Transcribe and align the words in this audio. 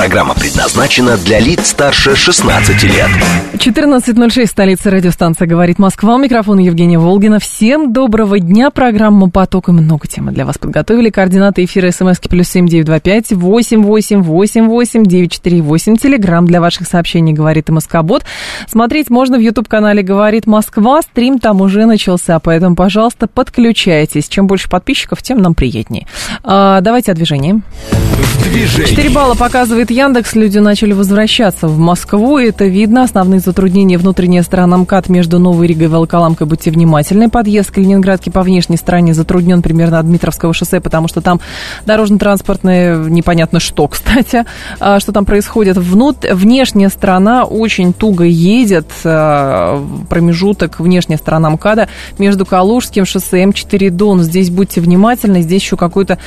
Программа 0.00 0.32
предназначена 0.32 1.18
для 1.18 1.40
лиц 1.40 1.66
старше 1.66 2.16
16 2.16 2.84
лет. 2.84 3.10
14.06, 3.52 4.46
столица 4.46 4.90
радиостанция 4.90 5.46
«Говорит 5.46 5.78
Москва». 5.78 6.14
У 6.14 6.18
микрофона 6.18 6.60
Евгения 6.60 6.98
Волгина. 6.98 7.38
Всем 7.38 7.92
доброго 7.92 8.38
дня. 8.38 8.70
Программа 8.70 9.28
«Поток» 9.28 9.68
и 9.68 9.72
много 9.72 10.08
темы 10.08 10.32
для 10.32 10.46
вас 10.46 10.56
подготовили. 10.56 11.10
Координаты 11.10 11.64
эфира 11.64 11.90
смски 11.90 12.30
плюс 12.30 12.48
семь 12.48 12.66
девять 12.66 12.86
два 12.86 12.98
пять 12.98 13.30
восемь 13.30 13.82
восемь 13.82 14.22
восемь 14.22 14.68
восемь 14.68 15.04
девять 15.04 15.32
четыре 15.32 15.60
восемь. 15.60 15.98
Телеграмм 15.98 16.46
для 16.46 16.62
ваших 16.62 16.86
сообщений 16.86 17.34
«Говорит 17.34 17.68
и 17.68 17.72
Москобот». 17.72 18.24
Смотреть 18.70 19.10
можно 19.10 19.36
в 19.36 19.40
YouTube-канале 19.42 20.02
«Говорит 20.02 20.46
Москва». 20.46 21.02
Стрим 21.02 21.38
там 21.38 21.60
уже 21.60 21.84
начался, 21.84 22.38
поэтому, 22.38 22.74
пожалуйста, 22.74 23.26
подключайтесь. 23.26 24.30
Чем 24.30 24.46
больше 24.46 24.70
подписчиков, 24.70 25.22
тем 25.22 25.42
нам 25.42 25.52
приятнее. 25.52 26.06
А, 26.42 26.80
давайте 26.80 27.12
о 27.12 27.14
движении. 27.14 27.60
4 28.50 29.10
балла 29.10 29.34
показывает 29.34 29.89
Яндекс. 29.90 30.36
Люди 30.36 30.58
начали 30.58 30.92
возвращаться 30.92 31.66
в 31.66 31.76
Москву. 31.76 32.38
Это 32.38 32.66
видно. 32.66 33.02
Основные 33.02 33.40
затруднения 33.40 33.98
внутренняя 33.98 34.42
сторона 34.42 34.76
МКАД 34.78 35.08
между 35.08 35.38
Новой 35.40 35.66
Ригой 35.66 35.86
и 35.86 35.88
Волоколамкой. 35.88 36.46
Будьте 36.46 36.70
внимательны. 36.70 37.28
Подъезд 37.28 37.72
к 37.72 37.78
Ленинградке 37.78 38.30
по 38.30 38.42
внешней 38.42 38.76
стороне 38.76 39.12
затруднен 39.12 39.60
примерно 39.60 39.98
от 39.98 40.06
Дмитровского 40.06 40.54
шоссе, 40.54 40.80
потому 40.80 41.08
что 41.08 41.20
там 41.20 41.40
дорожно-транспортное 41.86 42.96
непонятно 42.96 43.58
что, 43.58 43.88
кстати, 43.88 44.44
а, 44.78 45.00
что 45.00 45.12
там 45.12 45.24
происходит. 45.24 45.76
Внут... 45.76 46.24
Внешняя 46.30 46.88
сторона 46.88 47.44
очень 47.44 47.92
туго 47.92 48.24
едет. 48.24 48.86
а, 49.04 49.84
Промежуток 50.08 50.78
внешняя 50.78 51.16
сторона 51.16 51.50
МКАДа 51.50 51.88
между 52.18 52.46
Калужским 52.46 53.04
шоссе 53.04 53.42
М4 53.42 53.90
Дон. 53.90 54.22
Здесь 54.22 54.50
будьте 54.50 54.80
внимательны. 54.80 55.42
Здесь 55.42 55.62
еще 55.62 55.76
какое-то 55.76 56.18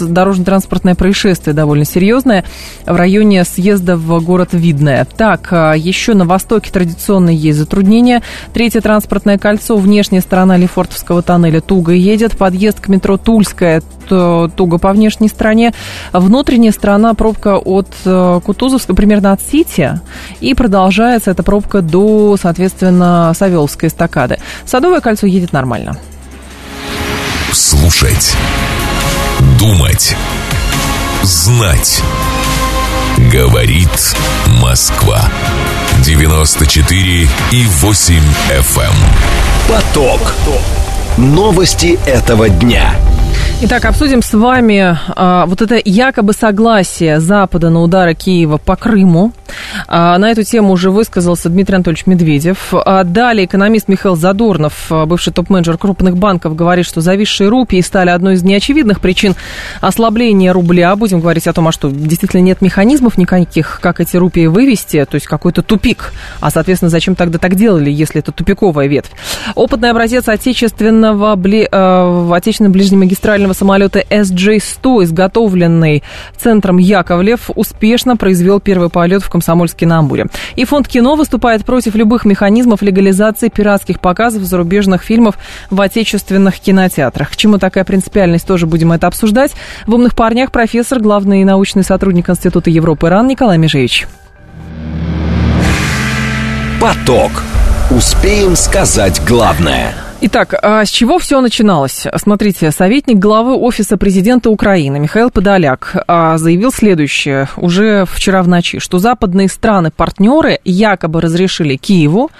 дорожно-транспортное 0.00 0.94
происшествие 0.94 1.52
довольно 1.52 1.84
серьезное 1.84 2.44
в 2.86 2.94
районе 2.94 3.07
съезда 3.44 3.96
в 3.96 4.20
город 4.20 4.50
Видное. 4.52 5.04
Так, 5.04 5.48
а, 5.52 5.74
еще 5.74 6.14
на 6.14 6.24
востоке 6.24 6.70
традиционно 6.70 7.30
есть 7.30 7.58
затруднения. 7.58 8.22
Третье 8.52 8.80
транспортное 8.80 9.38
кольцо, 9.38 9.76
внешняя 9.76 10.20
сторона 10.20 10.56
Лефортовского 10.56 11.22
тоннеля 11.22 11.60
туго 11.60 11.92
едет. 11.92 12.36
Подъезд 12.36 12.80
к 12.80 12.88
метро 12.88 13.16
Тульская 13.16 13.82
туго 14.08 14.78
по 14.78 14.92
внешней 14.92 15.28
стороне. 15.28 15.74
Внутренняя 16.12 16.72
сторона 16.72 17.14
пробка 17.14 17.58
от 17.58 17.88
э, 18.04 18.40
Кутузовска, 18.44 18.94
примерно 18.94 19.32
от 19.32 19.40
Сити. 19.42 20.00
И 20.40 20.54
продолжается 20.54 21.30
эта 21.30 21.42
пробка 21.42 21.82
до, 21.82 22.36
соответственно, 22.40 23.32
Савеловской 23.36 23.88
эстакады. 23.88 24.38
Садовое 24.64 25.00
кольцо 25.00 25.26
едет 25.26 25.52
нормально. 25.52 25.98
Слушать. 27.52 28.34
Думать. 29.58 30.16
Знать. 31.22 32.02
Говорит 33.26 34.14
Москва. 34.62 35.28
94 36.04 37.28
и 37.50 37.66
8 37.66 38.22
FM. 38.48 38.94
Поток. 39.68 40.34
Новости 41.16 41.98
этого 42.06 42.48
дня. 42.48 42.94
Итак, 43.60 43.86
обсудим 43.86 44.22
с 44.22 44.34
вами 44.34 44.96
а, 45.16 45.44
вот 45.46 45.60
это 45.62 45.80
якобы 45.84 46.32
согласие 46.32 47.18
Запада 47.18 47.70
на 47.70 47.82
удары 47.82 48.14
Киева 48.14 48.56
по 48.56 48.76
Крыму. 48.76 49.32
А, 49.88 50.16
на 50.16 50.30
эту 50.30 50.44
тему 50.44 50.72
уже 50.72 50.92
высказался 50.92 51.48
Дмитрий 51.48 51.74
Анатольевич 51.74 52.06
Медведев. 52.06 52.72
А, 52.72 53.02
далее 53.02 53.46
экономист 53.46 53.88
Михаил 53.88 54.14
Задорнов, 54.14 54.86
а, 54.90 55.06
бывший 55.06 55.32
топ-менеджер 55.32 55.76
крупных 55.76 56.16
банков, 56.16 56.54
говорит, 56.54 56.86
что 56.86 57.00
зависшие 57.00 57.48
рупии 57.48 57.80
стали 57.80 58.10
одной 58.10 58.34
из 58.34 58.44
неочевидных 58.44 59.00
причин 59.00 59.34
ослабления 59.80 60.52
рубля. 60.52 60.94
Будем 60.94 61.20
говорить 61.20 61.48
о 61.48 61.52
том, 61.52 61.66
а 61.66 61.72
что 61.72 61.90
действительно 61.90 62.42
нет 62.42 62.62
механизмов 62.62 63.18
никаких, 63.18 63.80
как 63.82 63.98
эти 63.98 64.16
рупии 64.16 64.46
вывести, 64.46 65.04
то 65.04 65.16
есть 65.16 65.26
какой-то 65.26 65.62
тупик. 65.62 66.12
А, 66.40 66.52
соответственно, 66.52 66.90
зачем 66.90 67.16
тогда 67.16 67.38
так 67.38 67.56
делали, 67.56 67.90
если 67.90 68.20
это 68.20 68.30
тупиковая 68.30 68.86
ветвь? 68.86 69.10
Опытный 69.56 69.90
образец 69.90 70.28
отечественного, 70.28 71.34
бли, 71.34 71.68
э, 71.70 72.30
отечественного 72.32 72.72
ближнемагистрального 72.72 73.47
самолета 73.54 74.00
SJ-100, 74.00 75.04
изготовленный 75.04 76.02
центром 76.36 76.78
Яковлев, 76.78 77.50
успешно 77.54 78.16
произвел 78.16 78.60
первый 78.60 78.90
полет 78.90 79.22
в 79.22 79.30
Комсомольске 79.30 79.86
на 79.86 79.98
Амуре. 79.98 80.26
И 80.56 80.64
фонд 80.64 80.88
кино 80.88 81.16
выступает 81.16 81.64
против 81.64 81.94
любых 81.94 82.24
механизмов 82.24 82.82
легализации 82.82 83.48
пиратских 83.48 84.00
показов 84.00 84.42
зарубежных 84.42 85.02
фильмов 85.02 85.36
в 85.70 85.80
отечественных 85.80 86.58
кинотеатрах. 86.60 87.30
К 87.30 87.36
чему 87.36 87.58
такая 87.58 87.84
принципиальность, 87.84 88.46
тоже 88.46 88.66
будем 88.66 88.92
это 88.92 89.06
обсуждать. 89.06 89.52
В 89.86 89.94
«Умных 89.94 90.14
парнях» 90.14 90.52
профессор, 90.52 91.00
главный 91.00 91.44
научный 91.44 91.84
сотрудник 91.84 92.30
Института 92.30 92.70
Европы 92.70 93.08
РАН 93.08 93.28
Николай 93.28 93.58
Межевич. 93.58 94.06
Поток. 96.80 97.32
Успеем 97.90 98.54
сказать 98.54 99.20
главное. 99.26 100.07
Итак, 100.20 100.52
а 100.62 100.84
с 100.84 100.88
чего 100.88 101.20
все 101.20 101.40
начиналось? 101.40 102.04
Смотрите, 102.16 102.72
советник 102.72 103.20
главы 103.20 103.54
Офиса 103.54 103.96
президента 103.96 104.50
Украины 104.50 104.98
Михаил 104.98 105.30
Подоляк 105.30 105.94
а, 106.08 106.38
заявил 106.38 106.72
следующее 106.72 107.48
уже 107.56 108.04
вчера 108.04 108.42
в 108.42 108.48
ночи, 108.48 108.80
что 108.80 108.98
западные 108.98 109.46
страны-партнеры 109.46 110.58
якобы 110.64 111.20
разрешили 111.20 111.76
Киеву 111.76 112.32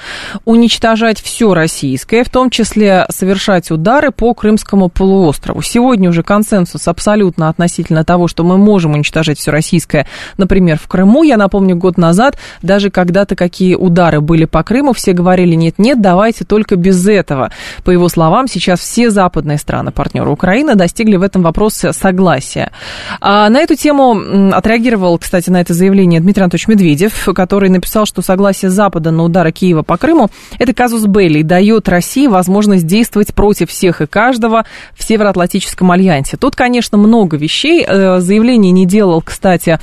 уничтожать 0.44 1.20
все 1.22 1.54
российское, 1.54 2.24
в 2.24 2.30
том 2.30 2.50
числе 2.50 3.06
совершать 3.10 3.70
удары 3.70 4.10
по 4.10 4.34
Крымскому 4.34 4.88
полуострову. 4.88 5.62
Сегодня 5.62 6.10
уже 6.10 6.24
консенсус 6.24 6.88
абсолютно 6.88 7.48
относительно 7.48 8.02
того, 8.02 8.26
что 8.26 8.42
мы 8.42 8.58
можем 8.58 8.94
уничтожать 8.94 9.38
все 9.38 9.52
российское, 9.52 10.08
например, 10.36 10.80
в 10.82 10.88
Крыму. 10.88 11.22
Я 11.22 11.36
напомню, 11.36 11.76
год 11.76 11.96
назад, 11.96 12.38
даже 12.60 12.90
когда-то 12.90 13.36
какие 13.36 13.76
удары 13.76 14.20
были 14.20 14.46
по 14.46 14.64
Крыму, 14.64 14.94
все 14.94 15.12
говорили, 15.12 15.54
нет-нет, 15.54 16.00
давайте 16.02 16.44
только 16.44 16.74
без 16.74 17.06
этого. 17.06 17.52
По 17.84 17.90
его 17.90 18.08
словам, 18.08 18.48
сейчас 18.48 18.80
все 18.80 19.10
западные 19.10 19.58
страны, 19.58 19.90
партнеры 19.90 20.30
Украины, 20.30 20.74
достигли 20.74 21.16
в 21.16 21.22
этом 21.22 21.42
вопросе 21.42 21.92
согласия. 21.92 22.72
А 23.20 23.48
на 23.48 23.60
эту 23.60 23.74
тему 23.74 24.52
отреагировал, 24.52 25.18
кстати, 25.18 25.50
на 25.50 25.60
это 25.60 25.74
заявление 25.74 26.20
Дмитрий 26.20 26.42
Анатольевич 26.42 26.68
Медведев, 26.68 27.28
который 27.34 27.68
написал, 27.68 28.06
что 28.06 28.22
согласие 28.22 28.70
Запада 28.70 29.10
на 29.10 29.22
удары 29.24 29.52
Киева 29.52 29.82
по 29.82 29.96
Крыму– 29.96 30.30
это 30.58 30.72
казус 30.72 31.06
Белли, 31.06 31.42
дает 31.42 31.88
России 31.88 32.26
возможность 32.26 32.86
действовать 32.86 33.34
против 33.34 33.70
всех 33.70 34.00
и 34.00 34.06
каждого 34.06 34.64
в 34.94 35.02
Североатлантическом 35.02 35.90
альянсе. 35.90 36.36
Тут, 36.36 36.56
конечно, 36.56 36.98
много 36.98 37.36
вещей. 37.36 37.84
Э, 37.86 38.20
Заявление 38.20 38.72
не 38.72 38.86
делал, 38.86 39.22
кстати, 39.22 39.78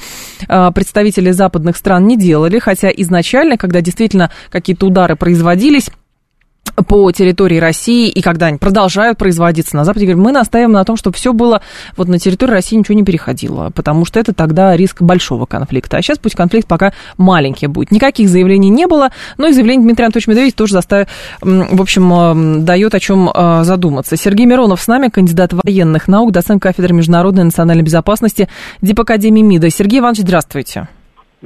э, 0.48 0.72
представители 0.74 1.32
западных 1.32 1.78
стран 1.78 2.08
не 2.08 2.18
делали, 2.18 2.60
хотя 2.60 2.90
изначально, 2.90 3.58
когда 3.58 3.82
действительно 3.82 4.32
какие-то 4.50 4.88
удары 4.88 5.16
производились, 5.16 5.90
по 6.88 7.12
территории 7.12 7.58
России, 7.58 8.10
и 8.10 8.22
когда 8.22 8.48
они 8.48 8.58
продолжают 8.58 9.18
производиться 9.18 9.76
на 9.76 9.86
Западе, 9.86 10.06
говорят, 10.06 10.24
мы 10.24 10.32
настаиваем 10.32 10.74
на 10.74 10.84
том, 10.84 10.98
чтобы 10.98 11.16
все 11.16 11.34
было 11.34 11.62
вот 11.96 12.08
на 12.08 12.20
территории 12.20 12.52
России 12.52 12.76
ничего 12.76 12.96
не 12.96 13.04
переходило, 13.04 13.72
потому 13.74 14.06
что 14.06 14.20
это 14.20 14.34
тогда 14.34 14.76
риск 14.76 15.02
большого 15.02 15.46
конфликта. 15.46 15.98
А 15.98 16.02
сейчас 16.02 16.18
пусть 16.18 16.36
конфликт 16.36 16.68
пока 16.68 16.94
маленький 17.18 17.68
будет. 17.68 17.92
Никаких 17.92 18.30
заявлений 18.30 18.70
не 18.70 18.88
было, 18.88 19.10
но 19.38 19.48
и 19.48 19.54
заявление 19.54 19.86
Дмитрия 19.86 20.06
Анатольевича 20.06 20.32
Медведева 20.32 20.58
тоже 20.58 20.74
заставит, 20.74 21.08
в 21.42 21.82
общем, 21.82 22.66
дает 22.66 22.94
о 22.94 23.00
чем 23.00 23.30
э, 23.34 23.64
задуматься. 23.64 24.18
Сергей 24.18 24.46
Миронов 24.46 24.82
с 24.82 24.88
нами, 24.88 25.08
кандидат 25.08 25.54
военных 25.54 26.08
наук, 26.08 26.32
доцент 26.32 26.62
кафедры 26.62 26.94
международной 26.94 27.42
и 27.42 27.46
национальной 27.46 27.84
безопасности 27.84 28.50
Дипакадемии 28.82 29.42
МИДа. 29.42 29.70
Сергей 29.70 30.00
Иванович, 30.00 30.22
здравствуйте. 30.22 30.88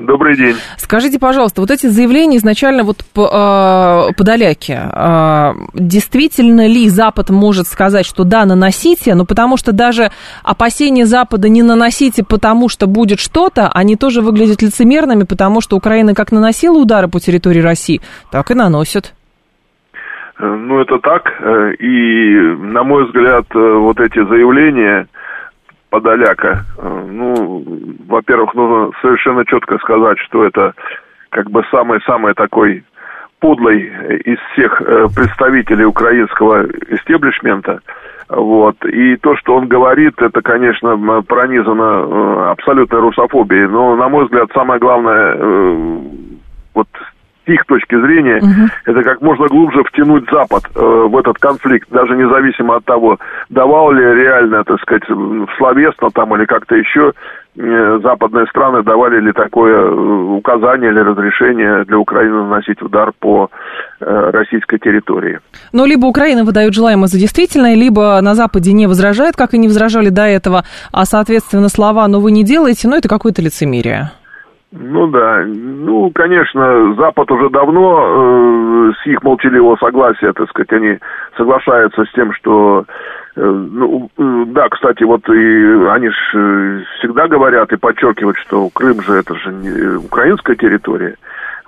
Добрый 0.05 0.37
день. 0.37 0.55
Скажите, 0.77 1.19
пожалуйста, 1.19 1.61
вот 1.61 1.71
эти 1.71 1.87
заявления 1.87 2.37
изначально 2.37 2.83
вот 2.83 3.03
по, 3.13 4.07
э, 4.09 4.13
подаляки, 4.15 4.77
э, 4.79 5.53
действительно 5.73 6.67
ли 6.67 6.87
Запад 6.89 7.29
может 7.29 7.67
сказать, 7.67 8.05
что 8.05 8.23
да, 8.23 8.45
наносите, 8.45 9.13
но 9.15 9.25
потому 9.25 9.57
что 9.57 9.73
даже 9.73 10.11
опасения 10.43 11.05
Запада 11.05 11.49
не 11.49 11.63
наносите, 11.63 12.23
потому 12.23 12.69
что 12.69 12.87
будет 12.87 13.19
что-то, 13.19 13.69
они 13.73 13.97
тоже 13.97 14.21
выглядят 14.21 14.61
лицемерными, 14.61 15.23
потому 15.23 15.59
что 15.59 15.75
Украина 15.75 16.15
как 16.15 16.31
наносила 16.31 16.77
удары 16.77 17.07
по 17.09 17.19
территории 17.19 17.61
России, 17.61 18.01
так 18.31 18.51
и 18.51 18.53
наносит. 18.53 19.13
Э, 20.39 20.45
Ну, 20.45 20.79
это 20.79 20.99
так. 20.99 21.23
э, 21.41 21.73
И, 21.79 22.35
на 22.61 22.83
мой 22.83 23.05
взгляд, 23.05 23.45
э, 23.53 23.59
вот 23.59 23.99
эти 23.99 24.25
заявления 24.25 25.07
Подоляка, 25.89 26.65
э, 26.77 27.05
ну, 27.09 27.63
во-первых, 28.07 28.53
нужно 28.53 28.91
совершенно 29.01 29.45
четко 29.45 29.77
сказать, 29.79 30.19
что 30.19 30.45
это 30.45 30.73
как 31.29 31.49
бы 31.49 31.63
самый-самый 31.71 32.33
такой 32.35 32.83
подлый 33.39 33.91
из 34.25 34.37
всех 34.51 34.81
э, 34.81 35.07
представителей 35.15 35.85
украинского 35.85 36.67
истеблишмента. 36.89 37.81
Вот. 38.27 38.75
И 38.85 39.15
то, 39.17 39.35
что 39.37 39.55
он 39.55 39.67
говорит, 39.67 40.21
это, 40.21 40.41
конечно, 40.41 41.23
пронизано 41.23 41.81
э, 41.81 42.49
абсолютной 42.51 42.99
русофобией. 42.99 43.67
Но, 43.67 43.95
на 43.95 44.09
мой 44.09 44.25
взгляд, 44.25 44.49
самое 44.53 44.79
главное, 44.79 45.35
вот 46.75 46.87
их 47.49 47.65
точки 47.65 47.99
зрения, 47.99 48.37
угу. 48.37 48.69
это 48.85 49.03
как 49.03 49.21
можно 49.21 49.47
глубже 49.47 49.83
втянуть 49.83 50.29
Запад 50.31 50.63
э, 50.75 50.79
в 50.79 51.17
этот 51.17 51.37
конфликт, 51.37 51.89
даже 51.89 52.15
независимо 52.15 52.77
от 52.77 52.85
того, 52.85 53.17
давал 53.49 53.91
ли 53.91 54.03
реально, 54.03 54.63
так 54.63 54.79
сказать, 54.81 55.03
словесно 55.57 56.09
там 56.11 56.35
или 56.35 56.45
как-то 56.45 56.75
еще 56.75 57.13
э, 57.57 57.99
западные 58.03 58.45
страны 58.47 58.83
давали 58.83 59.19
ли 59.19 59.31
такое 59.31 59.75
э, 59.75 59.91
указание 59.91 60.91
или 60.91 60.99
разрешение 60.99 61.83
для 61.85 61.97
Украины 61.97 62.43
наносить 62.43 62.81
удар 62.81 63.11
по 63.19 63.49
э, 63.99 64.29
российской 64.31 64.79
территории. 64.79 65.39
Ну, 65.73 65.85
либо 65.85 66.05
Украина 66.05 66.43
выдает 66.43 66.73
желаемое 66.73 67.07
за 67.07 67.19
действительное, 67.19 67.75
либо 67.75 68.19
на 68.21 68.35
Западе 68.35 68.73
не 68.73 68.87
возражает, 68.87 69.35
как 69.35 69.53
и 69.53 69.57
не 69.57 69.67
возражали 69.67 70.09
до 70.09 70.23
этого, 70.23 70.63
а, 70.91 71.05
соответственно, 71.05 71.69
слова 71.69 72.07
«но 72.07 72.19
вы 72.19 72.31
не 72.31 72.43
делаете», 72.43 72.87
ну, 72.87 72.95
это 72.95 73.09
какое-то 73.09 73.41
лицемерие. 73.41 74.11
Ну 74.71 75.07
да, 75.07 75.43
ну, 75.47 76.11
конечно, 76.13 76.93
Запад 76.93 77.31
уже 77.31 77.49
давно 77.49 78.91
э, 78.91 78.91
с 79.01 79.07
их 79.07 79.23
молчаливого 79.23 79.77
согласия, 79.77 80.31
так 80.31 80.47
сказать, 80.49 80.71
они 80.73 80.99
соглашаются 81.35 82.05
с 82.05 82.11
тем, 82.11 82.31
что, 82.33 82.85
э, 83.35 83.41
ну, 83.41 84.11
э, 84.15 84.43
да, 84.49 84.69
кстати, 84.69 85.03
вот 85.03 85.27
и 85.27 85.87
они 85.89 86.09
же 86.09 86.15
э, 86.35 86.83
всегда 86.99 87.27
говорят 87.27 87.73
и 87.73 87.77
подчеркивают, 87.77 88.37
что 88.37 88.69
Крым 88.69 89.01
же 89.01 89.13
это 89.15 89.33
же 89.35 89.51
не 89.51 89.97
украинская 89.97 90.55
территория. 90.55 91.15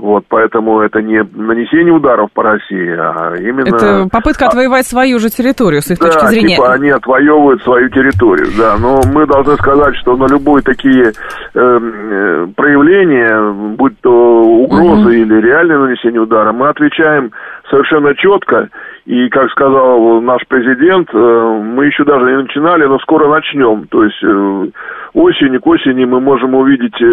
Вот, 0.01 0.25
поэтому 0.29 0.79
это 0.81 0.99
не 0.99 1.21
нанесение 1.35 1.93
ударов 1.93 2.31
по 2.31 2.41
России, 2.41 2.89
а 2.97 3.35
именно... 3.37 3.67
Это 3.67 4.07
попытка 4.11 4.47
отвоевать 4.47 4.87
свою 4.87 5.19
же 5.19 5.29
территорию, 5.29 5.83
с 5.83 5.91
их 5.91 5.99
да, 5.99 6.07
точки 6.07 6.25
зрения. 6.25 6.55
типа 6.55 6.73
они 6.73 6.89
отвоевывают 6.89 7.61
свою 7.61 7.87
территорию, 7.89 8.47
да. 8.57 8.77
Но 8.79 8.99
мы 9.13 9.27
должны 9.27 9.53
сказать, 9.57 9.95
что 9.97 10.17
на 10.17 10.25
любые 10.25 10.63
такие 10.63 11.13
эм, 11.53 11.93
э, 11.93 12.47
проявления, 12.55 13.75
будь 13.77 13.93
то 14.01 14.41
угрозы 14.41 15.01
угу. 15.01 15.09
или 15.11 15.39
реальное 15.39 15.77
нанесение 15.77 16.21
удара, 16.21 16.51
мы 16.51 16.69
отвечаем 16.69 17.31
совершенно 17.69 18.15
четко. 18.15 18.69
И, 19.05 19.29
как 19.29 19.51
сказал 19.51 20.19
наш 20.21 20.41
президент, 20.47 21.09
э, 21.13 21.17
мы 21.17 21.85
еще 21.85 22.05
даже 22.05 22.25
не 22.25 22.37
начинали, 22.41 22.85
но 22.85 22.97
скоро 22.99 23.29
начнем. 23.29 23.85
То 23.85 24.03
есть 24.03 24.23
э, 24.23 24.67
осенью 25.13 25.61
к 25.61 25.67
осени 25.67 26.05
мы 26.05 26.19
можем 26.19 26.55
увидеть 26.55 26.99
э, 26.99 27.05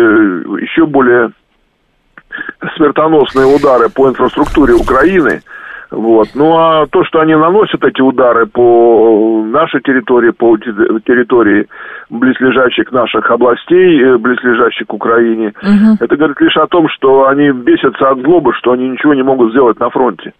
еще 0.62 0.86
более 0.86 1.32
смертоносные 2.76 3.46
удары 3.46 3.88
по 3.88 4.08
инфраструктуре 4.08 4.74
Украины. 4.74 5.42
Вот. 5.90 6.28
Ну 6.34 6.54
а 6.56 6.86
то, 6.86 7.02
что 7.04 7.20
они 7.20 7.34
наносят 7.34 7.82
эти 7.82 8.02
удары 8.02 8.46
по 8.46 9.42
нашей 9.46 9.80
территории, 9.80 10.30
по 10.30 10.58
территории 10.58 11.66
близлежащих 12.10 12.92
наших 12.92 13.30
областей, 13.30 14.02
э, 14.02 14.18
близлежащих 14.18 14.86
к 14.86 14.92
Украине, 14.92 15.54
угу. 15.62 15.96
это 15.98 16.16
говорит 16.16 16.40
лишь 16.40 16.56
о 16.58 16.66
том, 16.66 16.88
что 16.90 17.26
они 17.28 17.50
бесятся 17.52 18.10
от 18.10 18.18
злобы, 18.20 18.52
что 18.52 18.72
они 18.72 18.88
ничего 18.88 19.14
не 19.14 19.22
могут 19.22 19.52
сделать 19.52 19.80
на 19.80 19.88
фронте. 19.88 20.34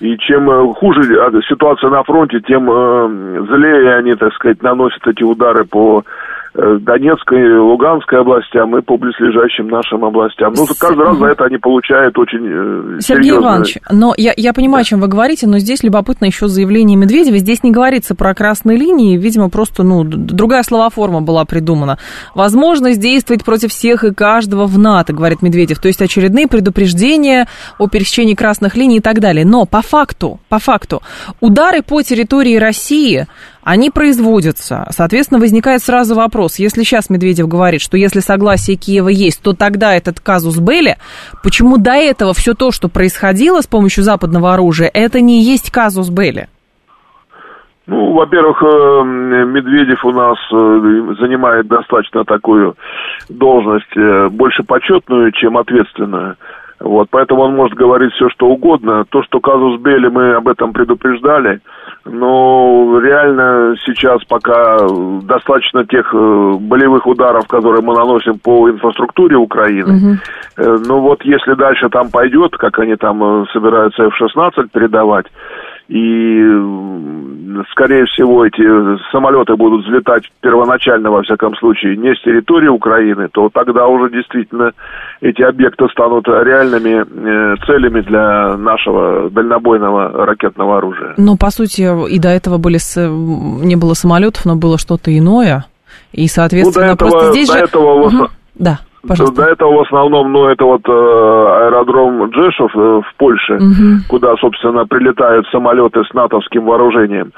И 0.00 0.16
чем 0.18 0.50
э, 0.50 0.74
хуже 0.74 1.02
ситуация 1.48 1.90
на 1.90 2.02
фронте, 2.02 2.40
тем 2.40 2.68
э, 2.68 3.46
злее 3.48 3.94
они, 3.94 4.14
так 4.16 4.32
сказать, 4.34 4.60
наносят 4.60 5.06
эти 5.06 5.22
удары 5.22 5.64
по 5.64 6.02
Э, 6.02 6.04
Донецкой 6.54 7.46
и 7.46 7.58
Луганской 7.58 8.20
областям 8.20 8.76
и 8.76 8.82
по 8.82 8.96
близлежащим 8.96 9.68
нашим 9.68 10.04
областям. 10.04 10.52
Ну, 10.56 10.66
каждый 10.78 11.04
раз 11.04 11.16
за 11.18 11.26
это 11.26 11.44
они 11.44 11.58
получают 11.58 12.18
очень 12.18 12.44
э, 12.44 13.00
Сергей 13.00 13.30
серьезные... 13.30 13.40
Иванович, 13.40 13.78
но 13.90 14.14
я, 14.16 14.32
я 14.36 14.52
понимаю, 14.52 14.82
да. 14.82 14.86
о 14.86 14.90
чем 14.90 15.00
вы 15.00 15.06
говорите, 15.06 15.46
но 15.46 15.58
здесь 15.60 15.84
любопытно 15.84 16.24
еще 16.24 16.48
заявление 16.48 16.96
Медведева. 16.96 17.38
Здесь 17.38 17.62
не 17.62 17.70
говорится 17.70 18.16
про 18.16 18.34
красные 18.34 18.76
линии, 18.76 19.16
видимо, 19.16 19.48
просто, 19.48 19.84
ну, 19.84 20.02
другая 20.02 20.64
словоформа 20.64 21.20
была 21.22 21.44
придумана. 21.44 21.98
Возможность 22.34 23.00
действовать 23.00 23.44
против 23.44 23.70
всех 23.70 24.02
и 24.02 24.12
каждого 24.12 24.66
в 24.66 24.76
НАТО, 24.76 25.12
говорит 25.12 25.42
Медведев. 25.42 25.78
То 25.78 25.86
есть 25.86 26.02
очередные 26.02 26.48
предупреждения 26.48 27.46
о 27.78 27.86
пересечении 27.86 28.34
красных 28.34 28.76
линий 28.76 28.96
и 28.96 29.00
так 29.00 29.20
далее. 29.20 29.44
Но 29.44 29.66
по 29.66 29.82
факту, 29.82 30.40
по 30.48 30.58
факту, 30.58 31.00
удары 31.40 31.82
по 31.82 32.02
территории 32.02 32.56
России 32.56 33.26
они 33.62 33.90
производятся. 33.90 34.86
Соответственно, 34.90 35.40
возникает 35.40 35.82
сразу 35.82 36.14
вопрос, 36.14 36.58
если 36.58 36.82
сейчас 36.82 37.10
Медведев 37.10 37.48
говорит, 37.48 37.80
что 37.80 37.96
если 37.96 38.20
согласие 38.20 38.76
Киева 38.76 39.08
есть, 39.08 39.42
то 39.42 39.52
тогда 39.52 39.94
этот 39.94 40.20
казус 40.20 40.58
Белли, 40.58 40.96
почему 41.42 41.76
до 41.78 41.92
этого 41.92 42.34
все 42.34 42.54
то, 42.54 42.70
что 42.70 42.88
происходило 42.88 43.60
с 43.60 43.66
помощью 43.66 44.04
западного 44.04 44.54
оружия, 44.54 44.90
это 44.92 45.20
не 45.20 45.42
есть 45.42 45.70
казус 45.70 46.08
Белли? 46.10 46.48
Ну, 47.86 48.12
во-первых, 48.12 48.62
э, 48.62 49.02
Медведев 49.46 50.04
у 50.04 50.12
нас 50.12 50.38
э, 50.52 51.14
занимает 51.18 51.66
достаточно 51.66 52.24
такую 52.24 52.76
должность, 53.28 53.96
э, 53.96 54.28
больше 54.28 54.62
почетную, 54.62 55.32
чем 55.32 55.58
ответственную. 55.58 56.36
Вот, 56.80 57.08
поэтому 57.10 57.42
он 57.42 57.56
может 57.56 57.76
говорить 57.76 58.12
все, 58.14 58.30
что 58.30 58.46
угодно. 58.46 59.04
То, 59.10 59.22
что 59.22 59.38
казус 59.38 59.80
Белли, 59.80 60.08
мы 60.08 60.32
об 60.32 60.48
этом 60.48 60.72
предупреждали. 60.72 61.60
Но 62.06 62.98
реально 63.00 63.76
сейчас 63.84 64.24
пока 64.24 64.78
достаточно 65.22 65.84
тех 65.84 66.14
э, 66.14 66.52
болевых 66.58 67.06
ударов, 67.06 67.46
которые 67.48 67.82
мы 67.82 67.94
наносим 67.94 68.38
по 68.38 68.70
инфраструктуре 68.70 69.36
Украины. 69.36 69.92
Угу. 69.92 70.78
Ну 70.88 71.00
вот 71.00 71.22
если 71.22 71.52
дальше 71.52 71.90
там 71.90 72.10
пойдет, 72.10 72.56
как 72.56 72.78
они 72.78 72.96
там 72.96 73.22
э, 73.22 73.44
собираются 73.52 74.04
F-16 74.04 74.70
передавать, 74.72 75.26
и, 75.90 77.64
скорее 77.72 78.04
всего, 78.06 78.46
эти 78.46 78.62
самолеты 79.10 79.56
будут 79.56 79.84
взлетать 79.84 80.22
первоначально, 80.40 81.10
во 81.10 81.22
всяком 81.22 81.56
случае, 81.56 81.96
не 81.96 82.14
с 82.14 82.22
территории 82.22 82.68
Украины, 82.68 83.28
то 83.32 83.50
тогда 83.52 83.88
уже 83.88 84.08
действительно 84.12 84.70
эти 85.20 85.42
объекты 85.42 85.88
станут 85.88 86.28
реальными 86.28 87.02
э, 87.02 87.56
целями 87.66 88.02
для 88.02 88.56
нашего 88.56 89.30
дальнобойного 89.30 90.26
ракетного 90.26 90.78
оружия. 90.78 91.14
Но, 91.16 91.36
по 91.36 91.50
сути, 91.50 91.82
и 92.08 92.20
до 92.20 92.28
этого 92.28 92.58
были 92.58 92.78
не 93.64 93.74
было 93.74 93.94
самолетов, 93.94 94.46
но 94.46 94.54
было 94.54 94.78
что-то 94.78 95.10
иное. 95.16 95.64
И, 96.12 96.28
соответственно, 96.28 96.92
ну, 96.92 96.96
до 96.96 97.04
этого, 97.04 97.10
просто 97.10 97.32
здесь 97.32 97.48
до 97.48 97.58
же... 97.58 97.64
Этого 97.64 98.06
угу. 98.06 98.28
Да. 98.54 98.78
Пожалуйста. 99.06 99.42
До 99.42 99.48
этого 99.48 99.76
в 99.76 99.80
основном, 99.86 100.30
ну, 100.32 100.46
это 100.46 100.64
вот 100.64 100.82
э, 100.86 100.92
аэродром 100.92 102.26
Джешев 102.30 102.70
э, 102.74 103.00
в 103.00 103.16
Польше, 103.16 103.54
угу. 103.54 104.02
куда, 104.08 104.34
собственно, 104.36 104.84
прилетают 104.86 105.46
самолеты 105.50 106.02
с 106.04 106.12
натовским 106.12 106.64
вооружением. 106.64 107.32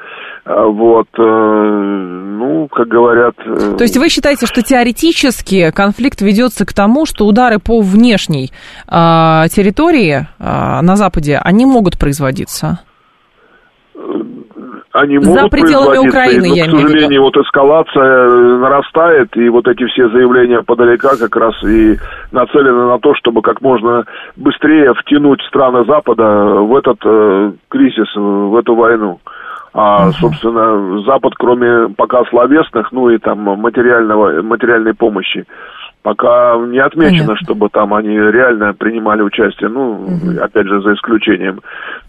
А 0.45 0.67
вот, 0.67 1.07
э, 1.17 1.23
ну, 1.23 2.69
как 2.69 2.89
говорят... 2.89 3.35
Э... 3.47 3.77
То 3.77 3.85
есть 3.85 3.97
вы 3.97 4.09
считаете, 4.09 4.47
что 4.47 4.63
теоретически 4.63 5.71
конфликт 5.71 6.21
ведется 6.21 6.67
к 6.67 6.73
тому, 6.73 7.07
что 7.07 7.27
удары 7.27 7.61
по 7.61 7.81
внешней 7.81 8.51
э, 8.89 9.45
территории 9.49 10.27
э, 10.39 10.81
на 10.83 10.97
Западе, 10.97 11.41
они 11.43 11.65
могут 11.65 11.97
производиться? 11.97 12.81
Они 14.93 15.19
могут 15.19 15.41
За 15.41 15.49
пределами 15.49 16.09
Украины, 16.09 16.49
но, 16.49 16.55
я 16.55 16.67
к 16.67 16.71
сожалению, 16.71 17.23
вот 17.23 17.37
эскалация 17.37 18.03
э, 18.03 18.59
нарастает, 18.59 19.37
и 19.37 19.49
вот 19.49 19.67
эти 19.67 19.87
все 19.87 20.09
заявления 20.11 20.63
подалека 20.63 21.17
как 21.19 21.35
раз 21.37 21.55
и 21.65 21.97
нацелены 22.31 22.89
на 22.89 22.99
то, 22.99 23.15
чтобы 23.15 23.43
как 23.43 23.61
можно 23.63 24.05
быстрее 24.37 24.93
втянуть 24.95 25.41
страны 25.49 25.85
Запада 25.87 26.25
в 26.25 26.77
этот 26.77 26.99
э, 27.05 27.53
кризис, 27.69 28.15
в 28.15 28.57
эту 28.57 28.75
войну. 28.75 29.21
А, 29.75 30.09
uh 30.09 30.13
собственно, 30.13 31.01
Запад, 31.05 31.33
кроме 31.39 31.89
пока 31.97 32.25
словесных, 32.27 32.93
ну 32.93 33.09
и 33.09 33.17
там 33.17 33.39
материального, 33.39 34.43
материальной 34.43 34.93
помощи, 34.93 35.47
Пока 36.03 36.57
не 36.67 36.81
отмечено, 36.81 37.29
Понятно. 37.29 37.37
чтобы 37.45 37.69
там 37.69 37.95
они 37.95 38.17
реально 38.17 38.75
принимали 38.75 39.23
участие, 39.23 39.71
ну, 39.71 39.93
угу. 39.93 40.43
опять 40.43 40.67
же, 40.67 40.83
за 40.83 40.95
исключением 40.95 41.61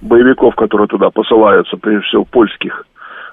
боевиков, 0.01 0.55
которые 0.55 0.87
туда 0.87 1.11
посылаются, 1.11 1.77
прежде 1.77 2.07
всего, 2.07 2.25
польских 2.25 2.85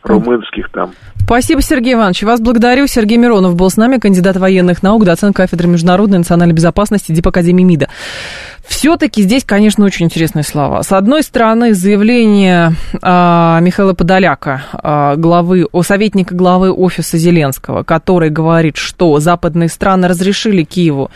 румынских 0.03 0.71
там. 0.71 0.91
Спасибо, 1.25 1.63
Сергей 1.63 1.95
Иванович. 1.95 2.25
Вас 2.25 2.41
благодарю. 2.41 2.87
Сергей 2.87 3.17
Миронов 3.17 3.55
был 3.55 3.71
с 3.71 3.77
нами, 3.77 3.99
кандидат 3.99 4.37
военных 4.37 4.83
наук, 4.83 5.05
доцент 5.05 5.37
кафедры 5.37 5.69
международной 5.69 6.17
и 6.17 6.19
национальной 6.19 6.55
безопасности 6.55 7.13
Дипакадемии 7.13 7.63
МИДа. 7.63 7.89
Все-таки 8.71 9.23
здесь, 9.23 9.43
конечно, 9.45 9.85
очень 9.85 10.07
интересные 10.07 10.45
слова. 10.45 10.83
С 10.85 10.93
одной 10.93 11.25
стороны, 11.25 11.75
заявление 11.75 12.73
э, 12.95 13.59
Михаила 13.61 13.95
Подоляка, 13.95 14.63
э, 14.73 15.17
главы, 15.17 15.67
о 15.73 15.83
советника 15.83 16.37
главы 16.37 16.73
офиса 16.73 17.19
Зеленского, 17.19 17.83
который 17.83 18.31
говорит, 18.31 18.77
что 18.77 19.19
западные 19.19 19.69
страны 19.69 20.07
разрешили 20.07 20.63
Киеву 20.63 21.11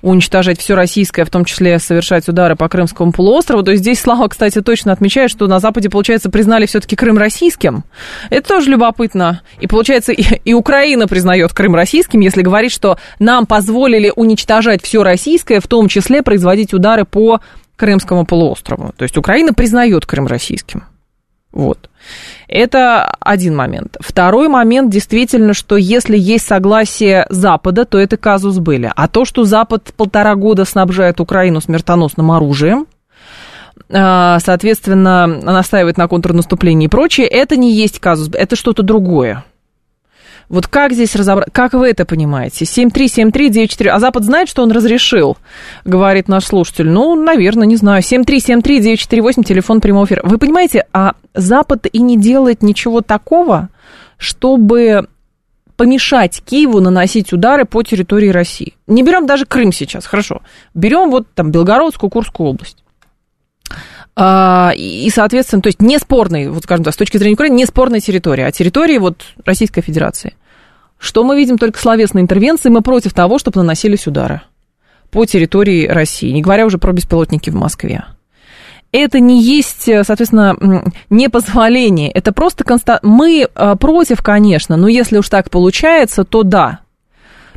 уничтожать 0.00 0.58
все 0.58 0.74
российское, 0.74 1.26
в 1.26 1.30
том 1.30 1.44
числе 1.44 1.78
совершать 1.78 2.26
удары 2.28 2.56
по 2.56 2.70
Крымскому 2.70 3.12
полуострову. 3.12 3.62
То 3.62 3.72
есть 3.72 3.82
здесь 3.82 4.00
Слава, 4.00 4.26
кстати, 4.28 4.62
точно 4.62 4.90
отмечает, 4.90 5.30
что 5.30 5.46
на 5.46 5.60
Западе, 5.60 5.90
получается, 5.90 6.30
признали 6.30 6.64
все-таки 6.64 6.96
Крым 6.96 7.18
российским. 7.18 7.84
Это 8.30 8.48
тоже 8.48 8.70
любопытно. 8.70 9.42
И 9.60 9.66
получается, 9.66 10.12
и, 10.12 10.24
и 10.42 10.54
Украина 10.54 11.06
признает 11.06 11.52
Крым 11.52 11.74
российским, 11.74 12.20
если 12.20 12.40
говорит, 12.40 12.72
что 12.72 12.98
нам 13.18 13.44
позволили 13.44 14.10
уничтожать 14.16 14.82
все 14.82 15.02
российское, 15.02 15.60
в 15.60 15.68
том 15.68 15.88
числе 15.88 16.22
производить 16.22 16.72
удары 16.72 16.93
удары 16.94 17.04
по 17.04 17.40
Крымскому 17.76 18.24
полуострову. 18.24 18.92
То 18.96 19.02
есть 19.02 19.16
Украина 19.16 19.52
признает 19.52 20.06
Крым 20.06 20.26
российским. 20.26 20.84
Вот. 21.52 21.90
Это 22.48 23.14
один 23.20 23.54
момент. 23.54 23.96
Второй 24.00 24.48
момент 24.48 24.90
действительно, 24.90 25.54
что 25.54 25.76
если 25.76 26.16
есть 26.18 26.46
согласие 26.46 27.26
Запада, 27.30 27.84
то 27.84 27.98
это 27.98 28.16
казус 28.16 28.58
были. 28.58 28.92
А 28.94 29.08
то, 29.08 29.24
что 29.24 29.44
Запад 29.44 29.92
полтора 29.96 30.34
года 30.34 30.64
снабжает 30.64 31.20
Украину 31.20 31.60
смертоносным 31.60 32.32
оружием, 32.32 32.86
а, 33.90 34.38
соответственно, 34.40 35.26
настаивает 35.26 35.96
на 35.96 36.08
контрнаступлении 36.08 36.86
и 36.86 36.88
прочее, 36.90 37.28
это 37.28 37.56
не 37.56 37.72
есть 37.72 38.00
казус, 38.00 38.30
это 38.32 38.56
что-то 38.56 38.82
другое. 38.82 39.44
Вот 40.48 40.66
как 40.66 40.92
здесь 40.92 41.16
разобрать, 41.16 41.48
как 41.52 41.72
вы 41.72 41.88
это 41.88 42.04
понимаете? 42.04 42.64
7373948, 42.64 43.88
а 43.88 43.98
Запад 43.98 44.24
знает, 44.24 44.48
что 44.48 44.62
он 44.62 44.70
разрешил, 44.72 45.36
говорит 45.84 46.28
наш 46.28 46.44
слушатель. 46.44 46.88
Ну, 46.88 47.14
наверное, 47.14 47.66
не 47.66 47.76
знаю. 47.76 48.02
7373948, 48.02 49.44
телефон 49.44 49.80
прямого 49.80 50.04
эфира. 50.04 50.22
Вы 50.24 50.38
понимаете, 50.38 50.86
а 50.92 51.14
Запад 51.34 51.86
и 51.90 51.98
не 51.98 52.18
делает 52.18 52.62
ничего 52.62 53.00
такого, 53.00 53.70
чтобы 54.18 55.08
помешать 55.76 56.42
Киеву 56.44 56.80
наносить 56.80 57.32
удары 57.32 57.64
по 57.64 57.82
территории 57.82 58.28
России. 58.28 58.74
Не 58.86 59.02
берем 59.02 59.26
даже 59.26 59.44
Крым 59.46 59.72
сейчас, 59.72 60.06
хорошо. 60.06 60.42
Берем 60.72 61.10
вот 61.10 61.26
там 61.34 61.50
Белгородскую, 61.50 62.10
Курскую 62.10 62.50
область. 62.50 62.83
А, 64.16 64.72
и, 64.76 65.10
соответственно, 65.10 65.62
то 65.62 65.68
есть 65.68 65.82
не 65.82 65.98
спорный, 65.98 66.48
вот 66.48 66.62
скажем 66.64 66.84
так, 66.84 66.94
с 66.94 66.96
точки 66.96 67.16
зрения 67.16 67.34
Украины, 67.34 67.56
не 67.56 67.66
спорная 67.66 68.00
территория, 68.00 68.46
а 68.46 68.52
территория 68.52 68.98
вот 68.98 69.22
Российской 69.44 69.80
Федерации. 69.80 70.34
Что 70.98 71.24
мы 71.24 71.36
видим 71.36 71.58
только 71.58 71.78
словесные 71.78 72.22
интервенции, 72.22 72.68
мы 72.68 72.80
против 72.80 73.12
того, 73.12 73.38
чтобы 73.38 73.58
наносились 73.58 74.06
удары 74.06 74.42
по 75.10 75.26
территории 75.26 75.86
России, 75.86 76.30
не 76.30 76.42
говоря 76.42 76.66
уже 76.66 76.78
про 76.78 76.92
беспилотники 76.92 77.50
в 77.50 77.54
Москве. 77.54 78.04
Это 78.92 79.18
не 79.18 79.42
есть, 79.42 79.82
соответственно, 79.84 80.84
не 81.10 81.28
позволение, 81.28 82.10
это 82.12 82.32
просто 82.32 82.62
конста... 82.62 83.00
Мы 83.02 83.48
а, 83.56 83.74
против, 83.74 84.22
конечно, 84.22 84.76
но 84.76 84.86
если 84.86 85.18
уж 85.18 85.28
так 85.28 85.50
получается, 85.50 86.22
то 86.22 86.44
да. 86.44 86.80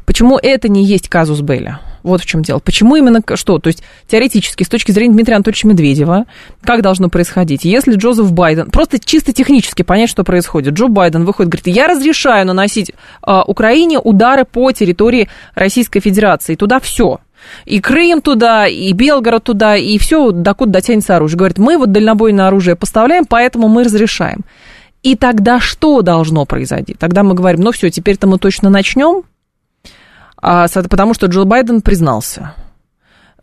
Почему 0.05 0.39
это 0.41 0.67
не 0.67 0.83
есть 0.83 1.09
казус 1.09 1.41
Белля? 1.41 1.79
Вот 2.07 2.21
в 2.21 2.25
чем 2.25 2.41
дело. 2.41 2.59
Почему 2.59 2.95
именно 2.95 3.21
что? 3.35 3.59
То 3.59 3.67
есть 3.67 3.83
теоретически, 4.07 4.63
с 4.63 4.69
точки 4.69 4.91
зрения 4.93 5.13
Дмитрия 5.13 5.35
Анатольевича 5.35 5.67
Медведева, 5.67 6.25
как 6.63 6.81
должно 6.81 7.09
происходить? 7.09 7.65
Если 7.65 7.95
Джозеф 7.95 8.31
Байден, 8.31 8.71
просто 8.71 8.97
чисто 8.97 9.33
технически 9.33 9.81
понять, 9.81 10.09
что 10.09 10.23
происходит. 10.23 10.73
Джо 10.73 10.87
Байден 10.87 11.25
выходит, 11.25 11.51
говорит, 11.51 11.67
я 11.67 11.87
разрешаю 11.87 12.45
наносить 12.47 12.91
э, 12.91 13.41
Украине 13.45 13.99
удары 13.99 14.45
по 14.45 14.71
территории 14.71 15.27
Российской 15.53 15.99
Федерации. 15.99 16.55
Туда 16.55 16.79
все. 16.79 17.19
И 17.65 17.81
Крым 17.81 18.21
туда, 18.21 18.67
и 18.67 18.93
Белгород 18.93 19.43
туда, 19.43 19.75
и 19.75 19.97
все, 19.97 20.31
докуда 20.31 20.71
дотянется 20.71 21.17
оружие. 21.17 21.37
Говорит, 21.37 21.57
мы 21.57 21.77
вот 21.77 21.91
дальнобойное 21.91 22.47
оружие 22.47 22.77
поставляем, 22.77 23.25
поэтому 23.25 23.67
мы 23.67 23.83
разрешаем. 23.83 24.45
И 25.03 25.17
тогда 25.17 25.59
что 25.59 26.01
должно 26.01 26.45
произойти? 26.45 26.95
Тогда 26.97 27.23
мы 27.23 27.33
говорим, 27.33 27.61
ну 27.61 27.73
все, 27.73 27.89
теперь-то 27.89 28.27
мы 28.27 28.37
точно 28.37 28.69
начнем, 28.69 29.23
потому 30.41 31.13
что 31.13 31.27
Джо 31.27 31.43
Байден 31.45 31.81
признался. 31.81 32.53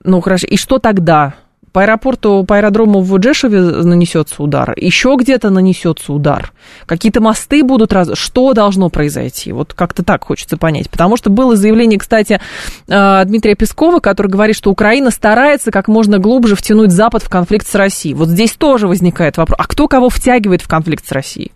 Ну, 0.02 0.20
хорошо. 0.20 0.46
И 0.46 0.56
что 0.56 0.78
тогда? 0.78 1.34
По 1.74 1.82
аэропорту, 1.82 2.44
по 2.44 2.58
аэродрому 2.58 3.00
в 3.00 3.18
Джешеве 3.18 3.60
нанесется 3.60 4.40
удар, 4.44 4.74
еще 4.76 5.16
где-то 5.18 5.50
нанесется 5.50 6.12
удар, 6.12 6.52
какие-то 6.86 7.20
мосты 7.20 7.64
будут 7.64 7.92
раз... 7.92 8.10
Что 8.14 8.52
должно 8.52 8.90
произойти? 8.90 9.50
Вот 9.50 9.74
как-то 9.74 10.04
так 10.04 10.22
хочется 10.22 10.56
понять. 10.56 10.88
Потому 10.88 11.16
что 11.16 11.30
было 11.30 11.56
заявление, 11.56 11.98
кстати, 11.98 12.40
а, 12.88 13.24
Дмитрия 13.24 13.56
Пескова, 13.56 13.98
который 13.98 14.28
говорит, 14.28 14.54
что 14.54 14.70
Украина 14.70 15.10
старается 15.10 15.72
как 15.72 15.88
можно 15.88 16.20
глубже 16.20 16.54
втянуть 16.54 16.92
Запад 16.92 17.24
в 17.24 17.28
конфликт 17.28 17.66
с 17.66 17.74
Россией. 17.74 18.14
Вот 18.14 18.28
здесь 18.28 18.52
тоже 18.52 18.86
возникает 18.86 19.36
вопрос, 19.36 19.58
а 19.58 19.66
кто 19.66 19.88
кого 19.88 20.10
втягивает 20.10 20.62
в 20.62 20.68
конфликт 20.68 21.04
с 21.04 21.10
Россией? 21.10 21.50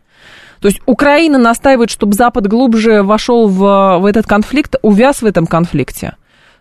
То 0.61 0.69
есть 0.69 0.81
Украина 0.87 1.39
настаивает, 1.39 1.91
чтобы 1.91 2.15
Запад 2.15 2.47
глубже 2.47 3.03
вошел 3.03 3.49
в, 3.49 3.99
в 4.01 4.05
этот 4.07 4.27
конфликт, 4.27 4.77
увяз 4.83 5.23
в 5.23 5.27
этом 5.27 5.47
конфликте. 5.47 6.17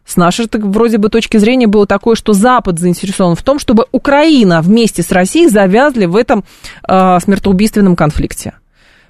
С 0.05 0.15
нашей 0.15 0.47
вроде 0.53 0.97
бы 0.97 1.09
точки 1.09 1.37
зрения 1.37 1.67
было 1.67 1.85
такое, 1.85 2.15
что 2.15 2.31
Запад 2.33 2.79
заинтересован 2.79 3.35
в 3.35 3.43
том, 3.43 3.59
чтобы 3.59 3.87
Украина 3.91 4.61
вместе 4.61 5.03
с 5.03 5.11
Россией 5.11 5.49
завязли 5.49 6.05
в 6.05 6.15
этом 6.15 6.45
э, 6.87 7.19
смертоубийственном 7.21 7.97
конфликте. 7.97 8.53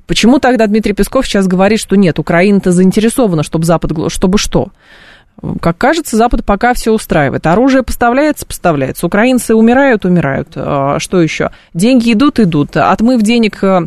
Почему 0.08 0.40
тогда 0.40 0.66
Дмитрий 0.66 0.94
Песков 0.94 1.28
сейчас 1.28 1.48
говорит, 1.48 1.80
что 1.80 1.96
нет, 1.98 2.18
Украина-то 2.18 2.72
заинтересована, 2.72 3.44
чтобы 3.44 3.66
Запад, 3.66 3.92
чтобы 4.12 4.38
что? 4.38 4.70
Как 5.62 5.78
кажется, 5.78 6.18
Запад 6.18 6.44
пока 6.46 6.74
все 6.74 6.92
устраивает. 6.92 7.46
Оружие 7.46 7.84
поставляется, 7.84 8.46
поставляется. 8.46 9.06
Украинцы 9.06 9.54
умирают, 9.54 10.04
умирают. 10.04 10.50
А, 10.56 10.98
что 11.00 11.22
еще? 11.22 11.52
Деньги 11.76 12.14
идут, 12.14 12.40
идут. 12.40 12.76
Отмыв 12.76 13.22
денег 13.22 13.64
э, 13.64 13.86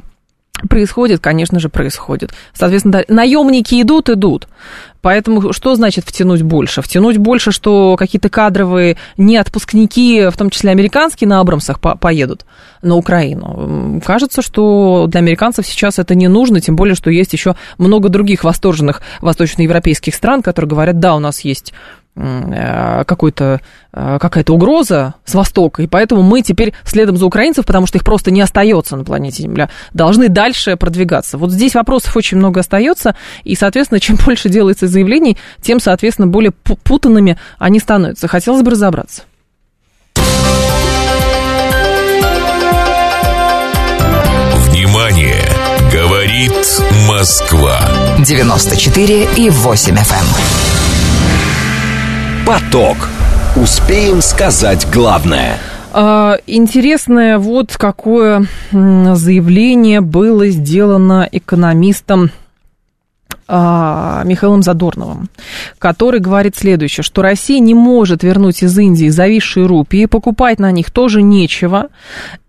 происходит, 0.69 1.21
конечно 1.21 1.59
же, 1.59 1.69
происходит. 1.69 2.33
Соответственно, 2.53 3.05
наемники 3.09 3.81
идут, 3.81 4.09
идут. 4.09 4.49
Поэтому 5.03 5.53
что 5.53 5.75
значит 5.75 6.05
втянуть 6.05 6.43
больше? 6.43 6.83
Втянуть 6.83 7.17
больше, 7.17 7.53
что 7.53 7.97
какие-то 7.97 8.29
кадровые 8.29 8.97
не 9.17 9.37
отпускники, 9.39 10.29
в 10.29 10.37
том 10.37 10.51
числе 10.51 10.71
американские, 10.71 11.29
на 11.29 11.41
Абрамсах 11.41 11.81
по 11.81 11.97
поедут 11.97 12.45
на 12.83 12.97
Украину. 12.97 14.01
Кажется, 14.05 14.43
что 14.43 15.07
для 15.09 15.21
американцев 15.21 15.67
сейчас 15.67 15.99
это 15.99 16.15
не 16.15 16.29
нужно, 16.29 16.61
тем 16.61 16.77
более, 16.77 16.95
что 16.95 17.11
есть 17.11 17.33
еще 17.33 17.57
много 17.79 18.09
других 18.09 18.45
восторженных 18.45 19.01
восточноевропейских 19.21 20.15
стран, 20.15 20.43
которые 20.43 20.69
говорят, 20.69 20.99
да, 20.99 21.15
у 21.15 21.19
нас 21.19 21.41
есть 21.41 21.73
какой-то, 22.15 23.61
э, 23.93 24.19
какая-то 24.21 24.53
угроза 24.53 25.15
с 25.25 25.35
Востока, 25.35 25.83
и 25.83 25.87
поэтому 25.87 26.23
мы 26.23 26.43
теперь 26.43 26.75
следом 26.85 27.17
за 27.17 27.25
украинцев, 27.25 27.65
потому 27.65 27.87
что 27.87 27.99
их 27.99 28.05
просто 28.05 28.31
не 28.31 28.41
остается 28.41 28.97
на 28.97 29.05
планете 29.05 29.43
Земля, 29.43 29.71
должны 29.95 30.29
дальше 30.29 30.77
продвигаться. 30.77 31.39
Вот 31.39 31.51
здесь 31.53 31.75
вопросов 31.75 32.17
очень 32.17 32.37
много 32.37 32.61
остается, 32.61 33.15
и, 33.45 33.55
соответственно, 33.55 34.01
чем 34.01 34.17
больше 34.17 34.49
делается 34.49 34.87
заявлений, 34.87 35.39
тем, 35.63 35.81
соответственно, 35.81 36.29
более 36.29 36.51
путанными 36.51 37.39
они 37.59 37.79
становятся. 37.79 38.29
Хотелось 38.29 38.63
бы 38.63 38.73
разобраться. 38.73 39.23
Внимание! 44.69 45.45
Говорит 45.93 46.53
Москва. 47.09 47.81
94 48.19 49.29
и 49.37 49.51
8 49.51 49.95
FM. 49.97 51.10
Поток. 52.51 52.97
Успеем 53.55 54.21
сказать 54.21 54.85
главное. 54.93 55.57
А, 55.93 56.37
интересное 56.49 57.39
вот 57.39 57.77
какое 57.77 58.45
заявление 58.73 60.01
было 60.01 60.49
сделано 60.49 61.29
экономистом 61.31 62.33
а, 63.47 64.25
Михаилом 64.25 64.65
Задорновым, 64.65 65.29
который 65.79 66.19
говорит 66.19 66.57
следующее, 66.57 67.05
что 67.05 67.23
Россия 67.23 67.61
не 67.61 67.75
может 67.75 68.25
вернуть 68.25 68.65
из 68.65 68.77
Индии 68.77 69.11
зависшие 69.11 69.67
рупии, 69.67 70.07
покупать 70.07 70.59
на 70.59 70.73
них 70.73 70.91
тоже 70.91 71.23
нечего. 71.23 71.87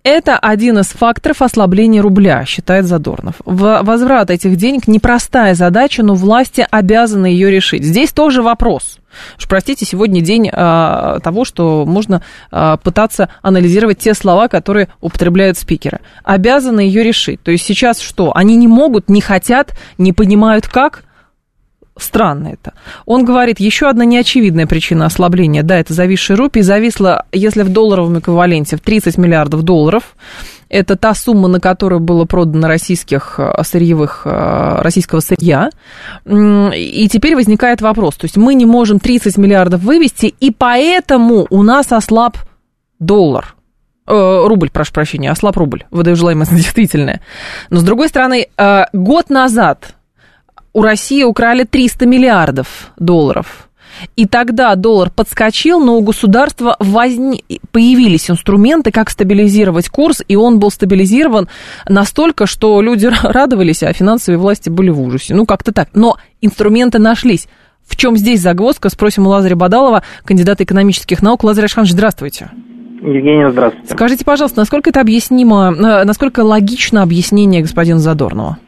Это 0.01 0.39
один 0.39 0.79
из 0.79 0.87
факторов 0.87 1.43
ослабления 1.43 2.01
рубля, 2.01 2.43
считает 2.45 2.87
Задорнов. 2.87 3.35
Возврат 3.45 4.31
этих 4.31 4.55
денег 4.55 4.87
непростая 4.87 5.53
задача, 5.53 6.01
но 6.01 6.15
власти 6.15 6.65
обязаны 6.71 7.27
ее 7.27 7.51
решить. 7.51 7.83
Здесь 7.83 8.11
тоже 8.11 8.41
вопрос. 8.41 8.97
Уж 9.37 9.47
простите, 9.47 9.85
сегодня 9.85 10.21
день 10.21 10.49
а, 10.51 11.19
того, 11.19 11.45
что 11.45 11.85
можно 11.85 12.21
а, 12.51 12.77
пытаться 12.77 13.29
анализировать 13.41 13.99
те 13.99 14.13
слова, 14.13 14.47
которые 14.47 14.89
употребляют 14.99 15.57
спикеры. 15.57 15.99
Обязаны 16.23 16.81
ее 16.81 17.03
решить. 17.03 17.41
То 17.41 17.51
есть 17.51 17.65
сейчас 17.65 17.99
что? 17.99 18.31
Они 18.35 18.55
не 18.55 18.67
могут, 18.67 19.09
не 19.09 19.21
хотят, 19.21 19.77
не 19.97 20.13
понимают 20.13 20.67
как? 20.67 21.03
Странно 22.01 22.47
это. 22.47 22.73
Он 23.05 23.23
говорит, 23.23 23.59
еще 23.59 23.87
одна 23.87 24.05
неочевидная 24.05 24.65
причина 24.65 25.05
ослабления, 25.05 25.61
да, 25.61 25.77
это 25.77 25.93
зависшие 25.93 26.35
рупии, 26.35 26.61
зависла, 26.61 27.25
если 27.31 27.61
в 27.61 27.69
долларовом 27.69 28.17
эквиваленте, 28.17 28.75
в 28.75 28.81
30 28.81 29.19
миллиардов 29.19 29.61
долларов, 29.61 30.15
это 30.67 30.95
та 30.95 31.13
сумма, 31.13 31.47
на 31.47 31.59
которую 31.59 31.99
было 31.99 32.25
продано 32.25 32.67
российских 32.67 33.35
э, 33.37 33.61
сырьевых, 33.63 34.23
э, 34.25 34.81
российского 34.81 35.19
сырья. 35.19 35.69
И 36.25 37.09
теперь 37.11 37.35
возникает 37.35 37.81
вопрос. 37.81 38.15
То 38.15 38.25
есть 38.25 38.37
мы 38.37 38.55
не 38.55 38.65
можем 38.65 38.99
30 38.99 39.37
миллиардов 39.37 39.81
вывести, 39.81 40.33
и 40.39 40.49
поэтому 40.49 41.45
у 41.49 41.61
нас 41.61 41.91
ослаб 41.91 42.37
доллар. 42.99 43.53
Э, 44.07 44.43
рубль, 44.47 44.71
прошу 44.71 44.93
прощения, 44.93 45.29
ослаб 45.29 45.55
рубль. 45.57 45.83
Выдаю 45.91 46.15
желаемое 46.15 46.47
действительное. 46.51 47.21
Но 47.69 47.79
с 47.79 47.83
другой 47.83 48.07
стороны, 48.07 48.47
год 48.91 49.29
назад 49.29 49.95
у 50.73 50.81
России 50.81 51.23
украли 51.23 51.63
300 51.63 52.05
миллиардов 52.05 52.91
долларов. 52.97 53.67
И 54.15 54.25
тогда 54.25 54.73
доллар 54.75 55.09
подскочил, 55.09 55.79
но 55.83 55.97
у 55.97 56.01
государства 56.01 56.75
возни... 56.79 57.43
появились 57.71 58.31
инструменты, 58.31 58.91
как 58.91 59.09
стабилизировать 59.09 59.89
курс, 59.89 60.23
и 60.27 60.35
он 60.35 60.59
был 60.59 60.71
стабилизирован 60.71 61.49
настолько, 61.87 62.45
что 62.45 62.81
люди 62.81 63.09
радовались, 63.23 63.83
а 63.83 63.93
финансовые 63.93 64.39
власти 64.39 64.69
были 64.69 64.89
в 64.89 65.01
ужасе. 65.01 65.35
Ну, 65.35 65.45
как-то 65.45 65.71
так. 65.71 65.89
Но 65.93 66.17
инструменты 66.41 66.99
нашлись. 66.99 67.47
В 67.85 67.95
чем 67.95 68.15
здесь 68.15 68.41
загвоздка? 68.41 68.89
Спросим 68.89 69.27
у 69.27 69.29
Лазаря 69.29 69.55
Бадалова, 69.55 70.03
кандидата 70.23 70.63
экономических 70.63 71.21
наук. 71.21 71.43
Лазарь 71.43 71.65
Ашханович, 71.65 71.91
здравствуйте. 71.91 72.49
Евгения, 73.01 73.51
здравствуйте. 73.51 73.93
Скажите, 73.93 74.23
пожалуйста, 74.23 74.59
насколько 74.59 74.91
это 74.91 75.01
объяснимо, 75.01 75.73
э, 75.75 76.03
насколько 76.05 76.41
логично 76.41 77.01
объяснение 77.01 77.61
господина 77.61 77.99
Задорнова? 77.99 78.59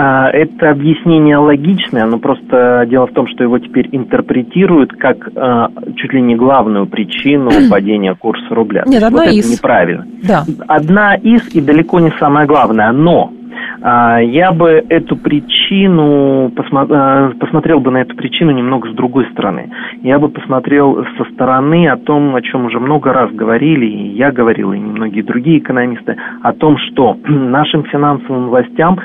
А, 0.00 0.30
это 0.30 0.70
объяснение 0.70 1.38
логичное, 1.38 2.06
но 2.06 2.20
просто 2.20 2.86
дело 2.88 3.08
в 3.08 3.12
том, 3.14 3.26
что 3.26 3.42
его 3.42 3.58
теперь 3.58 3.88
интерпретируют 3.90 4.92
как 4.92 5.28
а, 5.34 5.72
чуть 5.96 6.12
ли 6.12 6.22
не 6.22 6.36
главную 6.36 6.86
причину 6.86 7.50
падения 7.70 8.14
курса 8.14 8.46
рубля. 8.54 8.84
Нет, 8.86 9.02
одна 9.02 9.24
вот 9.24 9.32
из. 9.32 9.46
Это 9.46 9.56
неправильно. 9.56 10.06
Да. 10.22 10.44
Одна 10.68 11.16
из 11.16 11.52
и 11.52 11.60
далеко 11.60 11.98
не 11.98 12.12
самое 12.20 12.46
главное, 12.46 12.92
но 12.92 13.32
а, 13.80 14.20
я 14.20 14.52
бы 14.52 14.84
эту 14.88 15.16
причину, 15.16 16.52
посмотрел 16.54 17.80
бы 17.80 17.90
на 17.90 18.02
эту 18.02 18.14
причину 18.14 18.52
немного 18.52 18.88
с 18.90 18.94
другой 18.94 19.26
стороны. 19.32 19.68
Я 20.02 20.20
бы 20.20 20.28
посмотрел 20.28 21.04
со 21.16 21.24
стороны 21.32 21.88
о 21.88 21.96
том, 21.96 22.36
о 22.36 22.42
чем 22.42 22.66
уже 22.66 22.78
много 22.78 23.12
раз 23.12 23.32
говорили, 23.32 23.86
и 23.86 24.16
я 24.16 24.30
говорил, 24.30 24.72
и 24.72 24.78
многие 24.78 25.22
другие 25.22 25.58
экономисты, 25.58 26.16
о 26.42 26.52
том, 26.52 26.76
что 26.78 27.16
нашим 27.26 27.82
финансовым 27.82 28.48
властям 28.48 29.00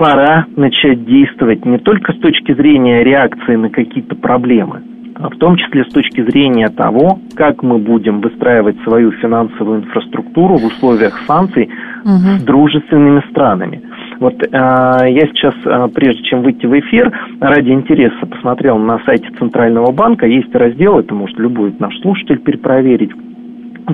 пора 0.00 0.46
начать 0.56 1.04
действовать 1.04 1.66
не 1.66 1.76
только 1.76 2.14
с 2.14 2.18
точки 2.20 2.54
зрения 2.54 3.04
реакции 3.04 3.54
на 3.54 3.68
какие-то 3.68 4.14
проблемы, 4.14 4.82
а 5.14 5.28
в 5.28 5.36
том 5.36 5.56
числе 5.58 5.84
с 5.84 5.92
точки 5.92 6.22
зрения 6.22 6.70
того, 6.70 7.18
как 7.34 7.62
мы 7.62 7.76
будем 7.76 8.22
выстраивать 8.22 8.80
свою 8.82 9.12
финансовую 9.12 9.80
инфраструктуру 9.80 10.56
в 10.56 10.64
условиях 10.64 11.20
санкций 11.26 11.68
угу. 12.02 12.38
с 12.38 12.42
дружественными 12.42 13.22
странами. 13.28 13.82
Вот 14.20 14.42
э, 14.42 14.48
я 14.50 15.26
сейчас, 15.34 15.54
э, 15.66 15.88
прежде 15.94 16.22
чем 16.22 16.44
выйти 16.44 16.64
в 16.64 16.80
эфир, 16.80 17.12
ради 17.38 17.70
интереса 17.70 18.24
посмотрел 18.24 18.78
на 18.78 19.00
сайте 19.00 19.28
Центрального 19.38 19.92
банка, 19.92 20.26
есть 20.26 20.54
раздел, 20.54 20.98
это 20.98 21.14
может 21.14 21.38
любой 21.38 21.74
наш 21.78 21.94
слушатель 22.00 22.38
перепроверить, 22.38 23.12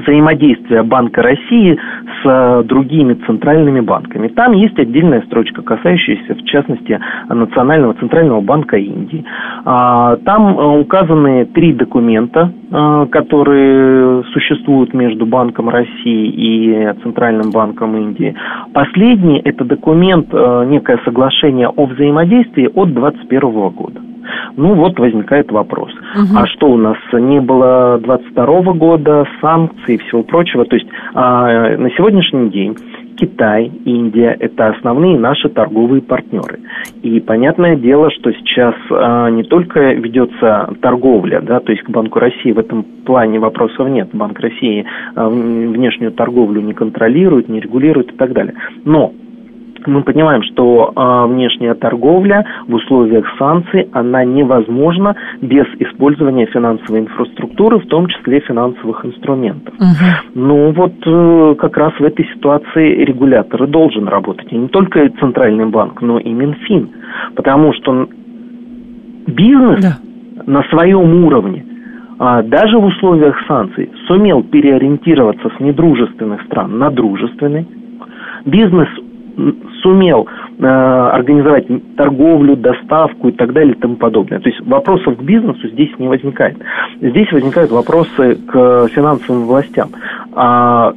взаимодействия 0.00 0.82
Банка 0.82 1.22
России 1.22 1.78
с 2.22 2.26
э, 2.26 2.62
другими 2.64 3.14
центральными 3.26 3.80
банками. 3.80 4.28
Там 4.28 4.52
есть 4.52 4.78
отдельная 4.78 5.22
строчка, 5.22 5.62
касающаяся, 5.62 6.34
в 6.34 6.44
частности, 6.44 6.98
Национального 7.28 7.94
центрального 7.94 8.40
банка 8.40 8.76
Индии. 8.76 9.24
А, 9.64 10.16
там 10.24 10.58
э, 10.58 10.78
указаны 10.80 11.46
три 11.46 11.72
документа, 11.72 12.52
э, 12.70 13.06
которые 13.10 14.24
существуют 14.32 14.94
между 14.94 15.26
Банком 15.26 15.68
России 15.68 16.28
и 16.28 16.92
Центральным 17.02 17.50
банком 17.50 17.96
Индии. 17.96 18.34
Последний– 18.72 19.38
это 19.44 19.64
документ, 19.64 20.32
некое 20.32 20.98
соглашение 21.04 21.68
о 21.68 21.86
взаимодействии 21.86 22.66
от 22.66 22.92
2021 22.92 23.68
года. 23.70 24.00
Ну 24.56 24.74
вот 24.74 24.98
возникает 24.98 25.50
вопрос. 25.50 25.90
Угу. 26.14 26.36
А 26.36 26.46
что 26.46 26.70
у 26.70 26.76
нас 26.76 26.96
не 27.12 27.40
было 27.40 27.98
22 28.02 28.72
года, 28.74 29.26
санкций 29.40 29.96
и 29.96 29.98
всего 29.98 30.22
прочего? 30.22 30.64
То 30.64 30.76
есть 30.76 30.88
а, 31.14 31.76
на 31.76 31.90
сегодняшний 31.90 32.50
день 32.50 32.76
Китай, 33.16 33.72
Индия– 33.84 34.36
это 34.40 34.68
основные 34.68 35.18
наши 35.18 35.48
торговые 35.48 36.02
партнеры. 36.02 36.60
И 37.02 37.18
понятное 37.20 37.76
дело, 37.76 38.10
что 38.10 38.32
сейчас 38.32 38.74
а, 38.90 39.30
не 39.30 39.42
только 39.42 39.92
ведется 39.94 40.70
торговля, 40.80 41.40
да, 41.40 41.60
то 41.60 41.72
есть 41.72 41.84
к 41.84 41.90
Банку 41.90 42.18
России 42.18 42.52
в 42.52 42.58
этом 42.58 42.82
плане 42.82 43.38
вопросов 43.38 43.88
нет. 43.88 44.10
Банк 44.12 44.38
России 44.40 44.84
а, 45.14 45.28
внешнюю 45.28 46.12
торговлю 46.12 46.60
не 46.60 46.74
контролирует, 46.74 47.48
не 47.48 47.60
регулирует 47.60 48.12
и 48.12 48.16
так 48.16 48.32
далее. 48.32 48.54
Но 48.84 49.12
мы 49.86 50.02
понимаем, 50.02 50.42
что 50.42 50.92
э, 50.94 51.26
внешняя 51.32 51.74
торговля 51.74 52.44
в 52.66 52.74
условиях 52.74 53.26
санкций, 53.38 53.88
она 53.92 54.24
невозможна 54.24 55.14
без 55.40 55.66
использования 55.78 56.46
финансовой 56.46 57.00
инфраструктуры, 57.00 57.78
в 57.78 57.86
том 57.86 58.06
числе 58.08 58.40
финансовых 58.40 59.04
инструментов. 59.04 59.74
Угу. 59.74 60.32
Ну 60.34 60.72
вот 60.72 60.94
э, 61.04 61.54
как 61.58 61.76
раз 61.76 61.92
в 61.98 62.04
этой 62.04 62.26
ситуации 62.34 63.04
регулятор 63.04 63.66
должен 63.66 64.08
работать. 64.08 64.52
И 64.52 64.56
не 64.56 64.68
только 64.68 65.08
Центральный 65.20 65.66
банк, 65.66 66.00
но 66.02 66.18
и 66.18 66.30
Минфин. 66.30 66.90
Потому 67.34 67.72
что 67.74 68.08
бизнес 69.26 69.80
да. 69.82 69.98
на 70.46 70.62
своем 70.64 71.24
уровне 71.24 71.64
а, 72.18 72.42
даже 72.42 72.78
в 72.78 72.84
условиях 72.84 73.36
санкций 73.46 73.90
сумел 74.06 74.42
переориентироваться 74.42 75.50
с 75.56 75.60
недружественных 75.60 76.42
стран 76.44 76.78
на 76.78 76.90
дружественные. 76.90 77.66
Бизнес 78.46 78.88
сумел 79.82 80.26
э, 80.58 80.66
организовать 80.66 81.66
торговлю, 81.96 82.56
доставку 82.56 83.28
и 83.28 83.32
так 83.32 83.52
далее 83.52 83.74
и 83.74 83.78
тому 83.78 83.96
подобное. 83.96 84.40
То 84.40 84.48
есть 84.48 84.60
вопросов 84.66 85.16
к 85.16 85.22
бизнесу 85.22 85.68
здесь 85.68 85.90
не 85.98 86.08
возникает. 86.08 86.56
Здесь 87.00 87.30
возникают 87.32 87.70
вопросы 87.70 88.36
к 88.46 88.88
финансовым 88.88 89.44
властям. 89.44 89.88
А, 90.34 90.94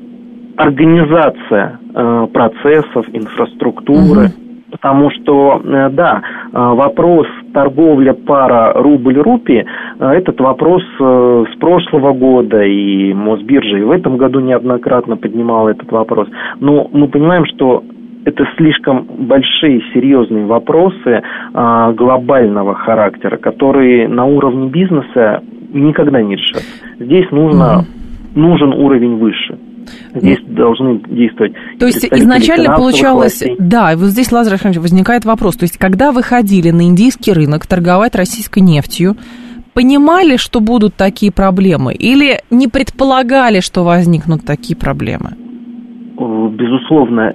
организация 0.57 1.79
э, 1.93 2.27
процессов, 2.33 3.05
инфраструктуры. 3.13 4.25
Угу. 4.25 4.49
Потому 4.71 5.09
что, 5.11 5.61
э, 5.63 5.89
да, 5.89 6.21
э, 6.21 6.57
вопрос 6.57 7.27
торговля 7.53 8.13
пара 8.13 8.73
рубль-рупии, 8.75 9.65
э, 9.99 10.09
этот 10.11 10.39
вопрос 10.39 10.83
с 10.97 11.59
прошлого 11.59 12.13
года, 12.13 12.61
и 12.63 13.13
Мосбиржа 13.13 13.77
и 13.77 13.83
в 13.83 13.91
этом 13.91 14.17
году 14.17 14.39
неоднократно 14.39 15.17
поднимал 15.17 15.67
этот 15.67 15.91
вопрос. 15.91 16.27
Но 16.59 16.89
мы 16.91 17.07
понимаем, 17.07 17.45
что 17.45 17.83
это 18.25 18.43
слишком 18.57 19.05
большие, 19.27 19.81
серьезные 19.93 20.45
вопросы 20.45 21.21
а, 21.53 21.91
глобального 21.93 22.75
характера, 22.75 23.37
которые 23.37 24.07
на 24.07 24.25
уровне 24.25 24.69
бизнеса 24.69 25.41
никогда 25.71 26.21
не 26.21 26.35
решат. 26.35 26.63
Здесь 26.99 27.29
нужно, 27.31 27.85
mm-hmm. 27.85 28.39
нужен 28.39 28.73
уровень 28.73 29.17
выше. 29.17 29.57
Здесь 30.13 30.39
mm. 30.39 30.53
должны 30.53 31.01
действовать. 31.07 31.53
То 31.79 31.87
есть 31.87 32.05
изначально 32.05 32.75
получалось, 32.75 33.41
властей. 33.41 33.55
да, 33.57 33.93
и 33.93 33.95
вот 33.95 34.07
здесь, 34.07 34.31
Лазарь 34.31 34.53
Александрович, 34.53 34.81
возникает 34.81 35.25
вопрос. 35.25 35.55
То 35.55 35.63
есть, 35.63 35.77
когда 35.77 36.11
вы 36.11 36.21
ходили 36.21 36.69
на 36.69 36.83
индийский 36.83 37.33
рынок 37.33 37.65
торговать 37.65 38.15
российской 38.15 38.59
нефтью, 38.59 39.15
понимали, 39.73 40.37
что 40.37 40.59
будут 40.59 40.95
такие 40.95 41.31
проблемы, 41.31 41.93
или 41.93 42.41
не 42.51 42.67
предполагали, 42.67 43.61
что 43.61 43.83
возникнут 43.83 44.45
такие 44.45 44.77
проблемы? 44.77 45.31
Безусловно, 46.17 47.33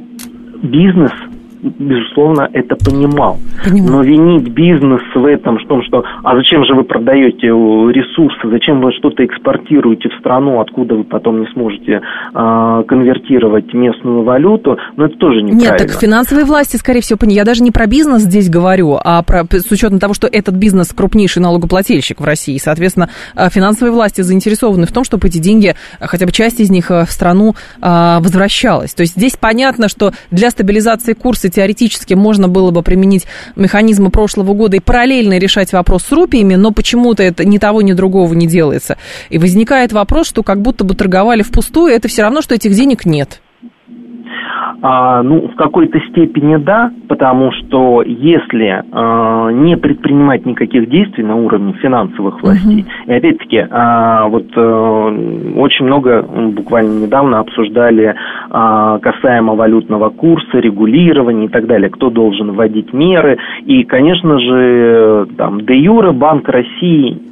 бизнес 0.64 1.12
безусловно, 1.64 2.48
это 2.52 2.76
понимал. 2.76 3.38
Понимаю. 3.64 3.92
Но 3.92 4.02
винить 4.02 4.48
бизнес 4.48 5.00
в 5.14 5.24
этом, 5.24 5.58
в 5.58 5.66
том, 5.66 5.82
что 5.82 6.04
а 6.22 6.36
зачем 6.36 6.64
же 6.64 6.74
вы 6.74 6.84
продаете 6.84 7.48
ресурсы, 7.48 8.48
зачем 8.50 8.80
вы 8.80 8.92
что-то 8.92 9.24
экспортируете 9.24 10.10
в 10.10 10.18
страну, 10.20 10.60
откуда 10.60 10.94
вы 10.94 11.04
потом 11.04 11.40
не 11.40 11.46
сможете 11.52 12.02
а, 12.34 12.82
конвертировать 12.84 13.72
местную 13.72 14.22
валюту, 14.22 14.76
ну 14.96 15.04
это 15.04 15.16
тоже 15.16 15.42
неправильно. 15.42 15.70
Нет, 15.70 15.78
так 15.78 16.00
финансовые 16.00 16.44
власти, 16.44 16.76
скорее 16.76 17.00
всего, 17.00 17.18
я 17.24 17.44
даже 17.44 17.62
не 17.62 17.70
про 17.70 17.86
бизнес 17.86 18.22
здесь 18.22 18.50
говорю, 18.50 18.98
а 19.02 19.22
про, 19.22 19.44
с 19.50 19.70
учетом 19.70 19.98
того, 19.98 20.14
что 20.14 20.26
этот 20.26 20.54
бизнес 20.54 20.92
крупнейший 20.92 21.42
налогоплательщик 21.42 22.20
в 22.20 22.24
России, 22.24 22.58
соответственно, 22.58 23.08
а, 23.34 23.48
финансовые 23.48 23.92
власти 23.92 24.20
заинтересованы 24.20 24.86
в 24.86 24.92
том, 24.92 25.04
чтобы 25.04 25.28
эти 25.28 25.38
деньги, 25.38 25.74
хотя 26.00 26.26
бы 26.26 26.32
часть 26.32 26.60
из 26.60 26.70
них 26.70 26.90
в 26.90 27.06
страну 27.06 27.54
а, 27.80 28.20
возвращалась. 28.20 28.94
То 28.94 29.02
есть 29.02 29.14
здесь 29.16 29.36
понятно, 29.36 29.88
что 29.88 30.12
для 30.30 30.50
стабилизации 30.50 31.14
курса 31.14 31.48
теоретически 31.54 32.14
можно 32.14 32.48
было 32.48 32.70
бы 32.70 32.82
применить 32.82 33.26
механизмы 33.56 34.10
прошлого 34.10 34.52
года 34.54 34.76
и 34.76 34.80
параллельно 34.80 35.38
решать 35.38 35.72
вопрос 35.72 36.04
с 36.04 36.12
рупиями, 36.12 36.54
но 36.56 36.72
почему-то 36.72 37.22
это 37.22 37.44
ни 37.44 37.58
того, 37.58 37.82
ни 37.82 37.92
другого 37.92 38.34
не 38.34 38.46
делается. 38.46 38.96
И 39.30 39.38
возникает 39.38 39.92
вопрос, 39.92 40.28
что 40.28 40.42
как 40.42 40.60
будто 40.60 40.84
бы 40.84 40.94
торговали 40.94 41.42
впустую, 41.42 41.92
это 41.92 42.08
все 42.08 42.22
равно, 42.22 42.42
что 42.42 42.54
этих 42.54 42.74
денег 42.74 43.04
нет. 43.04 43.40
А, 44.86 45.22
ну, 45.22 45.48
в 45.48 45.54
какой-то 45.54 45.98
степени 46.10 46.56
да, 46.56 46.92
потому 47.08 47.52
что 47.52 48.02
если 48.02 48.84
а, 48.92 49.48
не 49.48 49.78
предпринимать 49.78 50.44
никаких 50.44 50.90
действий 50.90 51.24
на 51.24 51.36
уровне 51.36 51.72
финансовых 51.80 52.42
властей, 52.42 52.84
uh-huh. 52.84 53.06
и 53.06 53.12
опять-таки, 53.14 53.66
а, 53.70 54.28
вот 54.28 54.44
а, 54.54 55.06
очень 55.56 55.86
много 55.86 56.20
буквально 56.20 57.00
недавно 57.00 57.38
обсуждали 57.38 58.14
а, 58.50 58.98
касаемо 58.98 59.54
валютного 59.54 60.10
курса, 60.10 60.58
регулирования 60.58 61.46
и 61.46 61.48
так 61.48 61.66
далее, 61.66 61.88
кто 61.88 62.10
должен 62.10 62.52
вводить 62.52 62.92
меры, 62.92 63.38
и, 63.64 63.84
конечно 63.84 64.38
же, 64.38 65.28
там, 65.38 65.62
де 65.62 65.78
юре 65.78 66.12
Банк 66.12 66.46
России 66.50 67.22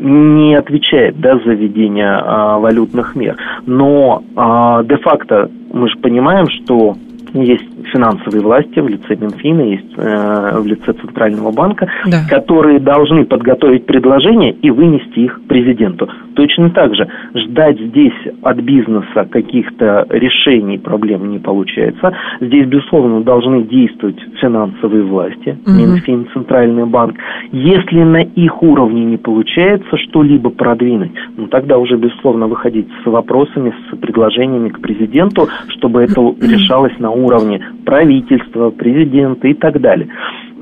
не 0.00 0.54
отвечает 0.54 1.20
да, 1.20 1.38
за 1.38 1.52
введение 1.52 2.10
а, 2.10 2.58
валютных 2.58 3.14
мер. 3.16 3.36
Но 3.66 4.22
а, 4.36 4.82
де-факто 4.84 5.50
мы 5.72 5.88
же 5.88 5.98
понимаем, 5.98 6.46
что 6.48 6.96
есть 7.32 7.77
финансовые 7.92 8.42
власти 8.42 8.80
в 8.80 8.88
лице 8.88 9.16
Минфина, 9.16 9.62
есть 9.62 9.92
э, 9.96 10.58
в 10.58 10.66
лице 10.66 10.92
Центрального 10.92 11.52
банка, 11.52 11.88
да. 12.06 12.22
которые 12.28 12.78
должны 12.80 13.24
подготовить 13.24 13.86
предложения 13.86 14.52
и 14.52 14.70
вынести 14.70 15.20
их 15.20 15.40
президенту. 15.48 16.08
Точно 16.34 16.70
так 16.70 16.94
же 16.94 17.08
ждать 17.34 17.78
здесь 17.80 18.14
от 18.42 18.58
бизнеса 18.58 19.26
каких-то 19.30 20.06
решений 20.10 20.78
проблем 20.78 21.30
не 21.30 21.38
получается. 21.38 22.12
Здесь, 22.40 22.66
безусловно, 22.66 23.22
должны 23.22 23.62
действовать 23.64 24.18
финансовые 24.40 25.02
власти, 25.02 25.58
угу. 25.66 25.72
Минфин, 25.72 26.28
Центральный 26.32 26.86
банк. 26.86 27.16
Если 27.52 28.02
на 28.02 28.22
их 28.22 28.62
уровне 28.62 29.04
не 29.04 29.16
получается 29.16 29.96
что-либо 29.96 30.50
продвинуть, 30.50 31.12
ну 31.36 31.46
тогда 31.48 31.78
уже, 31.78 31.96
безусловно, 31.96 32.46
выходить 32.46 32.88
с 33.02 33.06
вопросами, 33.06 33.74
с 33.90 33.96
предложениями 33.96 34.68
к 34.68 34.80
президенту, 34.80 35.48
чтобы 35.68 36.02
это 36.02 36.20
решалось 36.40 36.98
на 36.98 37.10
уровне 37.10 37.60
правительства, 37.88 38.68
президента 38.70 39.48
и 39.48 39.54
так 39.54 39.80
далее 39.80 40.08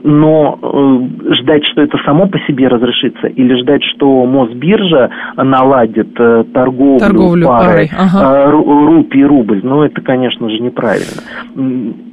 но 0.03 0.59
э, 0.63 1.35
ждать, 1.35 1.65
что 1.73 1.83
это 1.83 1.99
само 2.05 2.29
по 2.29 2.39
себе 2.41 2.69
разрешится, 2.69 3.27
или 3.27 3.61
ждать, 3.61 3.83
что 3.95 4.25
Мосбиржа 4.25 5.11
наладит 5.37 6.09
э, 6.19 6.45
торговлю, 6.55 7.01
торговлю 7.01 7.47
парой, 7.47 7.67
парой. 7.67 7.91
Ага. 7.97 8.47
Э, 8.47 8.51
рупий 8.51 9.21
и 9.21 9.25
рубль, 9.25 9.61
ну 9.65 9.83
это, 9.83 10.01
конечно 10.03 10.49
же, 10.49 10.61
неправильно. 10.61 11.23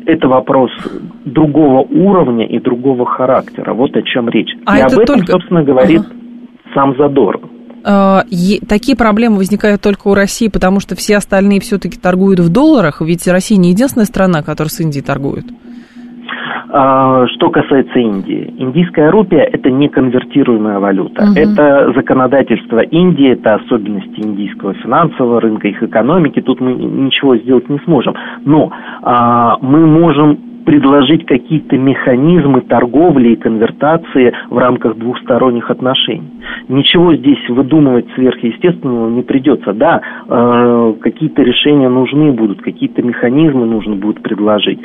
Это 0.06 0.28
вопрос 0.28 0.72
другого 1.26 1.82
уровня 1.82 2.46
и 2.46 2.60
другого 2.60 3.06
характера. 3.06 3.74
Вот 3.74 3.96
о 3.96 4.02
чем 4.02 4.30
речь. 4.30 4.54
А 4.66 4.80
и 4.80 4.82
об 4.82 4.94
этом, 4.94 5.06
только... 5.06 5.32
собственно, 5.32 5.64
говорит 5.64 6.02
ага. 6.02 6.74
сам 6.74 6.96
Задоров 6.98 7.42
э, 7.44 7.63
такие 7.84 8.98
проблемы 8.98 9.38
возникают 9.38 9.82
только 9.82 10.08
у 10.08 10.14
России, 10.14 10.48
потому 10.48 10.80
что 10.80 10.96
все 10.96 11.18
остальные 11.18 11.60
все-таки 11.60 12.00
торгуют 12.00 12.40
в 12.40 12.52
долларах, 12.52 13.02
ведь 13.02 13.28
Россия 13.28 13.58
не 13.58 13.72
единственная 13.72 14.06
страна, 14.06 14.42
которая 14.42 14.70
с 14.70 14.80
Индией 14.80 15.04
торгует. 15.04 15.46
А, 16.76 17.28
что 17.28 17.52
касается 17.52 18.00
Индии, 18.00 18.52
индийская 18.58 19.12
рупия– 19.12 19.44
это 19.54 19.70
неконвертируемая 19.70 20.80
валюта. 20.80 21.22
Угу. 21.24 21.34
Это 21.36 21.94
законодательство 21.96 22.80
Индии, 22.80 23.34
это 23.34 23.56
особенности 23.56 24.20
индийского 24.20 24.74
финансового 24.74 25.40
рынка, 25.40 25.68
их 25.68 25.84
экономики. 25.84 26.42
Тут 26.42 26.62
мы 26.62 26.74
ничего 26.74 27.38
сделать 27.38 27.70
не 27.70 27.78
сможем. 27.86 28.16
Но 28.44 28.72
а, 29.04 29.58
мы 29.62 29.86
можем 29.86 30.40
предложить 30.66 31.26
какие-то 31.26 31.78
механизмы 31.78 32.62
торговли 32.62 33.30
и 33.30 33.36
конвертации 33.36 34.34
в 34.50 34.58
рамках 34.58 34.98
двухсторонних 34.98 35.70
отношений. 35.70 36.32
Ничего 36.68 37.16
здесь 37.16 37.50
выдумывать 37.50 38.06
сверхъестественного 38.16 39.10
не 39.10 39.22
придется. 39.22 39.74
Да, 39.74 40.02
э, 40.28 40.94
какие-то 41.02 41.42
решения 41.42 41.90
нужны 41.90 42.32
будут, 42.32 42.62
какие-то 42.62 43.02
механизмы 43.02 43.66
нужно 43.66 43.96
будет 43.96 44.22
предложить. 44.22 44.80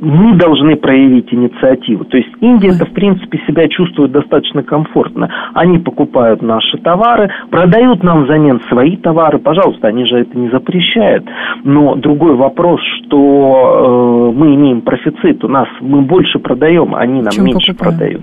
Мы 0.00 0.34
должны 0.34 0.76
проявить 0.76 1.32
инициативу. 1.32 2.04
То 2.04 2.16
есть 2.16 2.30
Индия 2.40 2.68
это 2.68 2.86
в 2.86 2.92
принципе 2.92 3.38
себя 3.46 3.68
чувствует 3.68 4.12
достаточно 4.12 4.62
комфортно. 4.62 5.28
Они 5.54 5.78
покупают 5.78 6.42
наши 6.42 6.78
товары, 6.78 7.30
продают 7.50 8.02
нам 8.02 8.24
взамен 8.24 8.60
свои 8.68 8.96
товары. 8.96 9.38
Пожалуйста, 9.38 9.88
они 9.88 10.04
же 10.06 10.18
это 10.18 10.36
не 10.36 10.48
запрещают. 10.48 11.24
Но 11.64 11.94
другой 11.96 12.34
вопрос, 12.34 12.80
что 12.98 14.32
э, 14.32 14.38
мы 14.38 14.54
имеем 14.54 14.80
профессиональную 14.80 15.01
профицит. 15.02 15.44
У 15.44 15.48
нас 15.48 15.68
мы 15.80 16.02
больше 16.02 16.38
продаем, 16.38 16.94
они 16.94 17.22
нам 17.22 17.30
Чем 17.30 17.44
меньше 17.46 17.72
покупаем. 17.72 17.96
продают. 17.96 18.22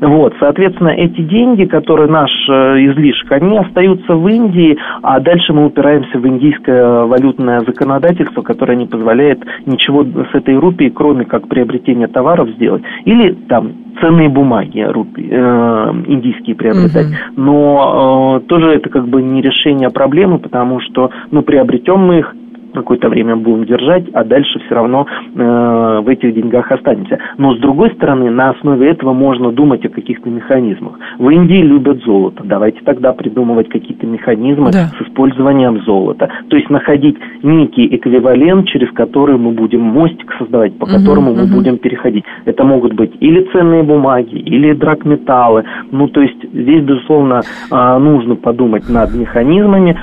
Вот, 0.00 0.34
соответственно, 0.38 0.88
эти 0.88 1.20
деньги, 1.22 1.64
которые 1.64 2.08
наш 2.08 2.30
э, 2.48 2.52
излишек, 2.52 3.30
они 3.32 3.58
остаются 3.58 4.14
в 4.14 4.28
Индии, 4.28 4.76
а 5.02 5.20
дальше 5.20 5.52
мы 5.52 5.66
упираемся 5.66 6.18
в 6.18 6.26
индийское 6.26 7.04
валютное 7.04 7.60
законодательство, 7.60 8.42
которое 8.42 8.76
не 8.76 8.86
позволяет 8.86 9.40
ничего 9.66 10.04
с 10.04 10.34
этой 10.34 10.56
рупией, 10.56 10.90
кроме 10.90 11.24
как 11.24 11.48
приобретения 11.48 12.06
товаров 12.06 12.48
сделать. 12.50 12.82
Или 13.04 13.32
там 13.48 13.72
ценные 14.00 14.28
бумаги 14.28 14.80
рупи, 14.80 15.28
э, 15.30 15.92
индийские 16.06 16.54
приобретать. 16.54 17.06
Угу. 17.06 17.42
Но 17.42 18.40
э, 18.42 18.48
тоже 18.48 18.70
это 18.70 18.88
как 18.88 19.08
бы 19.08 19.22
не 19.22 19.42
решение 19.42 19.90
проблемы, 19.90 20.38
потому 20.38 20.80
что 20.80 21.10
ну, 21.30 21.42
приобретем 21.42 21.98
мы 21.98 22.18
их 22.20 22.34
какое-то 22.78 23.08
время 23.08 23.36
будем 23.36 23.64
держать, 23.64 24.04
а 24.12 24.24
дальше 24.24 24.58
все 24.60 24.74
равно 24.74 25.06
э, 25.34 26.00
в 26.04 26.08
этих 26.08 26.34
деньгах 26.34 26.70
останемся. 26.70 27.18
Но 27.36 27.54
с 27.54 27.58
другой 27.58 27.90
стороны, 27.90 28.30
на 28.30 28.50
основе 28.50 28.88
этого 28.88 29.12
можно 29.12 29.52
думать 29.52 29.84
о 29.84 29.88
каких-то 29.88 30.28
механизмах. 30.28 30.98
В 31.18 31.28
Индии 31.30 31.62
любят 31.62 32.02
золото. 32.04 32.42
Давайте 32.44 32.80
тогда 32.84 33.12
придумывать 33.12 33.68
какие-то 33.68 34.06
механизмы 34.06 34.70
да. 34.72 34.90
с 34.98 35.02
использованием 35.02 35.82
золота. 35.82 36.28
То 36.48 36.56
есть 36.56 36.70
находить 36.70 37.16
некий 37.42 37.94
эквивалент, 37.94 38.66
через 38.68 38.90
который 38.92 39.36
мы 39.36 39.52
будем 39.52 39.80
мостик 39.80 40.32
создавать, 40.38 40.76
по 40.78 40.86
которому 40.86 41.30
угу, 41.30 41.40
мы 41.40 41.44
угу. 41.44 41.54
будем 41.54 41.78
переходить. 41.78 42.24
Это 42.44 42.64
могут 42.64 42.94
быть 42.94 43.12
или 43.20 43.42
ценные 43.52 43.82
бумаги, 43.82 44.36
или 44.36 44.72
драгметаллы. 44.72 45.64
Ну, 45.90 46.08
то 46.08 46.20
есть 46.20 46.42
здесь, 46.52 46.82
безусловно, 46.82 47.42
э, 47.70 47.98
нужно 47.98 48.36
подумать 48.36 48.88
над 48.88 49.14
механизмами, 49.14 49.96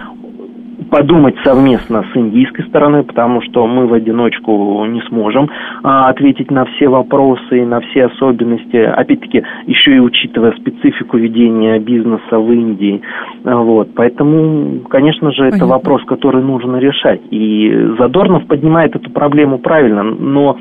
подумать 0.89 1.35
совместно 1.43 2.03
с 2.13 2.17
индийской 2.17 2.65
стороной, 2.65 3.03
потому 3.03 3.41
что 3.41 3.65
мы 3.67 3.87
в 3.87 3.93
одиночку 3.93 4.85
не 4.85 5.01
сможем 5.09 5.49
а, 5.83 6.09
ответить 6.09 6.51
на 6.51 6.65
все 6.65 6.87
вопросы 6.87 7.59
и 7.59 7.65
на 7.65 7.81
все 7.81 8.05
особенности, 8.05 8.77
опять-таки, 8.77 9.43
еще 9.67 9.95
и 9.95 9.99
учитывая 9.99 10.53
специфику 10.53 11.17
ведения 11.17 11.79
бизнеса 11.79 12.39
в 12.39 12.51
Индии. 12.51 13.01
Вот. 13.43 13.89
Поэтому, 13.95 14.79
конечно 14.89 15.31
же, 15.31 15.37
Понятно. 15.39 15.55
это 15.55 15.65
вопрос, 15.65 16.03
который 16.05 16.41
нужно 16.41 16.77
решать. 16.77 17.21
И 17.31 17.95
Задорнов 17.99 18.45
поднимает 18.47 18.95
эту 18.95 19.09
проблему 19.11 19.59
правильно, 19.59 20.03
но 20.03 20.57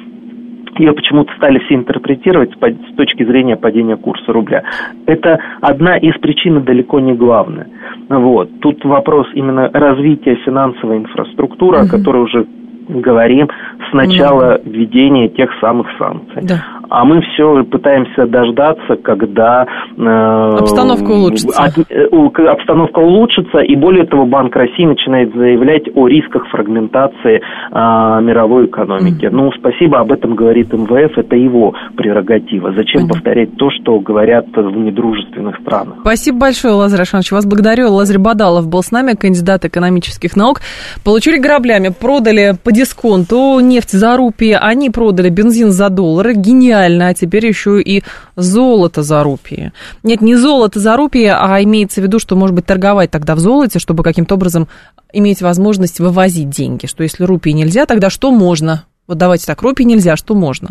ее 0.79 0.93
почему-то 0.93 1.33
стали 1.37 1.59
все 1.61 1.75
интерпретировать 1.75 2.53
с 2.53 2.97
точки 2.97 3.25
зрения 3.25 3.57
падения 3.57 3.97
курса 3.97 4.33
рубля. 4.33 4.65
Это 5.07 5.39
одна 5.61 5.97
из 5.97 6.19
причин, 6.19 6.63
далеко 6.65 7.01
не 7.01 7.15
главная. 7.15 7.69
Вот. 8.09 8.51
Тут 8.61 8.85
вопрос 8.85 9.27
именно 9.35 9.71
развития 9.73 10.37
финансовой 10.45 10.99
инфраструктуры, 10.99 11.79
угу. 11.79 11.87
о 11.87 11.89
которой 11.89 12.23
уже 12.23 12.47
говорим 12.89 13.49
с 13.91 13.93
начала 13.93 14.57
угу. 14.57 14.71
введения 14.71 15.29
тех 15.29 15.51
самых 15.61 15.89
санкций. 15.99 16.43
Да 16.43 16.74
а 16.95 17.05
мы 17.05 17.21
все 17.23 17.65
пытаемся 17.65 18.27
дождаться, 18.27 18.97
когда 19.03 19.67
э, 19.97 20.57
обстановка 20.61 21.11
улучшится. 21.11 21.61
От, 21.61 21.79
э, 21.91 22.07
обстановка 22.47 23.01
улучшится, 23.01 23.59
и 23.59 23.75
более 23.75 24.07
того, 24.07 24.27
Банк 24.27 24.55
России 24.55 24.85
начинает 24.85 25.35
заявлять 25.35 25.89
о 25.95 26.07
рисках 26.07 26.47
фрагментации 26.49 27.41
э, 27.41 28.23
мировой 28.23 28.67
экономики. 28.67 29.25
Mm. 29.25 29.31
Ну, 29.31 29.51
спасибо, 29.59 29.99
об 29.99 30.13
этом 30.13 30.37
говорит 30.37 30.73
МВФ, 30.73 31.19
это 31.19 31.35
его 31.35 31.75
прерогатива. 31.97 32.73
Зачем 32.77 33.07
mm. 33.07 33.09
повторять 33.09 33.57
то, 33.57 33.71
что 33.71 33.99
говорят 33.99 34.47
в 34.55 34.77
недружественных 34.77 35.59
странах? 35.63 35.97
Спасибо 36.03 36.39
большое, 36.39 36.75
Лазарь 36.75 37.03
Ашанович, 37.03 37.33
вас 37.33 37.45
благодарю. 37.45 37.91
Лазарь 37.91 38.19
Бадалов 38.19 38.69
был 38.69 38.85
с 38.85 38.93
нами, 38.93 39.15
кандидат 39.15 39.65
экономических 39.65 40.37
наук. 40.37 40.61
Получили 41.05 41.39
граблями, 41.39 41.89
продали 41.89 42.53
по 42.63 42.71
дисконту 42.71 43.59
нефть 43.59 43.91
за 43.91 44.17
рупии, 44.17 44.57
они 44.59 44.91
продали 44.91 45.29
бензин 45.29 45.73
за 45.73 45.89
доллары. 45.91 46.35
Гениально 46.35 46.84
реально, 46.85 47.09
а 47.09 47.15
теперь 47.15 47.47
еще 47.47 47.81
и 47.81 48.03
золото 48.37 49.03
за 49.03 49.23
рупии. 49.23 49.73
Нет, 50.03 50.21
не 50.21 50.37
золото 50.37 50.81
за 50.81 50.97
рупии, 50.97 51.27
а 51.27 51.63
имеется 51.63 52.01
в 52.01 52.05
виду, 52.05 52.19
что, 52.19 52.37
может 52.37 52.55
быть, 52.55 52.67
торговать 52.67 53.11
тогда 53.11 53.35
в 53.35 53.39
золоте, 53.39 53.79
чтобы 53.79 54.03
каким-то 54.03 54.35
образом 54.35 54.69
иметь 55.13 55.43
возможность 55.43 56.01
вывозить 56.01 56.51
деньги. 56.51 56.87
Что 56.87 57.03
если 57.03 57.25
рупии 57.25 57.51
нельзя, 57.51 57.87
тогда 57.87 58.11
что 58.11 58.31
можно? 58.31 58.85
Вот 59.07 59.19
давайте 59.19 59.47
так, 59.47 59.61
рупий 59.63 59.85
нельзя, 59.85 60.17
что 60.17 60.35
можно? 60.35 60.71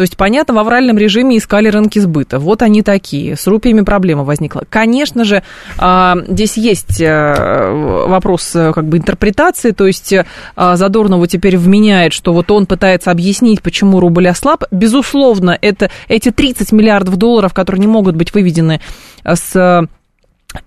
То 0.00 0.02
есть, 0.04 0.16
понятно, 0.16 0.54
в 0.54 0.58
авральном 0.58 0.96
режиме 0.96 1.36
искали 1.36 1.68
рынки 1.68 1.98
сбыта. 1.98 2.38
Вот 2.38 2.62
они 2.62 2.80
такие. 2.80 3.36
С 3.36 3.46
рупиями 3.46 3.82
проблема 3.82 4.24
возникла. 4.24 4.62
Конечно 4.66 5.24
же, 5.24 5.42
а, 5.76 6.16
здесь 6.26 6.56
есть 6.56 7.02
э, 7.02 8.04
вопрос 8.08 8.56
э, 8.56 8.72
как 8.72 8.86
бы 8.86 8.96
интерпретации. 8.96 9.72
То 9.72 9.86
есть, 9.86 10.14
э, 10.14 10.24
Задорнову 10.56 11.26
теперь 11.26 11.58
вменяет, 11.58 12.14
что 12.14 12.32
вот 12.32 12.50
он 12.50 12.64
пытается 12.64 13.10
объяснить, 13.10 13.60
почему 13.60 14.00
рубль 14.00 14.28
ослаб. 14.28 14.64
Безусловно, 14.70 15.58
это 15.60 15.90
эти 16.08 16.30
30 16.30 16.72
миллиардов 16.72 17.18
долларов, 17.18 17.52
которые 17.52 17.80
не 17.80 17.86
могут 17.86 18.16
быть 18.16 18.32
выведены 18.32 18.80
с 19.22 19.86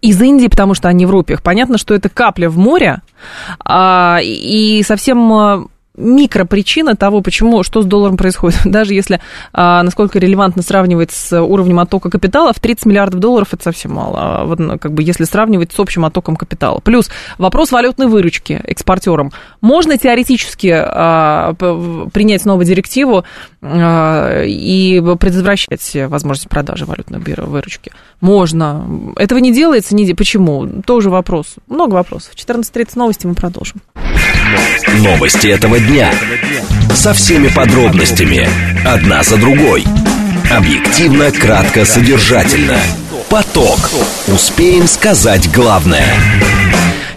из 0.02 0.22
Индии, 0.22 0.48
потому 0.48 0.76
что 0.76 0.90
они 0.90 1.08
в 1.08 1.10
рупиях. 1.10 1.42
Понятно, 1.42 1.80
что 1.80 1.96
это 1.96 2.08
капля 2.08 2.52
в 2.52 2.58
море, 2.58 3.02
а, 3.66 4.20
и 4.22 4.84
совсем 4.84 5.70
микропричина 5.96 6.96
того, 6.96 7.22
почему, 7.22 7.64
что 7.64 7.82
с 7.82 7.86
долларом 7.86 8.18
происходит. 8.18 8.60
Даже 8.66 8.94
если, 8.94 9.20
а, 9.54 9.84
насколько 9.84 10.20
релевантно 10.20 10.62
сравнивать 10.62 11.12
с 11.12 11.40
уровнем 11.40 11.80
оттока 11.80 12.10
капитала, 12.10 12.54
в 12.54 12.60
30 12.60 12.86
миллиардов 12.86 13.20
долларов 13.20 13.50
это 13.54 13.64
совсем 13.64 13.94
мало. 13.94 14.20
А 14.20 14.46
вот, 14.46 14.60
ну, 14.60 14.80
как 14.80 14.94
бы, 14.94 15.04
если 15.04 15.24
сравнивать 15.26 15.72
с 15.72 15.80
общим 15.80 16.06
оттоком 16.06 16.36
капитала. 16.36 16.80
Плюс 16.80 17.10
вопрос 17.38 17.72
валютной 17.72 18.08
выручки 18.08 18.62
экспортерам. 18.64 19.32
Можно 19.62 19.98
теоретически 19.98 20.74
а, 20.74 21.54
принять 22.12 22.46
новую 22.46 22.66
директиву 22.66 23.24
а, 23.62 24.44
и 24.44 25.02
предотвращать 25.20 25.96
возможность 26.08 26.50
продажи 26.50 26.86
валютной 26.86 27.20
выручки? 27.20 27.92
Можно. 28.20 29.14
Этого 29.16 29.40
не 29.40 29.54
делается. 29.54 29.96
Не... 29.96 30.14
Почему? 30.14 30.82
Тоже 30.86 31.10
вопрос. 31.10 31.56
Много 31.68 31.94
вопросов. 31.96 32.34
14.30 32.36 32.92
новости 32.96 33.28
мы 33.28 33.36
продолжим. 33.36 33.82
Новости 35.00 35.48
этого 35.48 35.80
дня. 35.80 36.12
Со 36.94 37.14
всеми 37.14 37.48
подробностями. 37.50 38.48
Одна 38.86 39.24
за 39.24 39.38
другой. 39.38 39.84
Объективно, 40.52 41.32
кратко, 41.32 41.86
содержательно. 41.86 42.78
Поток. 43.30 43.80
Успеем 44.28 44.88
сказать 44.88 45.52
главное. 45.52 46.06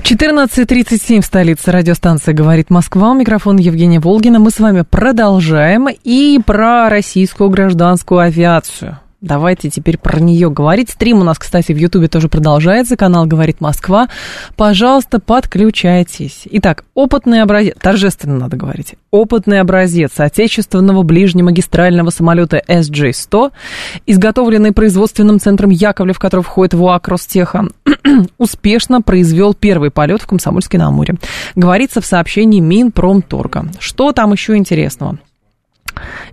14.37 0.02 1.20
в 1.20 1.24
столице 1.24 1.72
радиостанция 1.72 2.32
«Говорит 2.32 2.70
Москва». 2.70 3.10
У 3.10 3.14
микрофона 3.14 3.58
Евгения 3.58 3.98
Волгина. 3.98 4.38
Мы 4.38 4.50
с 4.50 4.60
вами 4.60 4.82
продолжаем. 4.88 5.88
И 6.04 6.38
про 6.46 6.88
российскую 6.88 7.50
гражданскую 7.50 8.20
авиацию. 8.20 9.00
Давайте 9.22 9.70
теперь 9.70 9.96
про 9.96 10.20
нее 10.20 10.50
говорить. 10.50 10.90
Стрим 10.90 11.20
у 11.20 11.24
нас, 11.24 11.38
кстати, 11.38 11.72
в 11.72 11.76
Ютубе 11.76 12.06
тоже 12.06 12.28
продолжается. 12.28 12.96
Канал 12.98 13.24
«Говорит 13.24 13.62
Москва». 13.62 14.08
Пожалуйста, 14.56 15.20
подключайтесь. 15.20 16.42
Итак, 16.50 16.84
опытный 16.94 17.40
образец, 17.40 17.74
торжественно 17.80 18.36
надо 18.36 18.58
говорить, 18.58 18.94
опытный 19.10 19.60
образец 19.60 20.12
отечественного 20.20 21.02
ближнемагистрального 21.02 22.10
самолета 22.10 22.62
SJ-100, 22.68 23.52
изготовленный 24.04 24.72
производственным 24.72 25.40
центром 25.40 25.70
Яковлев, 25.70 26.18
который 26.18 26.42
входит 26.42 26.74
в 26.74 26.82
УАК 26.82 27.08
Ростеха, 27.08 27.68
успешно 28.38 29.00
произвел 29.00 29.54
первый 29.54 29.90
полет 29.90 30.20
в 30.20 30.26
Комсомольске-на-Амуре. 30.26 31.16
Говорится 31.54 32.02
в 32.02 32.06
сообщении 32.06 32.60
Минпромторга. 32.60 33.70
Что 33.78 34.12
там 34.12 34.32
еще 34.32 34.56
интересного? 34.56 35.18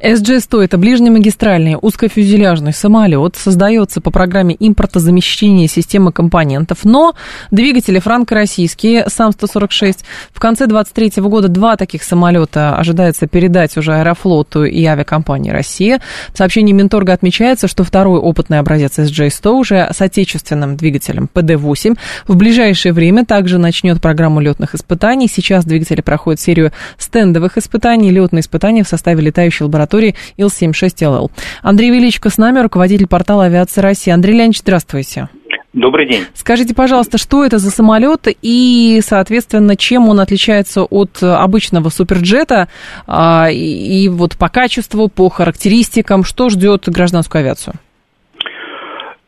SG-100– 0.03 0.61
это 0.63 0.77
ближнемагистральный 0.77 1.77
узкофюзеляжный 1.81 2.73
самолет, 2.73 3.37
создается 3.37 4.01
по 4.01 4.11
программе 4.11 4.55
импортозамещения 4.59 5.67
системы 5.67 6.11
компонентов, 6.11 6.79
но 6.83 7.15
двигатели 7.51 7.99
франко-российские, 7.99 9.05
САМ-146. 9.07 9.99
В 10.33 10.39
конце 10.39 10.67
2023 10.67 11.23
года 11.23 11.47
два 11.47 11.77
таких 11.77 12.03
самолета 12.03 12.75
ожидается 12.75 13.27
передать 13.27 13.77
уже 13.77 13.93
Аэрофлоту 13.93 14.65
и 14.65 14.83
авиакомпании 14.83 15.51
«Россия». 15.51 16.01
В 16.33 16.37
сообщении 16.37 16.73
Минторга 16.73 17.13
отмечается, 17.13 17.69
что 17.69 17.85
второй 17.85 18.19
опытный 18.19 18.59
образец 18.59 18.99
SJ-100 18.99 19.49
уже 19.51 19.87
с 19.89 20.01
отечественным 20.01 20.75
двигателем 20.75 21.29
PD-8 21.33 21.97
в 22.27 22.35
ближайшее 22.35 22.91
время 22.91 23.25
также 23.25 23.57
начнет 23.57 24.01
программу 24.01 24.41
летных 24.41 24.75
испытаний. 24.75 25.29
Сейчас 25.29 25.63
двигатели 25.63 26.01
проходят 26.01 26.41
серию 26.41 26.73
стендовых 26.97 27.57
испытаний, 27.57 28.11
летные 28.11 28.41
испытания 28.41 28.83
в 28.83 28.87
составе 28.89 29.21
летающих 29.21 29.52
обучающей 29.53 29.65
лаборатории 29.65 30.15
Ил-76ЛЛ. 30.37 31.31
Андрей 31.61 31.91
Величко 31.91 32.29
с 32.29 32.37
нами, 32.37 32.59
руководитель 32.59 33.07
портала 33.07 33.45
авиации 33.45 33.81
России. 33.81 34.11
Андрей 34.11 34.33
Леонидович, 34.33 34.59
здравствуйте. 34.59 35.29
Добрый 35.73 36.07
день. 36.07 36.25
Скажите, 36.35 36.75
пожалуйста, 36.75 37.17
что 37.17 37.43
это 37.43 37.57
за 37.57 37.71
самолет 37.71 38.27
и, 38.43 39.01
соответственно, 39.03 39.75
чем 39.75 40.07
он 40.07 40.19
отличается 40.19 40.83
от 40.83 41.23
обычного 41.23 41.89
суперджета 41.89 42.67
а, 43.07 43.49
и 43.49 44.07
вот 44.07 44.37
по 44.37 44.49
качеству, 44.49 45.07
по 45.07 45.29
характеристикам, 45.29 46.23
что 46.23 46.49
ждет 46.49 46.83
гражданскую 46.85 47.39
авиацию? 47.39 47.73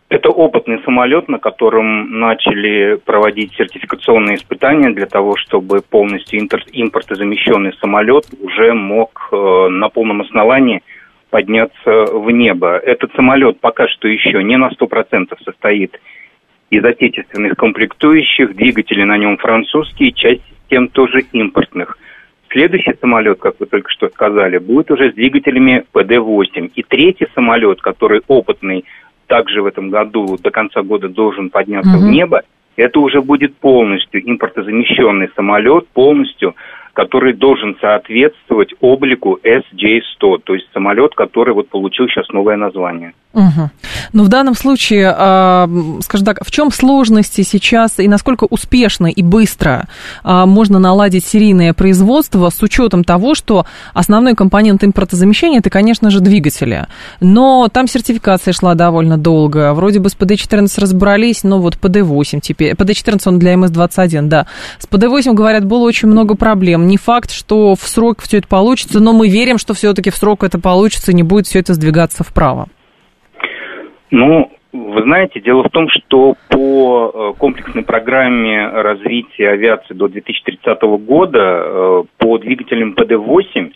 Это 0.07 0.29
опытный 0.29 0.81
самолет, 0.83 1.27
на 1.29 1.39
котором 1.39 2.19
начали 2.19 2.95
проводить 3.03 3.53
сертификационные 3.55 4.35
испытания 4.35 4.91
для 4.91 5.07
того, 5.07 5.35
чтобы 5.35 5.81
полностью 5.81 6.39
импортозамещенный 6.39 7.73
самолет 7.81 8.25
уже 8.39 8.73
мог 8.73 9.29
э, 9.31 9.67
на 9.69 9.89
полном 9.89 10.21
основании 10.21 10.83
подняться 11.31 12.05
в 12.05 12.29
небо. 12.29 12.77
Этот 12.77 13.13
самолет 13.15 13.59
пока 13.59 13.87
что 13.87 14.07
еще 14.07 14.43
не 14.43 14.57
на 14.57 14.69
100% 14.69 15.35
состоит 15.43 15.99
из 16.69 16.85
отечественных 16.85 17.57
комплектующих, 17.57 18.55
двигатели 18.55 19.03
на 19.03 19.17
нем 19.17 19.37
французские, 19.37 20.11
часть 20.11 20.43
систем 20.47 20.87
тоже 20.87 21.21
импортных. 21.31 21.97
Следующий 22.49 22.93
самолет, 23.01 23.39
как 23.39 23.59
вы 23.59 23.65
только 23.65 23.91
что 23.91 24.07
сказали, 24.09 24.59
будет 24.59 24.91
уже 24.91 25.11
с 25.11 25.15
двигателями 25.15 25.83
ПД-8. 25.93 26.71
И 26.75 26.83
третий 26.83 27.27
самолет, 27.33 27.81
который 27.81 28.21
опытный 28.27 28.85
также 29.27 29.61
в 29.61 29.65
этом 29.65 29.89
году 29.89 30.37
до 30.41 30.51
конца 30.51 30.81
года 30.81 31.09
должен 31.09 31.49
подняться 31.49 31.97
угу. 31.97 32.07
в 32.07 32.09
небо, 32.09 32.41
это 32.75 32.99
уже 32.99 33.21
будет 33.21 33.55
полностью 33.57 34.21
импортозамещенный 34.29 35.29
самолет, 35.35 35.87
полностью 35.89 36.55
который 36.95 37.33
должен 37.33 37.75
соответствовать 37.81 38.73
облику 38.79 39.37
SJ-100, 39.43 40.39
то 40.43 40.53
есть 40.53 40.67
самолет, 40.73 41.13
который 41.13 41.53
вот 41.53 41.67
получил 41.67 42.07
сейчас 42.07 42.29
новое 42.29 42.55
название. 42.55 43.13
Угу. 43.35 43.69
Но 44.13 44.23
в 44.23 44.29
данном 44.29 44.55
случае, 44.55 45.13
а, 45.15 45.69
скажем 46.01 46.25
так, 46.25 46.39
в 46.45 46.51
чем 46.51 46.71
сложности 46.71 47.41
сейчас 47.41 47.99
и 47.99 48.07
насколько 48.07 48.45
успешно 48.45 49.07
и 49.07 49.21
быстро 49.21 49.89
а, 50.23 50.45
можно 50.45 50.79
наладить 50.79 51.25
серийное 51.25 51.73
производство 51.73 52.49
с 52.49 52.61
учетом 52.63 53.03
того, 53.03 53.35
что 53.35 53.65
основной 53.93 54.35
компонент 54.35 54.85
импортозамещения 54.85 55.59
это, 55.59 55.69
конечно 55.69 56.09
же, 56.09 56.21
двигатели. 56.21 56.87
Но 57.19 57.67
там 57.67 57.87
сертификация 57.87 58.53
шла 58.53 58.73
довольно 58.73 59.17
долго. 59.17 59.73
Вроде 59.73 59.99
бы 59.99 60.09
с 60.09 60.15
PD-14 60.15 60.69
разобрались, 60.79 61.43
но 61.43 61.59
вот 61.59 61.75
PD-8 61.75 62.39
теперь. 62.39 62.71
PD-14 62.73 63.21
он 63.25 63.39
для 63.39 63.55
МС-21, 63.55 64.27
да. 64.27 64.47
С 64.79 64.87
PD-8, 64.87 65.33
говорят, 65.33 65.65
было 65.65 65.83
очень 65.83 66.07
много 66.07 66.35
проблем. 66.35 66.87
Не 66.87 66.95
факт, 66.95 67.31
что 67.31 67.75
в 67.75 67.85
срок 67.85 68.21
все 68.21 68.37
это 68.37 68.47
получится, 68.47 69.01
но 69.01 69.11
мы 69.11 69.27
верим, 69.27 69.57
что 69.57 69.73
все-таки 69.73 70.09
в 70.09 70.15
срок 70.15 70.45
это 70.45 70.57
получится, 70.57 71.11
и 71.11 71.15
не 71.15 71.23
будет 71.23 71.47
все 71.47 71.59
это 71.59 71.73
сдвигаться 71.73 72.23
вправо. 72.23 72.69
Ну, 74.11 74.51
вы 74.73 75.03
знаете, 75.03 75.39
дело 75.39 75.63
в 75.63 75.69
том, 75.69 75.87
что 75.89 76.35
по 76.49 77.11
э, 77.13 77.39
комплексной 77.39 77.83
программе 77.83 78.67
развития 78.67 79.49
авиации 79.49 79.93
до 79.93 80.07
2030 80.07 80.81
года 81.05 81.39
э, 81.39 82.03
по 82.17 82.37
двигателям 82.37 82.93
ПД-8 82.93 83.71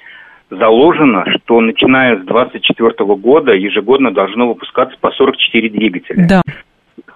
заложено, 0.51 1.25
что 1.35 1.61
начиная 1.61 2.17
с 2.17 2.25
2024 2.25 3.15
года 3.15 3.53
ежегодно 3.53 4.11
должно 4.11 4.49
выпускаться 4.49 4.97
по 4.99 5.11
44 5.11 5.69
двигателя. 5.69 6.27
Да. 6.27 6.41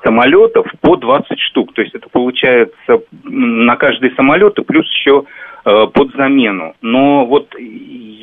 Самолетов 0.03 0.67
по 0.81 0.95
20 0.95 1.39
штук. 1.39 1.73
То 1.73 1.81
есть 1.81 1.95
это 1.95 2.07
получается 2.09 3.01
на 3.23 3.75
каждый 3.75 4.13
самолет 4.15 4.57
и 4.59 4.63
плюс 4.63 4.85
еще 4.91 5.25
под 5.63 6.13
замену. 6.15 6.75
Но 6.81 7.25
вот 7.25 7.53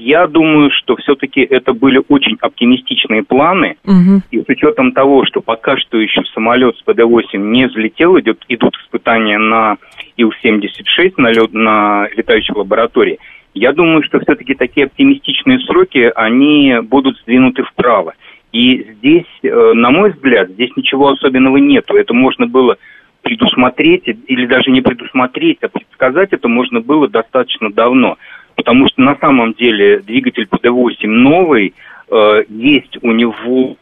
я 0.00 0.26
думаю, 0.26 0.70
что 0.70 0.96
все-таки 0.96 1.40
это 1.40 1.72
были 1.72 2.02
очень 2.08 2.36
оптимистичные 2.40 3.22
планы, 3.22 3.76
угу. 3.84 4.22
и 4.30 4.40
с 4.40 4.48
учетом 4.48 4.92
того, 4.92 5.24
что 5.26 5.40
пока 5.40 5.76
что 5.76 5.98
еще 5.98 6.22
самолет 6.34 6.76
с 6.76 6.84
ПД-8 6.84 7.36
не 7.36 7.66
взлетел, 7.66 8.18
идет, 8.18 8.42
идут 8.48 8.76
испытания 8.82 9.38
на 9.38 9.76
Ил-76, 10.16 11.14
на, 11.18 11.30
лед, 11.30 11.52
на 11.52 12.08
летающей 12.16 12.54
лаборатории, 12.54 13.18
я 13.52 13.72
думаю, 13.72 14.02
что 14.04 14.20
все-таки 14.20 14.54
такие 14.54 14.86
оптимистичные 14.86 15.58
сроки, 15.60 16.10
они 16.14 16.76
будут 16.82 17.18
сдвинуты 17.18 17.64
вправо. 17.64 18.14
И 18.52 18.94
здесь, 18.96 19.26
э, 19.42 19.72
на 19.74 19.90
мой 19.90 20.10
взгляд, 20.10 20.50
здесь 20.50 20.70
ничего 20.76 21.08
особенного 21.10 21.56
нету. 21.56 21.96
Это 21.96 22.14
можно 22.14 22.46
было 22.46 22.76
предусмотреть 23.22 24.04
или 24.06 24.46
даже 24.46 24.70
не 24.70 24.80
предусмотреть, 24.80 25.58
а 25.62 25.68
предсказать 25.68 26.32
это 26.32 26.48
можно 26.48 26.80
было 26.80 27.08
достаточно 27.08 27.70
давно. 27.70 28.16
Потому 28.56 28.88
что 28.88 29.00
на 29.02 29.16
самом 29.16 29.54
деле 29.54 30.00
двигатель 30.00 30.46
ПД-8 30.50 31.06
новый, 31.06 31.74
э, 32.10 32.44
есть 32.48 32.98
у 33.02 33.12
него 33.12 33.76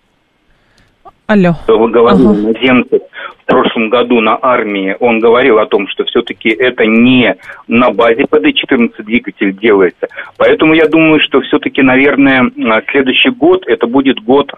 Алло. 1.29 1.53
Вы 1.67 1.91
говорили 1.91 2.27
ага. 2.27 2.41
наземцев 2.41 3.03
в 3.43 3.45
прошлом 3.45 3.91
году 3.91 4.19
на 4.21 4.39
армии, 4.41 4.97
он 4.99 5.21
говорил 5.21 5.59
о 5.59 5.67
том, 5.67 5.87
что 5.89 6.05
все-таки 6.05 6.49
это 6.49 6.87
не 6.87 7.37
на 7.67 7.91
базе 7.91 8.23
ПД-14 8.23 9.03
двигатель 9.03 9.55
делается. 9.55 10.09
Поэтому 10.39 10.73
я 10.73 10.89
думаю, 10.89 11.21
что 11.21 11.43
все-таки, 11.43 11.83
наверное, 11.83 12.51
следующий 12.91 13.29
год 13.29 13.65
это 13.67 13.87
будет 13.87 14.21
год, 14.21 14.55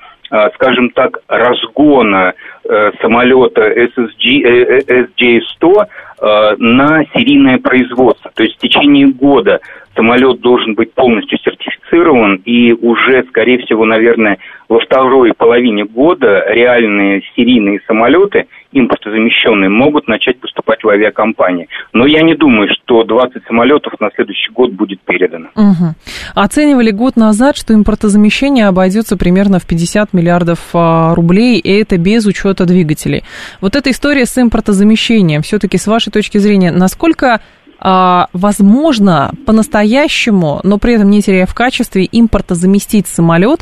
скажем 0.54 0.90
так, 0.90 1.18
разгона 1.28 2.34
э, 2.64 2.92
самолета 3.00 3.62
SSG, 3.62 4.84
SJ-100 4.86 5.86
э, 6.20 6.56
на 6.58 7.04
серийное 7.14 7.58
производство. 7.58 8.30
То 8.34 8.44
есть 8.44 8.56
в 8.56 8.60
течение 8.60 9.08
года 9.08 9.60
самолет 10.00 10.40
должен 10.40 10.74
быть 10.74 10.94
полностью 10.94 11.38
сертифицирован, 11.38 12.36
и 12.46 12.72
уже, 12.72 13.22
скорее 13.28 13.58
всего, 13.58 13.84
наверное, 13.84 14.38
во 14.70 14.80
второй 14.80 15.32
половине 15.36 15.84
года 15.84 16.44
реальные 16.48 17.22
серийные 17.36 17.80
самолеты, 17.86 18.46
импортозамещенные, 18.72 19.68
могут 19.68 20.08
начать 20.08 20.40
поступать 20.40 20.82
в 20.82 20.88
авиакомпании. 20.88 21.68
Но 21.92 22.06
я 22.06 22.22
не 22.22 22.34
думаю, 22.34 22.68
что 22.72 23.04
20 23.04 23.44
самолетов 23.46 23.92
на 24.00 24.10
следующий 24.14 24.50
год 24.52 24.70
будет 24.70 25.00
передано. 25.00 25.48
Угу. 25.54 25.94
Оценивали 26.34 26.92
год 26.92 27.16
назад, 27.16 27.56
что 27.56 27.74
импортозамещение 27.74 28.68
обойдется 28.68 29.18
примерно 29.18 29.58
в 29.58 29.66
50 29.66 30.14
миллиардов 30.14 30.60
а, 30.72 31.14
рублей, 31.14 31.58
и 31.58 31.70
это 31.72 31.98
без 31.98 32.24
учета 32.26 32.64
двигателей. 32.64 33.24
Вот 33.60 33.76
эта 33.76 33.90
история 33.90 34.24
с 34.24 34.40
импортозамещением, 34.40 35.42
все-таки 35.42 35.76
с 35.76 35.86
вашей 35.86 36.10
точки 36.10 36.38
зрения, 36.38 36.70
насколько 36.70 37.40
возможно 37.82 39.30
по-настоящему, 39.46 40.60
но 40.64 40.78
при 40.78 40.94
этом 40.94 41.08
не 41.10 41.22
теряя 41.22 41.46
в 41.46 41.54
качестве, 41.54 42.04
импорта 42.04 42.54
заместить 42.54 43.06
самолет 43.06 43.60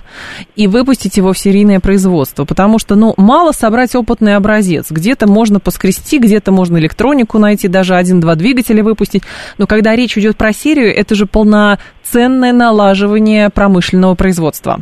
и 0.57 0.67
выпустить 0.67 1.17
его 1.17 1.33
в 1.33 1.39
серийное 1.39 1.79
производство. 1.79 2.45
Потому 2.45 2.79
что, 2.79 2.97
ну, 2.97 3.15
мало 3.17 3.53
собрать 3.53 3.95
опытный 3.95 4.35
образец. 4.35 4.91
Где-то 4.91 5.29
можно 5.29 5.61
поскрести, 5.61 6.19
где-то 6.19 6.51
можно 6.51 6.79
электронику 6.79 7.39
найти, 7.39 7.69
даже 7.69 7.95
один-два 7.95 8.35
двигателя 8.35 8.83
выпустить. 8.83 9.23
Но 9.57 9.67
когда 9.67 9.95
речь 9.95 10.19
идет 10.19 10.37
про 10.37 10.53
серию, 10.53 10.95
это 10.95 11.15
же 11.15 11.27
полноценное 11.27 12.53
налаживание 12.53 13.51
промышленного 13.51 14.15
производства. 14.15 14.81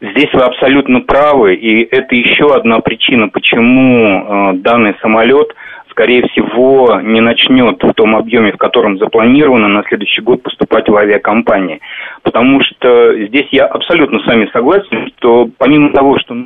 Здесь 0.00 0.32
вы 0.32 0.42
абсолютно 0.42 1.00
правы, 1.00 1.54
и 1.56 1.82
это 1.82 2.14
еще 2.14 2.54
одна 2.54 2.78
причина, 2.80 3.28
почему 3.28 4.52
э, 4.52 4.56
данный 4.58 4.94
самолет– 5.00 5.48
скорее 5.98 6.22
всего, 6.28 7.00
не 7.02 7.20
начнет 7.20 7.82
в 7.82 7.92
том 7.94 8.14
объеме, 8.14 8.52
в 8.52 8.56
котором 8.56 8.98
запланировано 8.98 9.66
на 9.66 9.82
следующий 9.88 10.20
год 10.20 10.44
поступать 10.44 10.88
в 10.88 10.96
авиакомпании. 10.96 11.80
потому 12.22 12.60
что 12.62 13.14
здесь 13.26 13.48
я 13.50 13.66
абсолютно 13.66 14.20
с 14.20 14.26
вами 14.26 14.48
согласен, 14.52 15.10
что 15.16 15.48
помимо 15.58 15.90
того, 15.92 16.16
что 16.20 16.36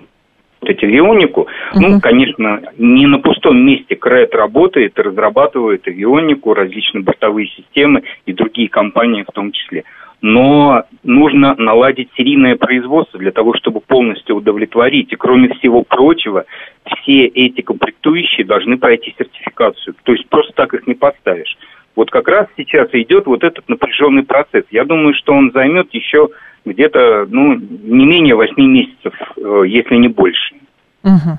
эти 0.62 0.84
авионику. 0.84 1.48
Uh-huh. 1.74 1.80
Ну, 1.80 2.00
конечно, 2.00 2.62
не 2.78 3.06
на 3.06 3.18
пустом 3.18 3.66
месте 3.66 3.96
КРЭТ 3.96 4.34
работает 4.34 4.98
разрабатывает 4.98 5.86
авионику, 5.86 6.54
различные 6.54 7.02
бортовые 7.02 7.48
системы 7.48 8.04
и 8.26 8.32
другие 8.32 8.68
компании 8.68 9.24
в 9.28 9.32
том 9.32 9.50
числе. 9.52 9.84
Но 10.22 10.84
нужно 11.02 11.56
наладить 11.56 12.08
серийное 12.16 12.56
производство 12.56 13.18
для 13.18 13.32
того, 13.32 13.54
чтобы 13.54 13.80
полностью 13.80 14.36
удовлетворить. 14.36 15.12
И 15.12 15.16
кроме 15.16 15.52
всего 15.54 15.82
прочего, 15.82 16.44
все 16.86 17.26
эти 17.26 17.60
комплектующие 17.60 18.46
должны 18.46 18.78
пройти 18.78 19.14
сертификацию. 19.18 19.96
То 20.04 20.12
есть 20.12 20.28
просто 20.28 20.52
так 20.54 20.74
их 20.74 20.86
не 20.86 20.94
поставишь. 20.94 21.58
Вот 21.96 22.10
как 22.10 22.28
раз 22.28 22.46
сейчас 22.56 22.88
идет 22.92 23.26
вот 23.26 23.42
этот 23.42 23.68
напряженный 23.68 24.22
процесс. 24.22 24.64
Я 24.70 24.84
думаю, 24.84 25.12
что 25.14 25.32
он 25.34 25.50
займет 25.52 25.92
еще 25.92 26.28
где-то 26.64 27.26
ну, 27.28 27.54
не 27.54 28.06
менее 28.06 28.36
8 28.36 28.54
месяцев, 28.56 29.12
э, 29.36 29.64
если 29.66 29.96
не 29.96 30.08
больше. 30.08 30.54
Угу. 31.02 31.38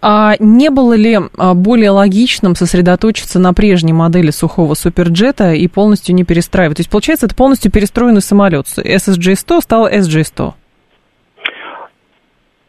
А 0.00 0.34
не 0.38 0.70
было 0.70 0.94
ли 0.94 1.18
а, 1.36 1.54
более 1.54 1.90
логичным 1.90 2.54
сосредоточиться 2.54 3.38
на 3.38 3.52
прежней 3.52 3.92
модели 3.92 4.30
сухого 4.30 4.74
суперджета 4.74 5.52
и 5.52 5.66
полностью 5.68 6.14
не 6.14 6.24
перестраивать? 6.24 6.78
То 6.78 6.80
есть, 6.80 6.90
получается, 6.90 7.26
это 7.26 7.34
полностью 7.34 7.70
перестроенный 7.70 8.22
самолет. 8.22 8.66
SSJ-100 8.66 9.60
стал 9.60 9.88
SJ-100. 9.88 10.52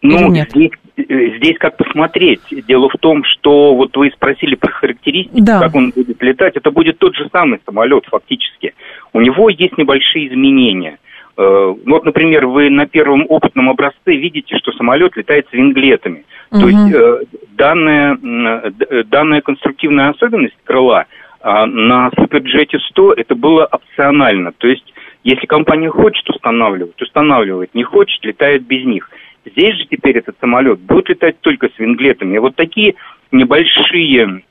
Ну? 0.03 0.33
Здесь, 0.33 0.71
э, 0.97 1.37
здесь 1.37 1.57
как 1.59 1.77
посмотреть. 1.77 2.41
Дело 2.67 2.89
в 2.89 2.97
том, 2.99 3.23
что 3.23 3.75
вот 3.75 3.95
вы 3.95 4.09
спросили 4.11 4.55
про 4.55 4.71
характеристики, 4.71 5.41
да. 5.41 5.59
как 5.59 5.75
он 5.75 5.91
будет 5.95 6.21
летать. 6.23 6.55
Это 6.55 6.71
будет 6.71 6.97
тот 6.97 7.15
же 7.15 7.29
самый 7.31 7.59
самолет 7.65 8.05
фактически. 8.09 8.73
У 9.13 9.21
него 9.21 9.49
есть 9.49 9.77
небольшие 9.77 10.27
изменения– 10.27 10.97
вот, 11.37 12.05
например, 12.05 12.47
вы 12.47 12.69
на 12.69 12.85
первом 12.87 13.25
опытном 13.29 13.69
образце 13.69 14.15
видите, 14.15 14.57
что 14.57 14.71
самолет 14.73 15.15
летает 15.15 15.47
с 15.49 15.53
винглетами. 15.53 16.25
Угу. 16.51 16.59
То 16.59 16.67
есть 16.67 16.95
э, 16.95 17.19
данная, 17.51 18.17
э, 18.17 19.03
данная 19.05 19.41
конструктивная 19.41 20.09
особенность 20.09 20.57
крыла 20.63 21.05
а, 21.39 21.65
на 21.65 22.11
Суперджете 22.11 22.79
100 22.79 23.13
это 23.13 23.35
было 23.35 23.65
опционально. 23.65 24.51
То 24.51 24.67
есть 24.67 24.93
если 25.23 25.45
компания 25.45 25.89
хочет 25.89 26.29
устанавливать, 26.29 27.01
устанавливает, 27.01 27.73
не 27.73 27.83
хочет, 27.83 28.23
летает 28.23 28.63
без 28.65 28.85
них. 28.85 29.09
Здесь 29.45 29.75
же 29.75 29.85
теперь 29.89 30.17
этот 30.17 30.35
самолет 30.39 30.79
будет 30.79 31.09
летать 31.09 31.39
только 31.41 31.69
с 31.69 31.79
винглетами. 31.79 32.35
И 32.35 32.39
вот 32.39 32.55
такие 32.55 32.95
небольшие 33.31 34.43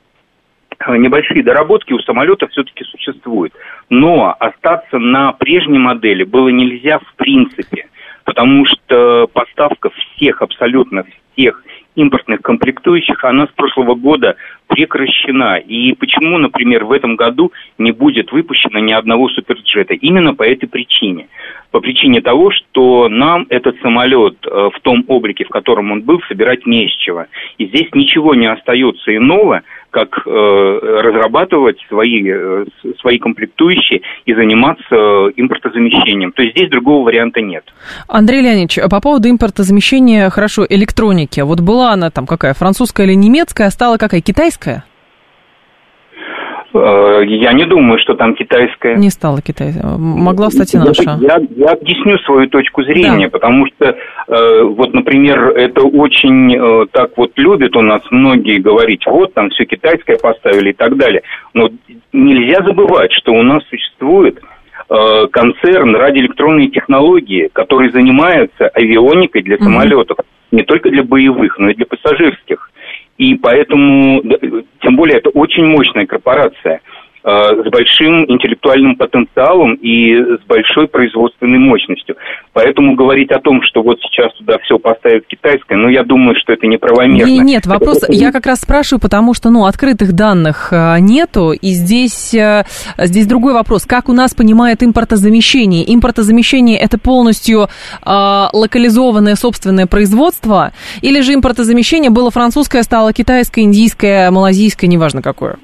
небольшие 0.89 1.43
доработки 1.43 1.93
у 1.93 1.99
самолета 1.99 2.47
все-таки 2.47 2.83
существуют. 2.83 3.53
Но 3.89 4.35
остаться 4.39 4.99
на 4.99 5.31
прежней 5.33 5.79
модели 5.79 6.23
было 6.23 6.49
нельзя 6.49 6.99
в 6.99 7.15
принципе, 7.15 7.87
потому 8.23 8.65
что 8.65 9.27
поставка 9.33 9.89
всех, 9.89 10.41
абсолютно 10.41 11.03
всех 11.33 11.63
импортных 11.95 12.41
комплектующих, 12.41 13.23
она 13.23 13.47
с 13.47 13.51
прошлого 13.51 13.95
года 13.95 14.35
прекращена. 14.71 15.57
И 15.57 15.93
почему, 15.93 16.37
например, 16.37 16.85
в 16.85 16.91
этом 16.91 17.15
году 17.15 17.51
не 17.77 17.91
будет 17.91 18.31
выпущено 18.31 18.79
ни 18.79 18.93
одного 18.93 19.29
суперджета? 19.29 19.93
Именно 19.93 20.33
по 20.33 20.43
этой 20.43 20.67
причине. 20.67 21.27
По 21.71 21.79
причине 21.79 22.21
того, 22.21 22.51
что 22.51 23.07
нам 23.09 23.45
этот 23.49 23.79
самолет 23.81 24.35
э, 24.45 24.69
в 24.73 24.79
том 24.81 25.05
облике, 25.07 25.45
в 25.45 25.49
котором 25.49 25.91
он 25.91 26.01
был, 26.01 26.21
собирать 26.27 26.65
не 26.65 26.87
с 26.87 26.91
чего. 26.91 27.25
И 27.57 27.67
здесь 27.67 27.87
ничего 27.93 28.35
не 28.35 28.47
остается 28.47 29.15
иного, 29.15 29.61
как 29.91 30.23
э, 30.25 30.79
разрабатывать 31.03 31.77
свои, 31.87 32.23
э, 32.25 32.65
свои 32.99 33.19
комплектующие 33.19 34.01
и 34.25 34.33
заниматься 34.33 34.95
импортозамещением. 35.35 36.31
То 36.31 36.43
есть 36.43 36.57
здесь 36.57 36.69
другого 36.69 37.05
варианта 37.05 37.41
нет. 37.41 37.63
Андрей 38.07 38.41
Леонидович, 38.41 38.79
по 38.89 39.01
поводу 39.01 39.29
импортозамещения, 39.29 40.29
хорошо, 40.29 40.65
электроники. 40.67 41.41
Вот 41.41 41.59
была 41.59 41.91
она 41.91 42.09
там 42.09 42.25
какая, 42.25 42.53
французская 42.53 43.05
или 43.05 43.13
немецкая, 43.13 43.67
а 43.67 43.71
стала 43.71 43.97
какая, 43.97 44.21
китайская? 44.21 44.60
Э, 46.73 47.21
я 47.25 47.53
не 47.53 47.65
думаю, 47.65 47.99
что 47.99 48.13
там 48.13 48.35
китайская. 48.35 48.95
Не 48.95 49.09
стала 49.09 49.41
китайская. 49.41 49.97
Могла 49.97 50.49
стать 50.49 50.73
и 50.73 50.77
наша. 50.77 51.17
Я, 51.21 51.39
я 51.55 51.71
объясню 51.71 52.17
свою 52.19 52.47
точку 52.47 52.83
зрения, 52.83 53.27
да. 53.27 53.31
потому 53.31 53.65
что, 53.67 53.85
э, 53.85 54.63
вот, 54.63 54.93
например, 54.93 55.49
это 55.49 55.81
очень 55.81 56.55
э, 56.55 56.85
так 56.91 57.17
вот 57.17 57.31
любят 57.35 57.75
у 57.75 57.81
нас 57.81 58.01
многие 58.11 58.59
говорить, 58.59 59.05
вот 59.05 59.33
там 59.33 59.49
все 59.49 59.65
китайское 59.65 60.17
поставили 60.17 60.69
и 60.69 60.73
так 60.73 60.95
далее. 60.97 61.23
Но 61.53 61.69
нельзя 62.13 62.63
забывать, 62.63 63.11
что 63.13 63.33
у 63.33 63.43
нас 63.43 63.63
существует 63.69 64.39
э, 64.89 65.27
концерн 65.31 65.95
радиоэлектронные 65.95 66.69
технологии, 66.69 67.49
который 67.51 67.91
занимается 67.91 68.67
авионикой 68.67 69.41
для 69.41 69.57
самолетов, 69.57 70.17
mm 70.19 70.25
не 70.51 70.63
только 70.63 70.89
для 70.89 71.03
боевых, 71.03 71.57
но 71.59 71.69
и 71.69 71.75
для 71.75 71.85
пассажирских. 71.85 72.69
И 73.21 73.35
поэтому, 73.35 74.23
тем 74.81 74.95
более, 74.95 75.19
это 75.19 75.29
очень 75.29 75.63
мощная 75.63 76.07
корпорация– 76.07 76.81
с 77.23 77.69
большим 77.69 78.25
интеллектуальным 78.25 78.95
потенциалом 78.95 79.75
и 79.75 80.15
с 80.15 80.45
большой 80.47 80.87
производственной 80.87 81.59
мощностью. 81.59 82.15
Поэтому 82.53 82.95
говорить 82.95 83.31
о 83.31 83.39
том, 83.39 83.61
что 83.63 83.81
вот 83.81 83.99
сейчас 84.01 84.33
туда 84.35 84.57
все 84.59 84.77
поставят 84.79 85.25
китайское, 85.27 85.77
ну, 85.77 85.87
я 85.87 86.03
думаю, 86.03 86.35
что 86.35 86.53
это 86.53 86.67
неправомерно. 86.67 87.29
Не, 87.29 87.39
нет, 87.39 87.65
вопрос, 87.65 88.03
я 88.09 88.31
как 88.31 88.45
раз 88.45 88.61
спрашиваю, 88.61 88.99
потому 88.99 89.33
что, 89.33 89.49
ну, 89.49 89.65
открытых 89.65 90.13
данных 90.13 90.69
э, 90.71 90.99
нету, 90.99 91.51
и 91.51 91.69
здесь, 91.69 92.33
э, 92.33 92.63
здесь 92.97 93.27
другой 93.27 93.53
вопрос. 93.53 93.85
Как 93.85 94.09
у 94.09 94.13
нас 94.13 94.33
понимает 94.33 94.83
импортозамещение? 94.83 95.93
Импортозамещение– 95.93 96.77
это 96.79 96.97
полностью 96.97 97.63
э, 97.63 98.47
локализованное 98.51 99.35
собственное 99.35 99.87
производство, 99.87 100.71
или 101.01 101.21
же 101.21 101.33
импортозамещение 101.33 102.09
было 102.09 102.31
французское, 102.31 102.83
стало 102.83 103.13
китайское, 103.13 103.63
индийское, 103.63 104.31
малазийское, 104.31 104.89
неважно 104.89 105.21
какое? 105.21 105.57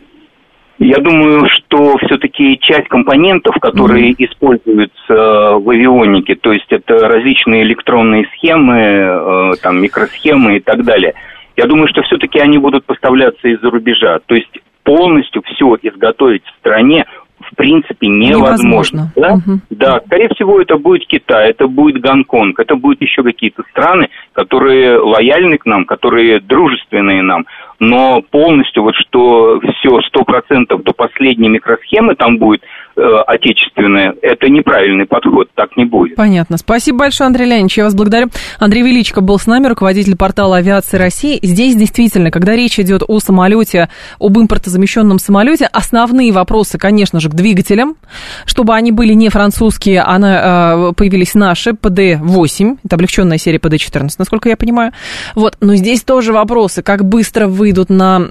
Я 0.79 0.97
думаю, 0.97 1.49
что 1.49 1.97
все-таки 1.97 2.59
часть 2.59 2.87
компонентов, 2.87 3.55
которые 3.59 4.11
mm-hmm. 4.11 4.25
используются 4.25 5.57
в 5.57 5.69
авионике, 5.69 6.35
то 6.35 6.53
есть 6.53 6.71
это 6.71 6.99
различные 6.99 7.63
электронные 7.63 8.29
схемы, 8.35 8.77
э, 8.77 9.51
там 9.63 9.81
микросхемы 9.81 10.57
и 10.57 10.59
так 10.59 10.83
далее, 10.83 11.15
я 11.55 11.65
думаю, 11.65 11.87
что 11.87 12.03
все-таки 12.03 12.39
они 12.39 12.59
будут 12.59 12.85
поставляться 12.85 13.47
из-за 13.47 13.71
рубежа. 13.71 14.19
То 14.27 14.35
есть 14.35 14.59
полностью 14.83 15.41
все 15.41 15.77
изготовить 15.81 16.43
в 16.45 16.59
стране 16.59 17.05
в 17.39 17.55
принципе 17.55 18.07
невозможно. 18.07 19.11
невозможно. 19.11 19.11
Да? 19.15 19.33
Угу. 19.33 19.59
да, 19.69 20.01
скорее 20.05 20.29
всего, 20.29 20.61
это 20.61 20.77
будет 20.77 21.07
Китай, 21.07 21.51
это 21.51 21.67
будет 21.67 22.01
Гонконг, 22.01 22.59
это 22.59 22.75
будут 22.75 23.01
еще 23.01 23.23
какие-то 23.23 23.63
страны, 23.71 24.09
которые 24.33 24.97
лояльны 24.97 25.57
к 25.57 25.65
нам, 25.65 25.85
которые 25.85 26.39
дружественные 26.39 27.21
нам 27.21 27.45
но 27.79 28.21
полностью 28.31 28.83
вот 28.83 28.95
что 28.95 29.59
все 29.59 30.01
сто 30.07 30.23
процентов 30.23 30.83
до 30.83 30.93
последней 30.93 31.49
микросхемы 31.49 32.15
там 32.15 32.37
будет 32.37 32.63
отечественное, 32.97 34.15
это 34.21 34.49
неправильный 34.49 35.05
подход, 35.05 35.49
так 35.53 35.77
не 35.77 35.85
будет. 35.85 36.15
Понятно. 36.15 36.57
Спасибо 36.57 36.99
большое, 36.99 37.27
Андрей 37.27 37.45
Леонидович, 37.45 37.77
я 37.77 37.83
вас 37.83 37.93
благодарю. 37.93 38.29
Андрей 38.59 38.81
Величко 38.81 39.21
был 39.21 39.37
с 39.37 39.45
нами, 39.45 39.67
руководитель 39.67 40.15
портала 40.15 40.57
авиации 40.57 40.97
России. 40.97 41.37
Здесь 41.43 41.75
действительно, 41.75 42.31
когда 42.31 42.55
речь 42.55 42.79
идет 42.79 43.03
о 43.07 43.19
самолете, 43.19 43.89
об 44.19 44.39
импортозамещенном 44.39 45.19
самолете, 45.19 45.69
основные 45.71 46.31
вопросы, 46.31 46.79
конечно 46.79 47.19
же, 47.19 47.29
к 47.29 47.35
двигателям, 47.35 47.97
чтобы 48.45 48.73
они 48.73 48.91
были 48.91 49.13
не 49.13 49.29
французские, 49.29 50.01
а 50.01 50.93
появились 50.93 51.35
наши, 51.35 51.73
ПД-8, 51.73 52.79
это 52.83 52.95
облегченная 52.95 53.37
серия 53.37 53.59
ПД-14, 53.59 54.09
насколько 54.17 54.49
я 54.49 54.57
понимаю. 54.57 54.93
Вот, 55.35 55.57
но 55.61 55.75
здесь 55.75 56.01
тоже 56.01 56.33
вопросы, 56.33 56.81
как 56.81 57.05
быстро 57.05 57.45
вы 57.47 57.67
выйдут 57.67 57.89
на 57.89 58.29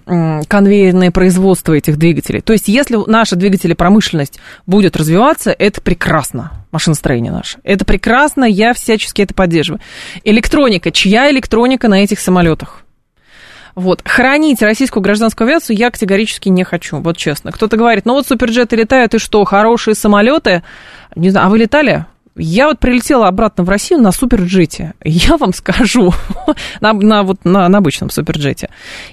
конвейерное 0.49 1.11
производство 1.11 1.75
этих 1.75 1.99
двигателей. 1.99 2.41
То 2.41 2.55
есть, 2.55 2.69
если 2.69 2.97
наша 3.07 3.37
двигатели 3.37 3.75
промышленность 3.75 4.41
будет 4.67 4.97
развиваться, 4.97 5.55
это 5.57 5.81
прекрасно 5.81 6.53
машиностроение 6.73 7.33
наше. 7.33 7.59
Это 7.65 7.85
прекрасно, 7.85 8.45
я 8.45 8.75
всячески 8.75 9.23
это 9.23 9.35
поддерживаю. 9.35 9.81
Электроника. 10.25 10.91
Чья 10.91 11.31
электроника 11.31 11.89
на 11.89 12.03
этих 12.03 12.21
самолетах? 12.21 12.83
Вот. 13.75 14.03
Хранить 14.07 14.63
российскую 14.63 15.03
гражданскую 15.03 15.47
авиацию 15.47 15.77
я 15.77 15.91
категорически 15.91 16.49
не 16.49 16.65
хочу, 16.65 16.99
вот 16.99 17.17
честно. 17.19 17.53
Кто-то 17.53 17.77
говорит, 17.77 18.07
ну 18.07 18.15
вот 18.15 18.27
суперджеты 18.27 18.75
летают, 18.75 19.15
и 19.15 19.19
что, 19.19 19.45
хорошие 19.45 19.95
самолеты? 19.95 20.63
Не 21.15 21.31
знаю, 21.31 21.47
а 21.47 21.51
вы 21.51 21.59
летали? 21.59 22.07
Я 22.37 22.69
вот 22.69 22.79
прилетела 22.79 23.29
обратно 23.29 23.65
в 23.65 23.69
Россию 23.69 24.01
на 24.01 24.13
суперджете. 24.13 24.95
Я 25.03 25.37
вам 25.37 25.53
скажу, 25.53 26.13
на, 26.81 26.93
на, 26.93 27.23
вот, 27.23 27.45
на, 27.45 27.69
на 27.69 27.79
обычном 27.79 28.11
суперджете. 28.11 28.71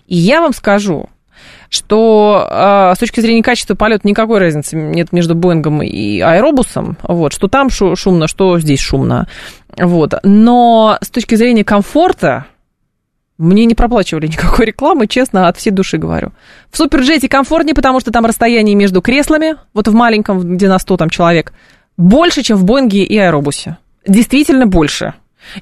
И 0.08 0.16
я 0.16 0.42
вам 0.42 0.54
скажу, 0.54 1.10
что 1.74 2.48
э, 2.50 2.94
с 2.96 3.00
точки 3.00 3.20
зрения 3.20 3.42
качества 3.42 3.74
полета 3.74 4.08
никакой 4.08 4.40
разницы 4.40 4.76
нет 4.76 5.12
между 5.12 5.34
Боингом 5.34 5.82
и 5.82 6.20
аэробусом, 6.20 6.98
вот, 7.02 7.34
что 7.34 7.48
там 7.48 7.70
шумно, 7.70 8.28
что 8.28 8.60
здесь 8.60 8.80
шумно, 8.80 9.28
вот. 9.78 10.14
Но 10.24 11.00
с 11.02 11.10
точки 11.10 11.34
зрения 11.34 11.64
комфорта, 11.64 12.46
мне 13.40 13.66
не 13.66 13.74
проплачивали 13.74 14.28
никакой 14.28 14.68
рекламы, 14.68 15.08
честно, 15.08 15.48
от 15.48 15.58
всей 15.58 15.72
души 15.72 15.98
говорю. 15.98 16.32
В 16.72 16.78
суперджете 16.78 17.28
комфортнее, 17.28 17.74
потому 17.74 18.00
что 18.00 18.12
там 18.12 18.26
расстояние 18.26 18.76
между 18.76 19.02
креслами, 19.02 19.56
вот 19.74 19.88
в 19.88 19.94
маленьком, 19.94 20.56
где 20.56 20.70
на 20.70 20.78
100 20.78 20.98
там 20.98 21.10
человек, 21.10 21.54
Больше, 21.98 22.44
чем 22.44 22.58
в 22.58 22.66
Боинге 22.66 23.04
и 23.04 23.18
Аэробусе. 23.18 23.78
Действительно 24.08 24.68
больше. 24.68 25.14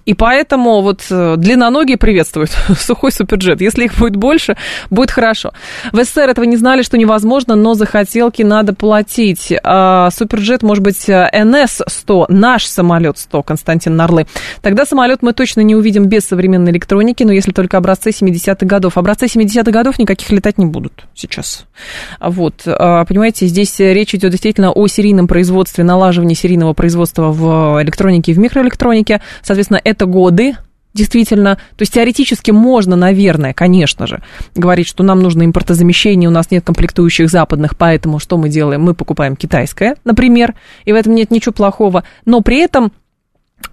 И 0.05 0.13
поэтому 0.13 0.81
вот 0.81 1.05
э, 1.09 1.35
длинноногие 1.37 1.97
приветствуют 1.97 2.51
сухой 2.79 3.11
суперджет. 3.11 3.61
Если 3.61 3.85
их 3.85 3.97
будет 3.97 4.15
больше, 4.15 4.55
будет 4.89 5.11
хорошо. 5.11 5.51
В 5.91 6.03
СССР 6.03 6.29
этого 6.29 6.45
не 6.45 6.57
знали, 6.57 6.81
что 6.81 6.97
невозможно, 6.97 7.55
но 7.55 7.73
за 7.73 7.85
хотелки 7.85 8.41
надо 8.41 8.73
платить. 8.73 9.53
А 9.63 10.09
суперджет 10.11 10.63
может 10.63 10.83
быть 10.83 11.07
НС-100, 11.07 12.25
наш 12.29 12.65
самолет 12.65 13.17
100, 13.17 13.43
Константин 13.43 13.95
Нарлы. 13.95 14.27
Тогда 14.61 14.85
самолет 14.85 15.21
мы 15.21 15.33
точно 15.33 15.61
не 15.61 15.75
увидим 15.75 16.05
без 16.05 16.25
современной 16.25 16.71
электроники, 16.71 17.23
но 17.23 17.31
если 17.31 17.51
только 17.51 17.77
образцы 17.77 18.09
70-х 18.09 18.65
годов. 18.65 18.97
Образцы 18.97 19.25
70-х 19.25 19.71
годов 19.71 19.99
никаких 19.99 20.31
летать 20.31 20.57
не 20.57 20.65
будут 20.65 21.05
сейчас. 21.13 21.65
Вот, 22.19 22.63
а, 22.65 23.05
понимаете, 23.05 23.47
здесь 23.47 23.79
речь 23.79 24.15
идет 24.15 24.31
действительно 24.31 24.71
о 24.71 24.87
серийном 24.87 25.27
производстве, 25.27 25.83
налаживании 25.83 26.35
серийного 26.35 26.73
производства 26.73 27.31
в 27.31 27.81
электронике 27.81 28.31
и 28.31 28.35
в 28.35 28.39
микроэлектронике. 28.39 29.21
Соответственно, 29.41 29.70
Соответственно, 29.71 29.81
это 29.83 30.05
годы, 30.05 30.57
действительно, 30.93 31.55
то 31.55 31.81
есть 31.81 31.93
теоретически 31.93 32.51
можно, 32.51 32.97
наверное, 32.97 33.53
конечно 33.53 34.05
же, 34.05 34.21
говорить, 34.53 34.87
что 34.87 35.03
нам 35.03 35.21
нужно 35.21 35.45
импортозамещение, 35.45 36.27
у 36.27 36.31
нас 36.33 36.51
нет 36.51 36.65
комплектующих 36.65 37.29
западных, 37.29 37.77
поэтому 37.77 38.19
что 38.19 38.37
мы 38.37 38.49
делаем? 38.49 38.81
Мы 38.81 38.93
покупаем 38.93 39.37
китайское, 39.37 39.95
например, 40.03 40.55
и 40.83 40.91
в 40.91 40.95
этом 40.95 41.15
нет 41.15 41.31
ничего 41.31 41.53
плохого, 41.53 42.03
но 42.25 42.41
при 42.41 42.57
этом 42.57 42.91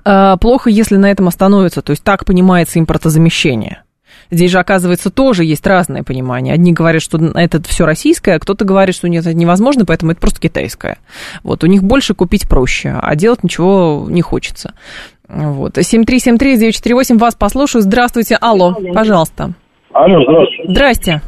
э, 0.04 0.36
плохо, 0.40 0.70
если 0.70 0.96
на 0.96 1.10
этом 1.10 1.26
остановится, 1.26 1.82
то 1.82 1.90
есть 1.90 2.04
так 2.04 2.24
понимается 2.24 2.78
импортозамещение. 2.78 3.82
Здесь 4.30 4.50
же, 4.50 4.58
оказывается, 4.58 5.10
тоже 5.10 5.44
есть 5.44 5.66
разное 5.66 6.02
понимание. 6.02 6.52
Одни 6.52 6.72
говорят, 6.72 7.02
что 7.02 7.18
это 7.18 7.62
все 7.62 7.86
российское, 7.86 8.34
а 8.34 8.38
кто-то 8.38 8.64
говорит, 8.64 8.94
что 8.94 9.08
нет, 9.08 9.26
это 9.26 9.34
невозможно, 9.34 9.86
поэтому 9.86 10.12
это 10.12 10.20
просто 10.20 10.40
китайское. 10.40 10.98
Вот, 11.42 11.64
у 11.64 11.66
них 11.66 11.82
больше 11.82 12.14
купить 12.14 12.46
проще, 12.48 12.94
а 13.00 13.16
делать 13.16 13.42
ничего 13.42 14.06
не 14.08 14.20
хочется. 14.20 14.74
Вот. 15.28 15.76
7373948, 15.76 17.18
вас 17.18 17.34
послушаю. 17.34 17.82
Здравствуйте. 17.82 18.36
Алло, 18.40 18.74
пожалуйста. 18.94 19.50
Алло, 19.92 20.22
здравствуйте. 20.22 20.72
Здрасте. 20.72 21.22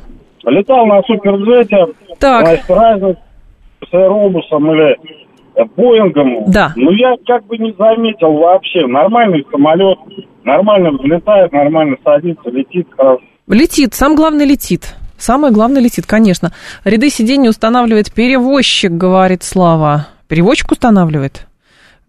Летал 0.45 0.87
на 0.87 1.03
суперджете. 1.03 1.87
Так. 2.19 2.47
с 2.47 3.95
аэробусом 3.95 4.73
или 4.73 4.97
Боингом. 5.77 6.51
Да. 6.51 6.73
Ну, 6.77 6.93
я 6.93 7.15
как 7.27 7.47
бы 7.47 7.59
не 7.59 7.73
заметил 7.79 8.33
вообще. 8.33 8.87
Нормальный 8.87 9.45
самолет, 9.51 9.99
нормально 10.45 10.93
взлетает, 10.93 11.53
нормально 11.53 11.97
садится, 12.05 12.49
летит 12.51 12.89
хорошо. 12.97 13.23
Летит, 13.49 13.95
сам 13.95 14.15
главный 14.15 14.47
летит. 14.47 14.95
Самое 15.19 15.53
главное 15.53 15.83
летит, 15.83 16.07
конечно. 16.07 16.53
Ряды 16.85 17.11
сидений 17.11 17.51
устанавливает 17.51 18.13
перевозчик, 18.13 18.93
говорит 18.93 19.43
Слава. 19.43 20.07
Перевозчик 20.29 20.73
устанавливает? 20.73 21.47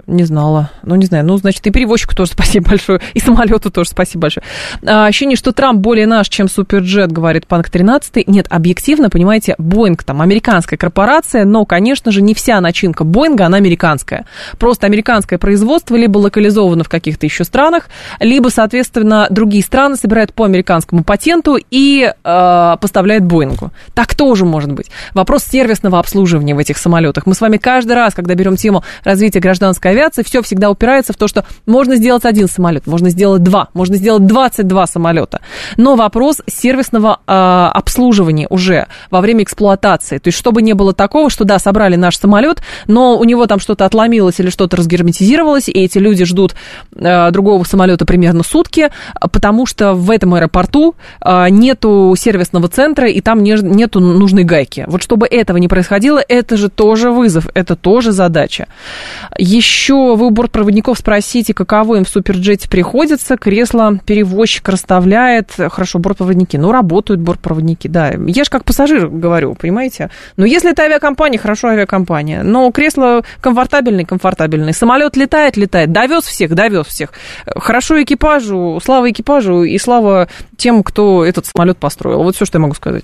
Не 0.08 0.24
знала. 0.24 0.72
Ну, 0.84 0.96
не 0.96 1.06
знаю. 1.06 1.26
Ну, 1.26 1.38
значит, 1.38 1.66
и 1.68 1.72
перевозчику 1.72 2.16
тоже 2.16 2.32
спасибо 2.34 2.70
большое, 2.70 3.02
и 3.14 3.20
самолету 3.20 3.72
тоже 3.72 3.90
спасибо 3.90 4.24
большое. 4.24 4.44
А, 4.86 5.06
ощущение, 5.06 5.38
что 5.38 5.52
Трамп 5.52 5.80
более 5.80 6.08
наш, 6.08 6.30
чем 6.30 6.48
Суперджет, 6.48 7.12
говорит 7.12 7.48
Панк 7.48 7.70
13. 7.70 8.28
Нет, 8.28 8.48
объективно, 8.50 9.10
понимаете, 9.10 9.56
Боинг 9.58 10.04
там 10.04 10.22
американская 10.22 10.78
корпорация, 10.78 11.46
но, 11.46 11.66
конечно 11.66 12.12
же, 12.12 12.22
не 12.22 12.34
вся 12.34 12.60
начинка 12.62 13.04
Боинга, 13.04 13.46
она 13.46 13.58
американская. 13.58 14.26
Просто 14.58 14.88
американское 14.88 15.38
производство 15.38 15.96
либо 15.96 16.18
локализовано 16.18 16.84
в 16.84 16.90
каких-то 16.90 17.26
еще 17.26 17.44
странах, 17.44 17.90
либо, 18.20 18.50
соответственно, 18.50 19.28
другие 19.30 19.64
страны 19.64 19.96
собирают 19.96 20.34
по 20.34 20.46
американскому 20.46 21.04
патенту 21.04 21.58
и 21.70 22.12
э, 22.12 22.76
поставляют 22.82 23.24
Боингу. 23.24 23.72
Так 23.94 24.16
тоже 24.16 24.46
может 24.46 24.72
быть. 24.72 24.90
Вопрос 25.14 25.44
сервисного 25.44 26.00
обслуживания 26.00 26.56
в 26.56 26.60
этих 26.60 26.78
самолетах. 26.78 27.26
Мы 27.26 27.36
с 27.36 27.42
вами 27.42 27.58
каждый 27.58 27.94
раз, 27.94 28.14
когда 28.14 28.36
берем 28.36 28.56
тему 28.56 28.84
развития 29.04 29.40
гражданской 29.40 29.91
авиации, 29.92 30.24
все 30.24 30.42
всегда 30.42 30.70
упирается 30.70 31.14
в 31.14 31.18
то, 31.18 31.28
что 31.28 31.46
можно 31.66 31.96
сделать 31.96 32.26
один 32.26 32.48
самолет, 32.48 32.88
можно 32.88 33.10
сделать 33.10 33.44
два, 33.44 33.70
можно 33.74 33.96
сделать 33.96 34.26
22 34.26 34.88
самолета. 34.88 35.42
Но 35.78 35.96
вопрос 35.96 36.42
сервисного 36.48 37.20
э, 37.28 37.32
обслуживания 37.34 38.48
уже 38.50 38.88
во 39.10 39.22
время 39.22 39.44
эксплуатации. 39.44 40.18
То 40.18 40.30
есть, 40.30 40.38
чтобы 40.38 40.62
не 40.62 40.74
было 40.74 40.94
такого, 40.94 41.30
что 41.30 41.44
да, 41.44 41.60
собрали 41.60 41.96
наш 41.96 42.18
самолет, 42.18 42.62
но 42.88 43.18
у 43.18 43.24
него 43.24 43.48
там 43.48 43.60
что-то 43.60 43.86
отломилось 43.86 44.40
или 44.40 44.50
что-то 44.50 44.78
разгерметизировалось, 44.78 45.70
и 45.70 45.72
эти 45.72 45.98
люди 45.98 46.26
ждут 46.26 46.56
э, 46.96 47.32
другого 47.32 47.64
самолета 47.64 48.06
примерно 48.06 48.44
сутки, 48.44 48.90
потому 49.32 49.66
что 49.66 49.94
в 49.94 50.10
этом 50.10 50.34
аэропорту 50.34 50.96
э, 51.24 51.50
нету 51.50 52.16
сервисного 52.18 52.68
центра, 52.68 53.10
и 53.10 53.22
там 53.22 53.44
не, 53.44 53.56
нету 53.62 54.00
нужной 54.00 54.44
гайки. 54.44 54.86
Вот 54.88 55.04
чтобы 55.04 55.28
этого 55.28 55.58
не 55.58 55.68
происходило, 55.68 56.22
это 56.28 56.58
же 56.58 56.70
тоже 56.70 57.12
вызов, 57.12 57.48
это 57.54 57.76
тоже 57.76 58.12
задача. 58.12 58.68
Еще 59.38 59.81
еще 59.82 60.16
вы 60.16 60.28
у 60.28 60.30
бортпроводников 60.30 61.00
спросите, 61.00 61.56
каково 61.56 61.96
им 61.96 62.06
в 62.06 62.10
суперджете 62.10 62.70
приходится. 62.70 63.36
Кресло 63.36 63.98
перевозчик 64.06 64.70
расставляет. 64.70 65.54
Хорошо, 65.58 65.98
бортпроводники. 65.98 66.56
Ну, 66.56 66.72
работают 66.72 67.20
бортпроводники, 67.20 67.88
да. 67.88 68.12
Я 68.28 68.44
же 68.44 68.50
как 68.52 68.64
пассажир 68.64 69.08
говорю, 69.08 69.56
понимаете? 69.56 70.12
Но 70.38 70.46
если 70.46 70.72
это 70.72 70.84
авиакомпания, 70.84 71.40
хорошо 71.40 71.70
авиакомпания. 71.70 72.44
Но 72.44 72.70
кресло 72.72 73.24
комфортабельное, 73.42 74.06
комфортабельное. 74.06 74.74
Самолет 74.74 75.18
летает, 75.18 75.58
летает. 75.58 75.92
Довез 75.92 76.26
всех, 76.26 76.54
довез 76.54 76.86
всех. 76.86 77.12
Хорошо 77.48 78.04
экипажу, 78.04 78.80
слава 78.84 79.10
экипажу 79.10 79.64
и 79.64 79.80
слава 79.80 80.28
тем, 80.58 80.84
кто 80.84 81.26
этот 81.26 81.48
самолет 81.48 81.78
построил. 81.80 82.22
Вот 82.22 82.36
все, 82.36 82.46
что 82.46 82.60
я 82.60 82.62
могу 82.62 82.76
сказать. 82.76 83.04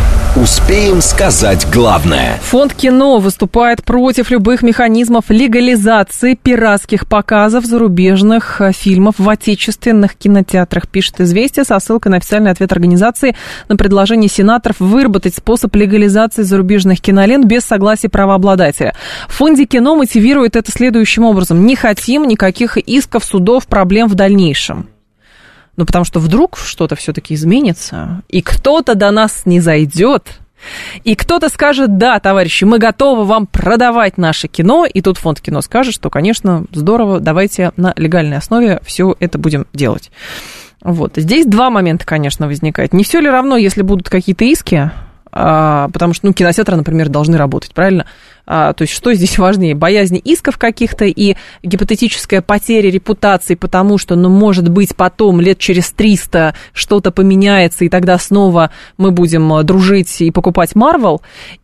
Успеем 0.33 1.01
сказать 1.01 1.67
главное. 1.73 2.39
Фонд 2.43 2.73
кино 2.73 3.19
выступает 3.19 3.83
против 3.83 4.31
любых 4.31 4.61
механизмов 4.61 5.25
легализации 5.27 6.35
пиратских 6.35 7.05
показов 7.05 7.65
зарубежных 7.65 8.61
э, 8.61 8.71
фильмов 8.71 9.15
в 9.17 9.27
отечественных 9.27 10.15
кинотеатрах, 10.15 10.87
пишет 10.87 11.19
«Известия» 11.19 11.65
со 11.65 11.77
ссылкой 11.81 12.11
на 12.11 12.17
официальный 12.17 12.51
ответ 12.51 12.71
организации 12.71 13.35
на 13.67 13.75
предложение 13.75 14.29
сенаторов 14.29 14.79
выработать 14.79 15.35
способ 15.35 15.75
легализации 15.75 16.43
зарубежных 16.43 17.01
кинолент 17.01 17.43
без 17.43 17.63
согласия 17.63 18.07
правообладателя. 18.07 18.95
В 19.27 19.33
фонде 19.33 19.65
кино 19.65 19.97
мотивирует 19.97 20.55
это 20.55 20.71
следующим 20.71 21.25
образом. 21.25 21.65
Не 21.65 21.75
хотим 21.75 22.25
никаких 22.25 22.77
исков, 22.77 23.25
судов, 23.25 23.67
проблем 23.67 24.07
в 24.07 24.15
дальнейшем. 24.15 24.87
Ну, 25.77 25.85
потому 25.85 26.05
что 26.05 26.19
вдруг 26.19 26.57
что-то 26.57 26.95
все-таки 26.95 27.33
изменится, 27.33 28.23
и 28.27 28.41
кто-то 28.41 28.95
до 28.95 29.11
нас 29.11 29.43
не 29.45 29.59
зайдет, 29.59 30.39
и 31.03 31.15
кто-то 31.15 31.49
скажет, 31.49 31.97
да, 31.97 32.19
товарищи, 32.19 32.65
мы 32.65 32.77
готовы 32.77 33.25
вам 33.25 33.47
продавать 33.47 34.17
наше 34.17 34.47
кино, 34.47 34.85
и 34.85 35.01
тут 35.01 35.17
фонд 35.17 35.41
кино 35.41 35.61
скажет, 35.61 35.93
что, 35.93 36.09
конечно, 36.09 36.65
здорово, 36.71 37.19
давайте 37.19 37.71
на 37.77 37.93
легальной 37.95 38.37
основе 38.37 38.81
все 38.83 39.15
это 39.19 39.37
будем 39.37 39.65
делать. 39.73 40.11
Вот. 40.83 41.13
Здесь 41.15 41.45
два 41.45 41.69
момента, 41.69 42.05
конечно, 42.05 42.47
возникают. 42.47 42.93
Не 42.93 43.03
все 43.03 43.19
ли 43.19 43.29
равно, 43.29 43.55
если 43.55 43.81
будут 43.81 44.09
какие-то 44.09 44.45
иски, 44.45 44.91
потому 45.31 46.13
что, 46.13 46.27
ну, 46.27 46.33
кинотеатры, 46.33 46.75
например, 46.75 47.09
должны 47.09 47.37
работать, 47.37 47.73
правильно? 47.73 48.05
А, 48.45 48.73
то 48.73 48.81
есть 48.83 48.93
что 48.93 49.13
здесь 49.13 49.37
важнее? 49.37 49.75
Боязнь 49.75 50.19
исков 50.23 50.57
каких-то 50.57 51.05
и 51.05 51.35
гипотетическая 51.63 52.41
потеря 52.41 52.91
репутации, 52.91 53.55
потому 53.55 53.97
что, 53.97 54.15
ну, 54.15 54.29
может 54.29 54.69
быть, 54.69 54.95
потом 54.95 55.39
лет 55.39 55.57
через 55.57 55.91
300 55.91 56.53
что-то 56.73 57.11
поменяется, 57.11 57.85
и 57.85 57.89
тогда 57.89 58.17
снова 58.19 58.71
мы 58.97 59.11
будем 59.11 59.53
э, 59.53 59.63
дружить 59.63 60.21
и 60.21 60.31
покупать 60.31 60.75
Марвел. 60.75 61.21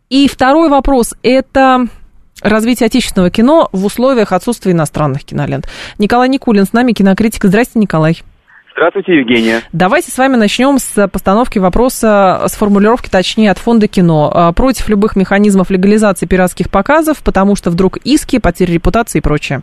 И 0.10 0.28
второй 0.30 0.70
вопрос– 0.70 1.14
это 1.22 1.88
развитие 2.42 2.88
отечественного 2.88 3.30
кино 3.32 3.68
в 3.72 3.86
условиях 3.86 4.32
отсутствия 4.32 4.72
иностранных 4.72 5.26
кинолент. 5.26 5.68
Николай 5.98 6.30
Никулин 6.30 6.66
с 6.66 6.74
нами, 6.74 6.94
кинокритик. 6.94 7.44
Здрасте, 7.44 7.80
Николай. 7.80 8.22
Здравствуйте, 8.78 9.18
Евгения. 9.18 9.62
Давайте 9.74 10.12
с 10.12 10.18
вами 10.20 10.36
начнем 10.36 10.78
с 10.78 11.08
постановки 11.08 11.58
вопроса, 11.58 12.44
с 12.46 12.56
формулировки, 12.56 13.10
точнее, 13.10 13.50
от 13.50 13.58
фонда 13.58 13.88
кино. 13.88 14.32
А, 14.32 14.54
против 14.54 14.88
любых 14.88 15.16
механизмов 15.16 15.72
легализации 15.72 16.28
пиратских 16.28 16.70
показов, 16.70 17.24
потому 17.24 17.56
что 17.56 17.72
вдруг 17.72 17.98
иски, 17.98 18.38
потери 18.38 18.74
репутации 18.74 19.18
и 19.18 19.22
прочее. 19.22 19.62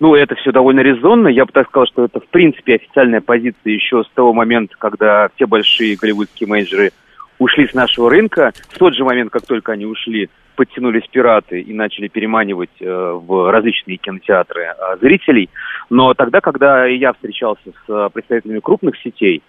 Ну, 0.00 0.16
это 0.16 0.34
все 0.34 0.50
довольно 0.50 0.80
резонно. 0.80 1.28
Я 1.28 1.44
бы 1.44 1.52
так 1.52 1.68
сказал, 1.68 1.86
что 1.86 2.04
это, 2.04 2.18
в 2.18 2.26
принципе, 2.26 2.74
официальная 2.74 3.20
позиция 3.20 3.72
еще 3.72 4.02
с 4.02 4.10
того 4.12 4.32
момента, 4.32 4.74
когда 4.76 5.28
все 5.36 5.46
большие 5.46 5.94
голливудские 5.94 6.48
менеджеры 6.48 6.90
ушли 7.38 7.68
с 7.68 7.74
нашего 7.74 8.10
рынка. 8.10 8.50
В 8.70 8.78
тот 8.78 8.96
же 8.96 9.04
момент, 9.04 9.30
как 9.30 9.46
только 9.46 9.70
они 9.70 9.86
ушли, 9.86 10.30
подтянулись 10.56 11.06
пираты 11.10 11.60
и 11.60 11.72
начали 11.72 12.08
переманивать 12.08 12.70
э, 12.80 12.84
в 12.86 13.52
различные 13.52 13.98
кинотеатры 13.98 14.62
э, 14.62 14.96
зрителей. 15.00 15.48
Но 15.90 16.14
тогда, 16.14 16.40
когда 16.40 16.86
я 16.86 17.12
встречался 17.12 17.70
с 17.86 17.92
э, 17.92 18.08
представителями 18.12 18.60
крупных 18.60 18.96
сетей, 18.98 19.42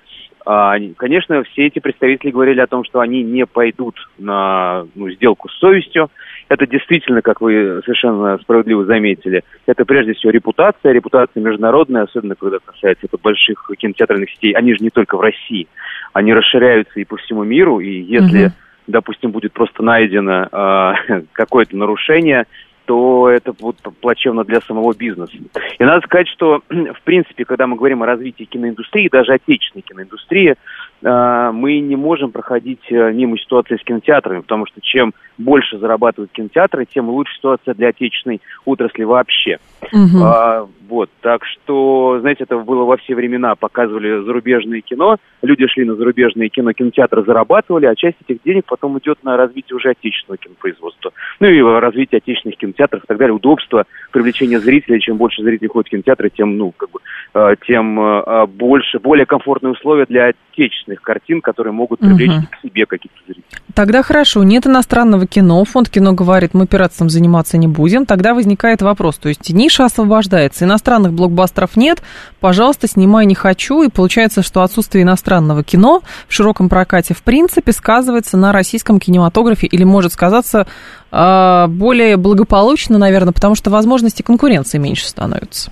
э, 0.45 0.73
конечно, 0.97 1.43
все 1.43 1.67
эти 1.67 1.77
представители 1.77 2.31
говорили 2.31 2.59
о 2.59 2.67
том, 2.67 2.83
что 2.83 2.99
они 2.99 3.21
не 3.21 3.45
пойдут 3.45 3.95
на 4.17 4.87
ну, 4.95 5.09
сделку 5.11 5.49
с 5.49 5.59
совестью, 5.59 6.09
это 6.49 6.67
действительно, 6.67 7.21
как 7.21 7.39
вы 7.39 7.81
совершенно 7.85 8.37
справедливо 8.39 8.83
заметили, 8.85 9.43
это 9.67 9.85
прежде 9.85 10.13
всего 10.13 10.31
репутация, 10.31 10.91
репутация 10.91 11.41
международная, 11.41 12.03
особенно 12.03 12.35
когда 12.35 12.57
касается 12.59 13.05
это 13.05 13.17
больших 13.17 13.69
кинотеатральных 13.77 14.31
сетей. 14.31 14.51
Они 14.53 14.73
же 14.73 14.83
не 14.83 14.89
только 14.89 15.15
в 15.17 15.21
России, 15.21 15.67
они 16.11 16.33
расширяются 16.33 16.99
и 16.99 17.05
по 17.05 17.17
всему 17.17 17.43
миру, 17.43 17.79
и 17.79 18.01
если, 18.01 18.47
угу. 18.47 18.53
допустим, 18.87 19.31
будет 19.31 19.53
просто 19.53 19.83
найдено 19.83 20.49
э, 20.51 21.21
какое-то 21.31 21.77
нарушение, 21.77 22.47
то 22.85 23.29
это 23.29 23.53
будет 23.53 23.77
плачевно 24.01 24.43
для 24.43 24.61
самого 24.61 24.93
бизнеса. 24.93 25.33
И 25.79 25.83
надо 25.83 26.01
сказать, 26.05 26.27
что, 26.27 26.61
в 26.69 27.01
принципе, 27.03 27.45
когда 27.45 27.67
мы 27.67 27.75
говорим 27.75 28.03
о 28.03 28.05
развитии 28.05 28.43
киноиндустрии, 28.43 29.09
даже 29.09 29.33
отечественной 29.33 29.83
киноиндустрии, 29.83 30.55
мы 31.03 31.79
не 31.79 31.95
можем 31.95 32.31
проходить 32.31 32.81
э, 32.89 33.11
мимо 33.11 33.37
ситуации 33.37 33.77
с 33.77 33.83
кинотеатрами, 33.83 34.41
потому 34.41 34.65
что 34.67 34.81
чем 34.81 35.13
больше 35.37 35.77
зарабатывают 35.77 36.31
кинотеатры, 36.31 36.85
тем 36.85 37.09
лучше 37.09 37.35
ситуация 37.35 37.73
для 37.73 37.89
отечественной 37.89 38.41
отрасли 38.65 39.03
вообще. 39.03 39.57
Угу. 39.91 40.23
А, 40.23 40.67
вот, 40.87 41.09
так 41.21 41.43
что, 41.45 42.19
знаете, 42.19 42.43
это 42.43 42.57
было 42.57 42.83
во 42.83 42.97
все 42.97 43.15
времена. 43.15 43.55
Показывали 43.55 44.23
зарубежное 44.23 44.81
кино, 44.81 45.17
люди 45.41 45.65
шли 45.67 45.85
на 45.85 45.95
зарубежное 45.95 46.49
кино, 46.49 46.73
кинотеатры 46.73 47.23
зарабатывали, 47.23 47.85
а 47.85 47.95
часть 47.95 48.17
этих 48.27 48.43
денег 48.43 48.65
потом 48.67 48.99
идет 48.99 49.23
на 49.23 49.37
развитие 49.37 49.77
уже 49.77 49.89
отечественного 49.91 50.37
кинопроизводства. 50.37 51.13
Ну 51.39 51.47
и 51.47 51.61
развитие 51.61 52.17
отечественных 52.17 52.57
кинотеатров 52.57 53.03
и 53.03 53.07
так 53.07 53.17
далее. 53.17 53.33
Удобство, 53.33 53.85
привлечение 54.11 54.59
зрителей. 54.59 54.99
Чем 54.99 55.17
больше 55.17 55.41
зрителей 55.41 55.69
ходит 55.69 55.87
в 55.87 55.91
кинотеатры, 55.91 56.29
тем, 56.29 56.57
ну, 56.57 56.73
как 56.75 56.91
бы, 56.91 56.99
э, 57.33 57.55
тем 57.65 57.99
э, 57.99 58.45
больше, 58.47 58.99
более 58.99 59.25
комфортные 59.25 59.71
условия 59.71 60.05
для 60.05 60.33
отечественных 60.51 60.90
картин, 60.99 61.41
которые 61.41 61.73
могут 61.73 61.99
привлечь 61.99 62.31
угу. 62.31 62.47
к 62.51 62.61
себе 62.61 62.85
каких-то 62.85 63.17
зрителей. 63.25 63.45
Тогда 63.73 64.03
хорошо, 64.03 64.43
нет 64.43 64.67
иностранного 64.67 65.25
кино, 65.25 65.63
фонд 65.63 65.89
кино 65.89 66.13
говорит, 66.13 66.53
мы 66.53 66.67
пиратством 66.67 67.09
заниматься 67.09 67.57
не 67.57 67.67
будем, 67.67 68.05
тогда 68.05 68.33
возникает 68.33 68.81
вопрос, 68.81 69.17
то 69.17 69.29
есть 69.29 69.49
ниша 69.53 69.85
освобождается, 69.85 70.65
иностранных 70.65 71.13
блокбастеров 71.13 71.77
нет, 71.77 72.01
пожалуйста, 72.39 72.87
снимай 72.87 73.25
не 73.25 73.35
хочу, 73.35 73.83
и 73.83 73.89
получается, 73.89 74.41
что 74.41 74.61
отсутствие 74.61 75.03
иностранного 75.03 75.63
кино 75.63 76.01
в 76.27 76.33
широком 76.33 76.67
прокате 76.67 77.13
в 77.13 77.23
принципе 77.23 77.71
сказывается 77.71 78.35
на 78.35 78.51
российском 78.51 78.99
кинематографе 78.99 79.67
или 79.67 79.83
может 79.83 80.13
сказаться 80.13 80.67
э, 81.11 81.67
более 81.67 82.17
благополучно, 82.17 82.97
наверное, 82.97 83.33
потому 83.33 83.55
что 83.55 83.69
возможности 83.69 84.21
конкуренции 84.21 84.77
меньше 84.77 85.07
становятся. 85.07 85.71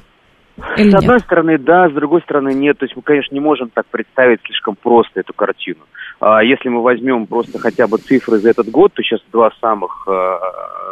Или 0.77 0.89
с 0.89 0.95
одной 0.95 1.15
нет? 1.15 1.23
стороны, 1.23 1.57
да, 1.57 1.89
с 1.89 1.93
другой 1.93 2.21
стороны, 2.21 2.53
нет. 2.53 2.77
То 2.77 2.85
есть 2.85 2.95
мы, 2.95 3.01
конечно, 3.01 3.33
не 3.33 3.39
можем 3.39 3.69
так 3.69 3.85
представить 3.87 4.41
слишком 4.45 4.75
просто 4.75 5.19
эту 5.19 5.33
картину. 5.33 5.79
А 6.19 6.43
если 6.43 6.67
мы 6.69 6.81
возьмем 6.81 7.27
просто 7.27 7.59
хотя 7.59 7.87
бы 7.87 7.97
цифры 7.97 8.37
за 8.37 8.49
этот 8.49 8.69
год, 8.69 8.93
то 8.93 9.01
сейчас 9.01 9.21
два 9.31 9.51
самых, 9.61 10.05
а, 10.07 10.39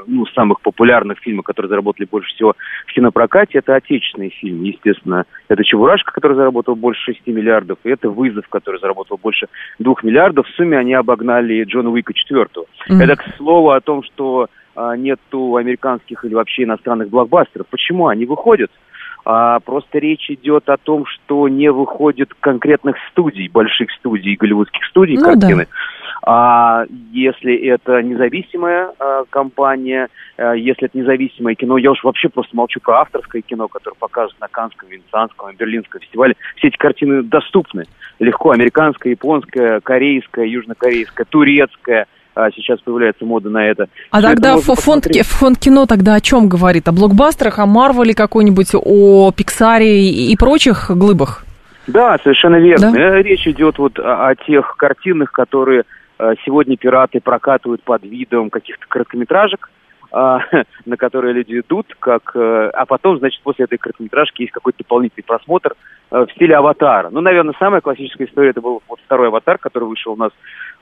ну, 0.07 0.25
самых 0.27 0.61
популярных 0.61 1.19
фильма, 1.19 1.43
которые 1.43 1.69
заработали 1.69 2.07
больше 2.09 2.33
всего 2.33 2.55
в 2.85 2.93
кинопрокате, 2.93 3.59
это 3.59 3.75
отечественные 3.75 4.29
фильмы. 4.29 4.67
Естественно, 4.67 5.25
это 5.49 5.63
«Чебурашка», 5.63 6.13
который 6.13 6.35
заработал 6.35 6.75
больше 6.75 7.13
6 7.13 7.27
миллиардов, 7.27 7.77
и 7.83 7.89
это 7.89 8.09
«Вызов», 8.09 8.47
который 8.47 8.79
заработал 8.79 9.19
больше 9.21 9.47
2 9.79 9.95
миллиардов. 10.03 10.47
В 10.47 10.55
сумме 10.55 10.77
они 10.77 10.93
обогнали 10.93 11.63
Джона 11.63 11.89
Уика 11.89 12.13
4. 12.13 12.45
Mm-hmm. 12.45 13.03
Это, 13.03 13.15
к 13.17 13.35
слову, 13.35 13.71
о 13.71 13.81
том, 13.81 14.03
что 14.03 14.47
а, 14.77 14.95
нету 14.95 15.55
американских 15.55 16.23
или 16.23 16.35
вообще 16.35 16.63
иностранных 16.63 17.09
блокбастеров. 17.09 17.65
Почему? 17.67 18.07
Они 18.07 18.25
выходят. 18.25 18.69
А, 19.29 19.59
просто 19.59 19.99
речь 19.99 20.29
идет 20.29 20.69
о 20.69 20.77
том, 20.77 21.05
что 21.05 21.49
не 21.49 21.69
выходит 21.69 22.33
конкретных 22.39 22.95
студий, 23.11 23.49
больших 23.49 23.91
студий, 23.99 24.35
голливудских 24.35 24.85
студий 24.85 25.17
ну, 25.17 25.25
картины. 25.25 25.65
Да. 25.65 26.21
А 26.25 26.85
если 27.11 27.53
это 27.53 28.01
независимая 28.01 28.93
а, 28.97 29.25
компания, 29.29 30.07
а, 30.37 30.53
если 30.53 30.87
это 30.87 30.97
независимое 30.97 31.55
кино, 31.55 31.77
я 31.77 31.91
уж 31.91 32.05
вообще 32.05 32.29
просто 32.29 32.55
молчу 32.55 32.79
про 32.79 33.01
авторское 33.01 33.41
кино, 33.41 33.67
которое 33.67 33.97
показывают 33.97 34.39
на 34.39 34.47
Канском, 34.47 34.87
Венецианском, 34.87 35.53
Берлинском 35.57 35.99
фестивале. 35.99 36.37
Все 36.55 36.69
эти 36.69 36.77
картины 36.77 37.21
доступны 37.21 37.83
легко. 38.19 38.51
Американская, 38.51 39.11
японская, 39.11 39.81
корейская, 39.81 40.45
южнокорейская, 40.45 41.25
турецкая– 41.29 42.07
а 42.37 42.51
сейчас 42.51 42.79
появляется 42.81 43.25
мода 43.25 43.49
на 43.49 43.65
это. 43.65 43.87
А 44.11 44.19
Все 44.19 44.27
тогда 44.27 44.55
это 44.55 44.75
фонд, 44.75 45.05
фонд 45.23 45.59
кино 45.59 45.85
тогда 45.85 46.15
о 46.15 46.21
чем 46.21 46.47
говорит? 46.47 46.87
О 46.87 46.91
блокбастерах, 46.91 47.59
о 47.59 47.65
Марвеле 47.65 48.13
какой-нибудь, 48.13 48.75
о 48.75 49.31
Пиксаре 49.31 50.09
и 50.09 50.35
прочих 50.37 50.91
глыбах? 50.91 51.43
Да, 51.87 52.17
совершенно 52.21 52.57
верно. 52.57 52.91
Да? 52.91 52.99
Э, 52.99 53.21
речь 53.21 53.47
идет 53.47 53.77
вот 53.77 53.97
о, 53.97 54.27
о 54.27 54.35
тех 54.35 54.75
картинах, 54.77 55.31
которые 55.31 55.83
э, 56.19 56.33
сегодня 56.45 56.77
пираты 56.77 57.21
прокатывают 57.21 57.81
под 57.81 58.03
видом 58.03 58.49
каких-то 58.49 58.85
короткометражек, 58.87 59.69
а, 60.11 60.39
на 60.85 60.97
которые 60.97 61.33
люди 61.33 61.59
идут, 61.59 61.87
как, 61.99 62.31
э, 62.35 62.69
а 62.73 62.85
потом, 62.85 63.17
значит, 63.19 63.41
после 63.41 63.65
этой 63.65 63.77
короткометражки 63.77 64.41
есть 64.41 64.53
какой-то 64.53 64.79
дополнительный 64.79 65.23
просмотр 65.23 65.75
в 66.09 66.27
стиле 66.35 66.55
аватара. 66.55 67.09
Ну, 67.09 67.19
наверное, 67.19 67.55
самая 67.59 67.81
классическая 67.81 68.25
история 68.25 68.51
это 68.51 68.61
был 68.61 68.81
вот 68.87 68.99
второй 69.05 69.27
аватар, 69.27 69.57
который 69.57 69.89
вышел 69.89 70.13
у 70.13 70.15
нас 70.15 70.31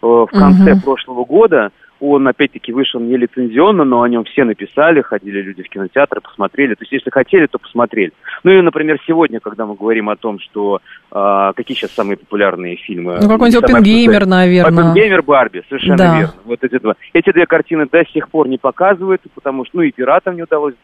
в 0.06 0.28
конце 0.28 0.74
угу. 0.74 0.82
прошлого 0.82 1.26
года. 1.26 1.72
Он, 2.02 2.28
опять-таки, 2.28 2.74
вышел 2.74 3.00
не 3.00 3.16
лицензионно, 3.16 3.86
но 3.86 4.02
о 4.02 4.10
нем 4.10 4.26
все 4.26 4.44
написали, 4.44 5.02
ходили 5.02 5.42
люди 5.42 5.64
в 5.64 5.70
кинотеатры, 5.70 6.20
посмотрели. 6.20 6.74
То 6.76 6.82
есть, 6.82 6.92
если 6.92 7.10
хотели, 7.10 7.46
то 7.48 7.58
посмотрели. 7.58 8.12
Ну 8.44 8.52
и, 8.52 8.62
например, 8.62 9.00
сегодня, 9.08 9.40
когда 9.40 9.66
мы 9.66 9.76
говорим 9.76 10.10
о 10.10 10.18
том, 10.18 10.40
что 10.40 10.82
э, 11.12 11.52
какие 11.56 11.78
сейчас 11.78 11.92
самые 11.92 12.18
популярные 12.18 12.76
фильмы. 12.76 13.20
Ну, 13.22 13.30
какой-нибудь 13.30 13.64
Опенгеймер, 13.64 14.26
наверное. 14.26 14.84
Опенгеймер, 14.84 15.22
Барби, 15.22 15.64
совершенно 15.70 15.98
да. 15.98 16.18
верно. 16.18 16.34
Вот 16.44 16.64
эти 16.64 16.78
два. 16.80 16.96
Эти 17.14 17.32
две 17.32 17.46
картины 17.46 17.88
до 17.90 18.04
сих 18.08 18.28
пор 18.28 18.50
не 18.50 18.58
показывают, 18.58 19.22
потому 19.34 19.64
что, 19.66 19.78
ну, 19.78 19.84
и 19.84 19.92
пиратам 19.92 20.36
не 20.36 20.44
удалось 20.44 20.76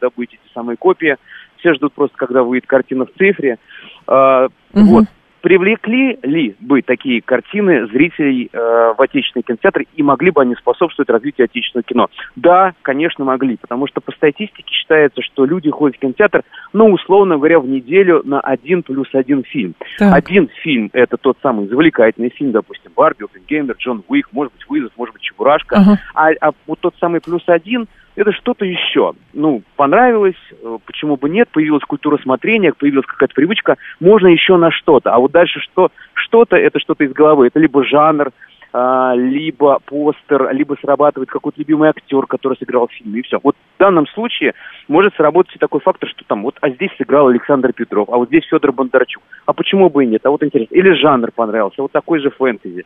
добыть 0.00 0.34
эти 0.34 0.52
самые 0.52 0.76
копии. 0.76 1.16
Все 1.56 1.72
ждут 1.72 1.94
просто, 1.94 2.16
когда 2.18 2.42
выйдет 2.42 2.68
картина 2.68 3.06
в 3.06 3.12
цифре. 3.18 3.58
Э, 4.06 4.48
угу. 4.74 4.84
Вот 4.84 5.04
привлекли 5.40 6.18
ли 6.22 6.56
бы 6.60 6.82
такие 6.82 7.22
картины 7.22 7.86
зрителей 7.86 8.48
э, 8.52 8.94
в 8.96 9.00
отечественный 9.00 9.42
кинотеатр 9.42 9.84
и 9.94 10.02
могли 10.02 10.30
бы 10.30 10.42
они 10.42 10.54
способствовать 10.54 11.08
развитию 11.08 11.46
отечественного 11.46 11.84
кино? 11.84 12.08
Да, 12.36 12.74
конечно, 12.82 13.24
могли, 13.24 13.56
потому 13.56 13.86
что 13.86 14.00
по 14.00 14.12
статистике 14.12 14.72
считается, 14.72 15.22
что 15.22 15.44
люди 15.44 15.70
ходят 15.70 15.96
в 15.96 16.00
кинотеатр, 16.00 16.42
ну, 16.72 16.92
условно 16.92 17.36
говоря, 17.36 17.60
в 17.60 17.66
неделю 17.66 18.22
на 18.24 18.40
один 18.40 18.82
плюс 18.82 19.08
один 19.12 19.42
фильм. 19.44 19.74
Так. 19.98 20.14
Один 20.14 20.48
фильм– 20.62 20.90
это 20.92 21.16
тот 21.16 21.38
самый 21.42 21.68
завлекательный 21.68 22.30
фильм, 22.30 22.52
допустим, 22.52 22.92
Барби, 22.94 23.24
Опенгеймер, 23.24 23.76
Джон 23.78 24.04
Уик, 24.08 24.28
может 24.32 24.52
быть, 24.52 24.68
Вызов, 24.68 24.92
может 24.96 25.14
быть, 25.14 25.22
Чебурашка. 25.22 25.76
Ага. 25.76 26.00
А, 26.14 26.28
а 26.40 26.50
вот 26.66 26.80
тот 26.80 26.94
самый 27.00 27.20
плюс 27.20 27.42
один– 27.46 27.86
это 28.20 28.32
что-то 28.32 28.64
еще. 28.64 29.14
Ну, 29.32 29.62
понравилось, 29.76 30.36
э, 30.52 30.78
почему 30.84 31.16
бы 31.16 31.30
нет, 31.30 31.48
появилась 31.48 31.82
культура 31.84 32.18
смотрения, 32.18 32.72
появилась 32.72 33.06
какая-то 33.06 33.34
привычка, 33.34 33.76
можно 33.98 34.28
еще 34.28 34.56
на 34.56 34.70
что-то. 34.70 35.12
А 35.12 35.18
вот 35.18 35.32
дальше 35.32 35.60
что, 35.60 35.90
что-то, 36.14 36.56
это 36.56 36.78
что-то 36.78 37.04
из 37.04 37.12
головы, 37.12 37.46
это 37.46 37.58
либо 37.58 37.84
жанр, 37.84 38.30
а, 38.72 39.14
либо 39.14 39.78
постер, 39.84 40.52
либо 40.52 40.76
срабатывает 40.80 41.28
какой-то 41.28 41.58
любимый 41.58 41.88
актер, 41.88 42.26
который 42.26 42.56
сыграл 42.58 42.86
в 42.86 42.92
фильме, 42.92 43.20
и 43.20 43.22
все. 43.22 43.40
Вот 43.42 43.56
в 43.56 43.78
данном 43.78 44.06
случае 44.08 44.54
может 44.88 45.14
сработать 45.16 45.56
и 45.56 45.58
такой 45.58 45.80
фактор, 45.80 46.08
что 46.08 46.24
там 46.26 46.42
вот, 46.42 46.56
а 46.60 46.70
здесь 46.70 46.90
сыграл 46.96 47.28
Александр 47.28 47.72
Петров, 47.72 48.08
а 48.10 48.16
вот 48.16 48.28
здесь 48.28 48.44
Федор 48.44 48.72
Бондарчук. 48.72 49.22
А 49.46 49.52
почему 49.52 49.90
бы 49.90 50.04
и 50.04 50.06
нет? 50.06 50.24
А 50.24 50.30
вот 50.30 50.42
интересно. 50.42 50.74
Или 50.74 50.92
жанр 50.94 51.32
понравился, 51.32 51.82
вот 51.82 51.92
такой 51.92 52.20
же 52.20 52.30
фэнтези. 52.30 52.84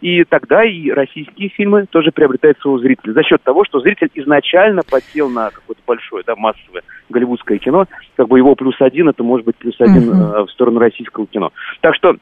И 0.00 0.24
тогда 0.24 0.64
и 0.64 0.90
российские 0.90 1.48
фильмы 1.48 1.86
тоже 1.90 2.12
приобретают 2.12 2.58
своего 2.60 2.78
зрителя. 2.78 3.12
За 3.12 3.22
счет 3.22 3.42
того, 3.42 3.64
что 3.64 3.80
зритель 3.80 4.10
изначально 4.14 4.82
подсел 4.88 5.28
на 5.28 5.50
какое-то 5.50 5.82
большое, 5.86 6.22
да, 6.26 6.36
массовое 6.36 6.82
голливудское 7.08 7.58
кино, 7.58 7.86
как 8.16 8.28
бы 8.28 8.38
его 8.38 8.54
плюс 8.54 8.76
один, 8.80 9.08
это 9.08 9.22
может 9.22 9.46
быть 9.46 9.56
плюс 9.56 9.74
один 9.80 10.10
uh-huh. 10.10 10.42
э, 10.42 10.44
в 10.44 10.50
сторону 10.50 10.78
российского 10.78 11.26
кино. 11.26 11.50
Так 11.80 11.94
что 11.94 12.16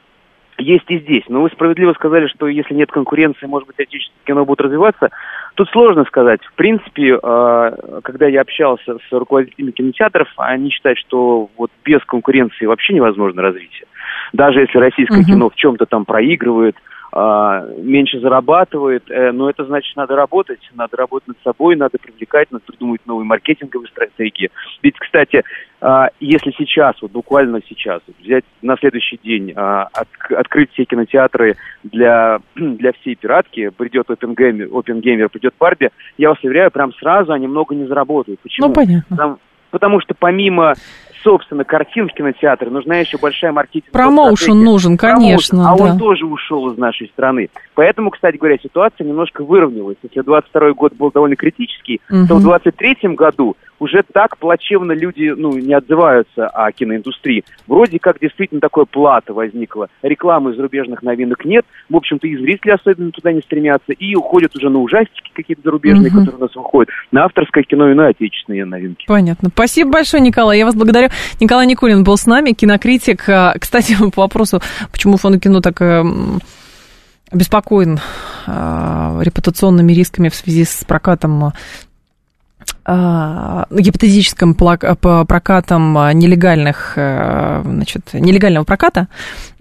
есть 0.59 0.85
и 0.89 0.99
здесь. 0.99 1.25
Но 1.29 1.43
вы 1.43 1.51
справедливо 1.51 1.93
сказали, 1.93 2.27
что 2.29 2.47
если 2.47 2.75
нет 2.75 2.91
конкуренции, 2.91 3.47
может 3.47 3.67
быть, 3.67 3.81
отечественное 3.81 4.25
кино 4.25 4.45
будет 4.45 4.61
развиваться. 4.61 5.11
Тут 5.55 5.69
сложно 5.71 6.05
сказать. 6.05 6.41
В 6.45 6.55
принципе, 6.55 7.19
э, 7.23 8.01
когда 8.03 8.27
я 8.27 8.41
общался 8.43 8.97
с 8.99 9.13
руководителями 9.13 9.73
кинотеатров, 9.73 10.29
они 10.37 10.71
считают, 10.71 10.99
что 10.99 11.51
вот 11.57 11.71
без 11.85 12.03
конкуренции 12.05 12.67
вообще 12.67 12.95
невозможно 12.95 13.43
развитие. 13.43 13.87
Даже 14.33 14.61
если 14.61 14.79
российское 14.79 15.21
uh-huh. 15.21 15.33
кино 15.33 15.51
в 15.51 15.55
чем-то 15.57 15.87
там 15.87 16.05
проигрывает, 16.05 16.77
меньше 17.15 18.21
зарабатывает, 18.21 19.11
э, 19.11 19.33
но 19.33 19.51
это 19.51 19.65
значит, 19.65 19.95
надо 19.97 20.17
работать, 20.17 20.61
надо 20.75 20.97
работать 20.97 21.29
над 21.29 21.37
собой, 21.45 21.77
надо 21.77 21.99
привлекать, 21.99 22.51
надо 22.51 22.65
придумывать 22.67 23.03
новые 23.05 23.27
маркетинговые 23.27 23.89
стратегии. 23.89 24.51
Ведь, 24.83 24.99
кстати, 24.99 25.43
а, 25.83 26.09
если 26.21 26.53
сейчас, 26.57 26.95
вот 27.03 27.11
буквально 27.11 27.61
сейчас, 27.69 28.01
взять 28.19 28.45
на 28.63 28.77
следующий 28.79 29.19
день, 29.23 29.53
а, 29.57 29.89
открыть 30.31 30.71
все 30.73 30.85
кинотеатры 30.85 31.57
для, 31.83 32.39
для 32.55 32.93
всей 32.93 33.17
пиратки, 33.17 33.69
придет 33.71 34.09
Опенгеймер, 34.09 34.69
Опенгеймер, 34.73 35.29
придет 35.29 35.55
Барби, 35.59 35.91
я 36.17 36.31
вас 36.31 36.39
уверяю, 36.43 36.71
прям 36.71 36.95
сразу 36.95 37.33
они 37.33 37.47
много 37.47 37.75
не 37.75 37.87
заработают. 37.87 38.41
Почему? 38.41 38.69
Ну, 38.69 38.73
понятно. 38.73 39.05
Потому, 39.11 39.39
потому 39.71 40.01
что 40.01 40.15
помимо 40.15 40.75
собственно, 41.23 41.65
картин 41.65 42.09
в 42.09 42.13
кинотеатре, 42.13 42.71
нужна 42.71 42.97
еще 42.97 43.19
большая 43.19 43.53
маркетинговая 43.53 43.93
Промоушен 43.93 44.63
нужен, 44.63 44.97
конечно. 44.97 45.59
Промоушен, 45.59 45.61
а 45.61 45.77
да. 45.77 45.93
он 45.93 45.99
тоже 45.99 46.27
ушел 46.27 46.71
из 46.71 46.79
нашей 46.79 47.09
страны. 47.09 47.49
Поэтому, 47.75 48.11
кстати 48.11 48.37
говоря, 48.37 48.59
ситуация 48.63 49.07
немножко 49.07 49.45
выровнялась. 49.45 49.97
Если 50.03 50.21
22 50.21 50.73
год 50.73 50.95
был 50.95 51.11
довольно 51.11 51.37
критический, 51.37 52.01
угу. 52.11 52.27
то 52.29 52.35
в 52.37 52.43
23 52.43 52.97
году 53.15 53.57
уже 53.79 54.05
так 54.13 54.39
плачевно 54.39 54.93
люди 54.93 55.35
ну, 55.37 55.59
не 55.59 55.75
отзываются 55.75 56.47
о 56.47 56.71
киноиндустрии. 56.71 57.45
Вроде 57.67 57.99
как 57.99 58.21
действительно 58.21 58.61
такое 58.61 58.85
плата 58.85 59.35
возникло. 59.35 59.89
Рекламы 60.03 60.55
зарубежных 60.55 61.03
новинок 61.03 61.45
нет. 61.45 61.67
В 61.91 61.97
общем-то, 61.97 62.29
и 62.29 62.37
зрители 62.37 62.73
особенно 62.73 63.11
туда 63.11 63.33
не 63.33 63.41
стремятся. 63.41 63.93
И 63.93 64.15
уходят 64.15 64.55
уже 64.55 64.69
на 64.69 64.79
ужастики 64.79 65.33
какие-то 65.35 65.63
зарубежные, 65.65 66.11
угу. 66.11 66.21
которые 66.21 66.39
у 66.39 66.43
нас 66.43 66.55
выходят, 66.55 66.91
на 67.11 67.25
авторское 67.25 67.65
кино 67.65 67.91
и 67.91 67.95
на 67.95 68.09
отечественные 68.09 68.65
новинки. 68.65 69.05
Понятно. 69.09 69.49
Спасибо 69.53 69.91
большое, 69.91 70.23
Николай. 70.23 70.59
Я 70.59 70.67
вас 70.67 70.77
благодарю. 70.77 71.09
Николай 71.41 71.67
Никулин 71.67 72.05
был 72.05 72.17
с 72.17 72.27
нами, 72.27 72.53
кинокритик. 72.53 73.29
А, 73.29 73.55
кстати, 73.59 73.97
по 74.15 74.23
вопросу, 74.23 74.61
почему 74.93 75.17
фонд 75.17 75.43
кино 75.43 75.61
так 75.61 75.81
эм, 75.81 76.39
обеспокоен 77.33 77.99
э, 78.47 79.19
репутационными 79.23 79.93
рисками 79.93 80.29
в 80.29 80.35
связи 80.35 80.65
с 80.65 80.85
прокатом 80.85 81.45
а, 81.45 81.53
гипотетическим 82.85 84.55
прокатом 84.55 85.95
нелегальных, 86.15 86.95
э, 86.97 87.63
значит, 87.65 88.13
нелегального 88.13 88.65
проката, 88.65 89.09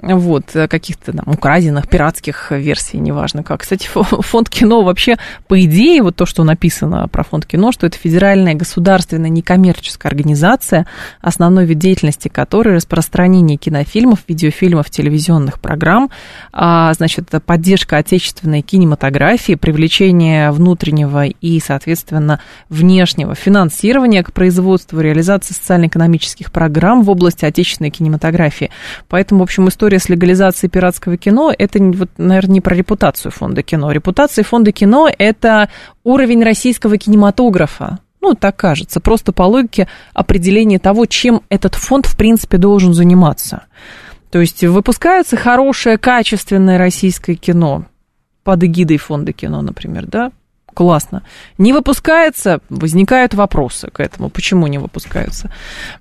вот, 0.01 0.45
каких-то 0.51 1.13
там 1.13 1.31
украденных, 1.31 1.87
пиратских 1.87 2.51
версий, 2.51 2.97
неважно 2.97 3.43
как. 3.43 3.61
Кстати, 3.61 3.87
фонд 3.91 4.49
кино 4.49 4.81
вообще, 4.81 5.17
по 5.47 5.61
идее, 5.61 6.01
вот 6.01 6.15
то, 6.15 6.25
что 6.25 6.43
написано 6.43 7.07
про 7.09 7.23
фонд 7.23 7.45
кино, 7.45 7.71
что 7.71 7.85
это 7.85 7.97
федеральная 7.97 8.55
государственная 8.55 9.29
некоммерческая 9.29 10.09
организация, 10.09 10.87
основной 11.21 11.65
вид 11.65 11.77
деятельности 11.77 12.27
которой 12.27 12.75
распространение 12.75 13.57
кинофильмов, 13.57 14.19
видеофильмов, 14.27 14.89
телевизионных 14.89 15.59
программ, 15.59 16.09
а, 16.51 16.91
значит, 16.93 17.29
поддержка 17.45 17.97
отечественной 17.97 18.61
кинематографии, 18.61 19.53
привлечение 19.53 20.51
внутреннего 20.51 21.25
и, 21.25 21.59
соответственно, 21.59 22.39
внешнего 22.69 23.10
внешнего 23.11 23.35
финансирования 23.35 24.23
к 24.23 24.31
производству 24.31 24.99
и 24.99 25.03
реализации 25.03 25.53
социально-экономических 25.53 26.51
программ 26.51 27.03
в 27.03 27.09
области 27.09 27.45
отечественной 27.45 27.89
кинематографии. 27.89 28.71
Поэтому, 29.07 29.41
в 29.41 29.43
общем, 29.43 29.67
история 29.67 29.99
с 29.99 30.09
легализацией 30.09 30.69
пиратского 30.69 31.17
кино, 31.17 31.53
это, 31.57 31.79
вот, 31.79 32.09
наверное, 32.17 32.53
не 32.53 32.61
про 32.61 32.75
репутацию 32.75 33.31
фонда 33.31 33.63
кино. 33.63 33.91
Репутация 33.91 34.43
фонда 34.43 34.71
кино– 34.71 35.09
это 35.17 35.69
уровень 36.03 36.43
российского 36.43 36.97
кинематографа. 36.97 37.99
Ну, 38.21 38.35
так 38.35 38.55
кажется, 38.55 38.99
просто 38.99 39.33
по 39.33 39.43
логике 39.43 39.87
определения 40.13 40.79
того, 40.79 41.05
чем 41.05 41.41
этот 41.49 41.75
фонд, 41.75 42.05
в 42.05 42.15
принципе, 42.15 42.57
должен 42.57 42.93
заниматься. 42.93 43.63
То 44.29 44.39
есть 44.39 44.63
выпускается 44.63 45.35
хорошее, 45.35 45.97
качественное 45.97 46.77
российское 46.77 47.35
кино 47.35 47.85
под 48.43 48.63
эгидой 48.63 48.97
фонда 48.97 49.33
кино, 49.33 49.61
например, 49.61 50.05
да, 50.05 50.31
классно. 50.73 51.23
Не 51.57 51.73
выпускается, 51.73 52.59
возникают 52.69 53.33
вопросы 53.33 53.89
к 53.91 53.99
этому. 53.99 54.29
Почему 54.29 54.67
не 54.67 54.77
выпускаются? 54.77 55.51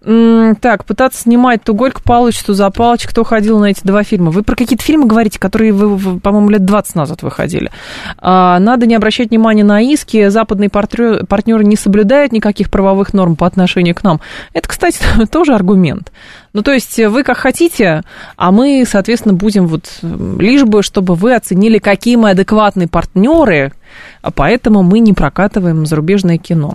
Так, 0.03 0.85
пытаться 0.85 1.23
снимать 1.23 1.63
то 1.63 1.75
Горько 1.75 2.03
Павлович, 2.03 2.43
то 2.43 2.55
Запалыч. 2.55 3.07
Кто 3.07 3.25
ходил 3.25 3.59
на 3.59 3.67
эти 3.67 3.81
два 3.83 4.03
фильма? 4.03 4.31
Вы 4.31 4.43
про 4.43 4.57
какие-то 4.57 4.85
фильмы 4.85 5.07
говорите, 5.07 5.39
которые 5.39 5.73
вы, 5.73 6.21
по-моему, 6.21 6.51
лет 6.51 6.65
20 6.65 6.95
назад 6.95 7.23
выходили. 7.23 7.71
А, 8.19 8.59
надо 8.59 8.87
не 8.87 8.95
обращать 8.95 9.31
внимания 9.31 9.65
на 9.65 9.81
иски. 9.81 10.29
Западные 10.29 10.71
партнеры 10.71 11.65
не 11.65 11.77
соблюдают 11.77 12.33
никаких 12.33 12.71
правовых 12.71 13.13
норм 13.13 13.37
по 13.37 13.47
отношению 13.47 13.95
к 13.95 14.03
нам. 14.03 14.21
Это, 14.53 14.69
кстати, 14.69 14.99
тоже 15.31 15.55
аргумент. 15.55 16.13
Ну, 16.53 16.63
то 16.63 16.73
есть 16.73 16.99
вы 16.99 17.23
как 17.23 17.39
хотите, 17.39 18.03
а 18.37 18.51
мы, 18.51 18.85
соответственно, 18.87 19.35
будем 19.35 19.69
вот 19.69 20.01
лишь 20.03 20.65
бы, 20.65 20.83
чтобы 20.83 21.15
вы 21.15 21.35
оценили, 21.35 21.79
какие 21.79 22.17
мы 22.17 22.31
адекватные 22.31 22.89
партнеры, 22.89 23.73
а 24.21 24.31
поэтому 24.33 24.83
мы 24.83 24.99
не 24.99 25.13
прокатываем 25.13 25.87
зарубежное 25.87 26.39
кино. 26.39 26.75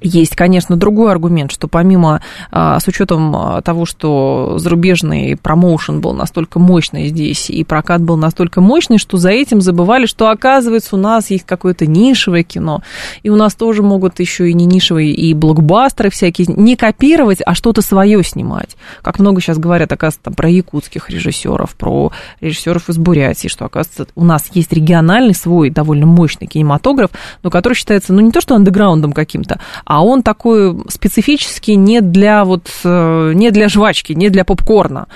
Есть, 0.00 0.36
конечно, 0.36 0.76
другой 0.76 1.10
аргумент, 1.10 1.50
что 1.50 1.68
помимо, 1.68 2.20
а, 2.50 2.78
с 2.80 2.86
учетом 2.88 3.34
а, 3.34 3.62
того, 3.62 3.86
что 3.86 4.56
зарубежный 4.58 5.36
промоушен 5.36 6.00
был 6.00 6.12
настолько 6.12 6.58
мощный 6.58 7.08
здесь, 7.08 7.50
и 7.50 7.64
прокат 7.64 8.02
был 8.02 8.16
настолько 8.16 8.60
мощный, 8.60 8.98
что 8.98 9.16
за 9.16 9.30
этим 9.30 9.60
забывали, 9.60 10.06
что, 10.06 10.28
оказывается, 10.28 10.96
у 10.96 10.98
нас 10.98 11.30
есть 11.30 11.44
какое-то 11.44 11.86
нишевое 11.86 12.42
кино, 12.42 12.82
и 13.22 13.30
у 13.30 13.36
нас 13.36 13.54
тоже 13.54 13.82
могут 13.82 14.20
еще 14.20 14.50
и 14.50 14.54
не 14.54 14.66
нишевые, 14.66 15.12
и 15.12 15.34
блокбастеры 15.34 16.10
всякие, 16.10 16.46
не 16.48 16.76
копировать, 16.76 17.38
а 17.44 17.54
что-то 17.54 17.82
свое 17.82 18.22
снимать. 18.22 18.76
Как 19.02 19.18
много 19.18 19.40
сейчас 19.40 19.58
говорят, 19.58 19.92
оказывается, 19.92 20.24
там, 20.24 20.34
про 20.34 20.48
якутских 20.48 21.10
режиссеров, 21.10 21.74
про 21.76 22.12
режиссеров 22.40 22.88
из 22.88 22.98
Бурятии, 22.98 23.48
что, 23.48 23.64
оказывается, 23.64 24.06
у 24.14 24.24
нас 24.24 24.44
есть 24.52 24.72
региональный 24.72 25.34
свой 25.34 25.70
довольно 25.70 26.06
мощный 26.06 26.46
кинематограф, 26.46 27.10
но 27.42 27.50
который 27.50 27.74
считается, 27.74 28.12
ну, 28.12 28.20
не 28.20 28.30
то 28.30 28.40
что 28.40 28.54
андеграундом 28.54 29.12
каким-то, 29.12 29.60
а 29.86 30.04
он 30.04 30.22
такой 30.22 30.76
специфический 30.88 31.76
не 31.76 32.00
для 32.00 32.44
вот, 32.44 32.68
э, 32.84 33.32
не 33.34 33.50
для 33.50 33.68
жвачки, 33.68 34.12
не 34.12 34.28
для 34.28 34.44
попкорна, 34.44 35.06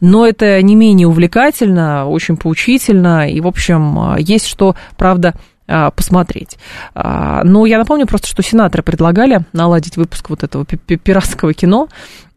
но 0.00 0.26
это 0.26 0.62
не 0.62 0.76
менее 0.76 1.08
увлекательно, 1.08 2.06
очень 2.06 2.36
поучительно, 2.36 3.28
и, 3.28 3.40
в 3.40 3.46
общем, 3.46 4.16
есть 4.18 4.46
что, 4.46 4.76
правда, 4.96 5.34
э, 5.66 5.90
посмотреть. 5.94 6.58
А, 6.94 7.42
но 7.44 7.66
я 7.66 7.78
напомню 7.78 8.06
просто, 8.06 8.28
что 8.28 8.42
сенаторы 8.42 8.84
предлагали 8.84 9.44
наладить 9.52 9.96
выпуск 9.96 10.30
вот 10.30 10.44
этого 10.44 10.64
пиратского 10.64 11.52
кино, 11.52 11.88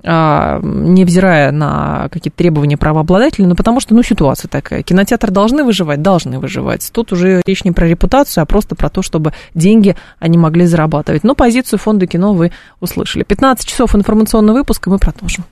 невзирая 0.04 1.52
на 1.52 2.10
какие-то 2.12 2.38
требования 2.38 2.78
правообладателей, 2.78 3.48
но 3.48 3.56
потому 3.56 3.80
что, 3.80 3.96
ну, 3.96 4.04
ситуация 4.04 4.50
такая. 4.50 4.84
Кинотеатры 4.84 5.32
должны 5.32 5.64
выживать? 5.64 6.02
Должны 6.02 6.40
выживать. 6.40 6.90
Тут 6.94 7.14
уже 7.14 7.42
речь 7.46 7.64
не 7.64 7.72
про 7.72 7.88
репутацию, 7.88 8.42
а 8.42 8.46
просто 8.46 8.76
про 8.76 8.90
то, 8.90 9.02
чтобы 9.02 9.34
деньги 9.54 9.96
они 10.20 10.38
могли 10.38 10.66
зарабатывать. 10.66 11.24
Но 11.24 11.36
позицию 11.36 11.80
фонда 11.80 12.06
кино 12.08 12.34
вы 12.34 12.52
услышали. 12.82 13.24
15 13.24 13.66
часов 13.66 13.96
информационный 13.96 14.54
выпуск, 14.54 14.88
и 14.88 14.90
мы 14.90 14.98
продолжим. 14.98 15.46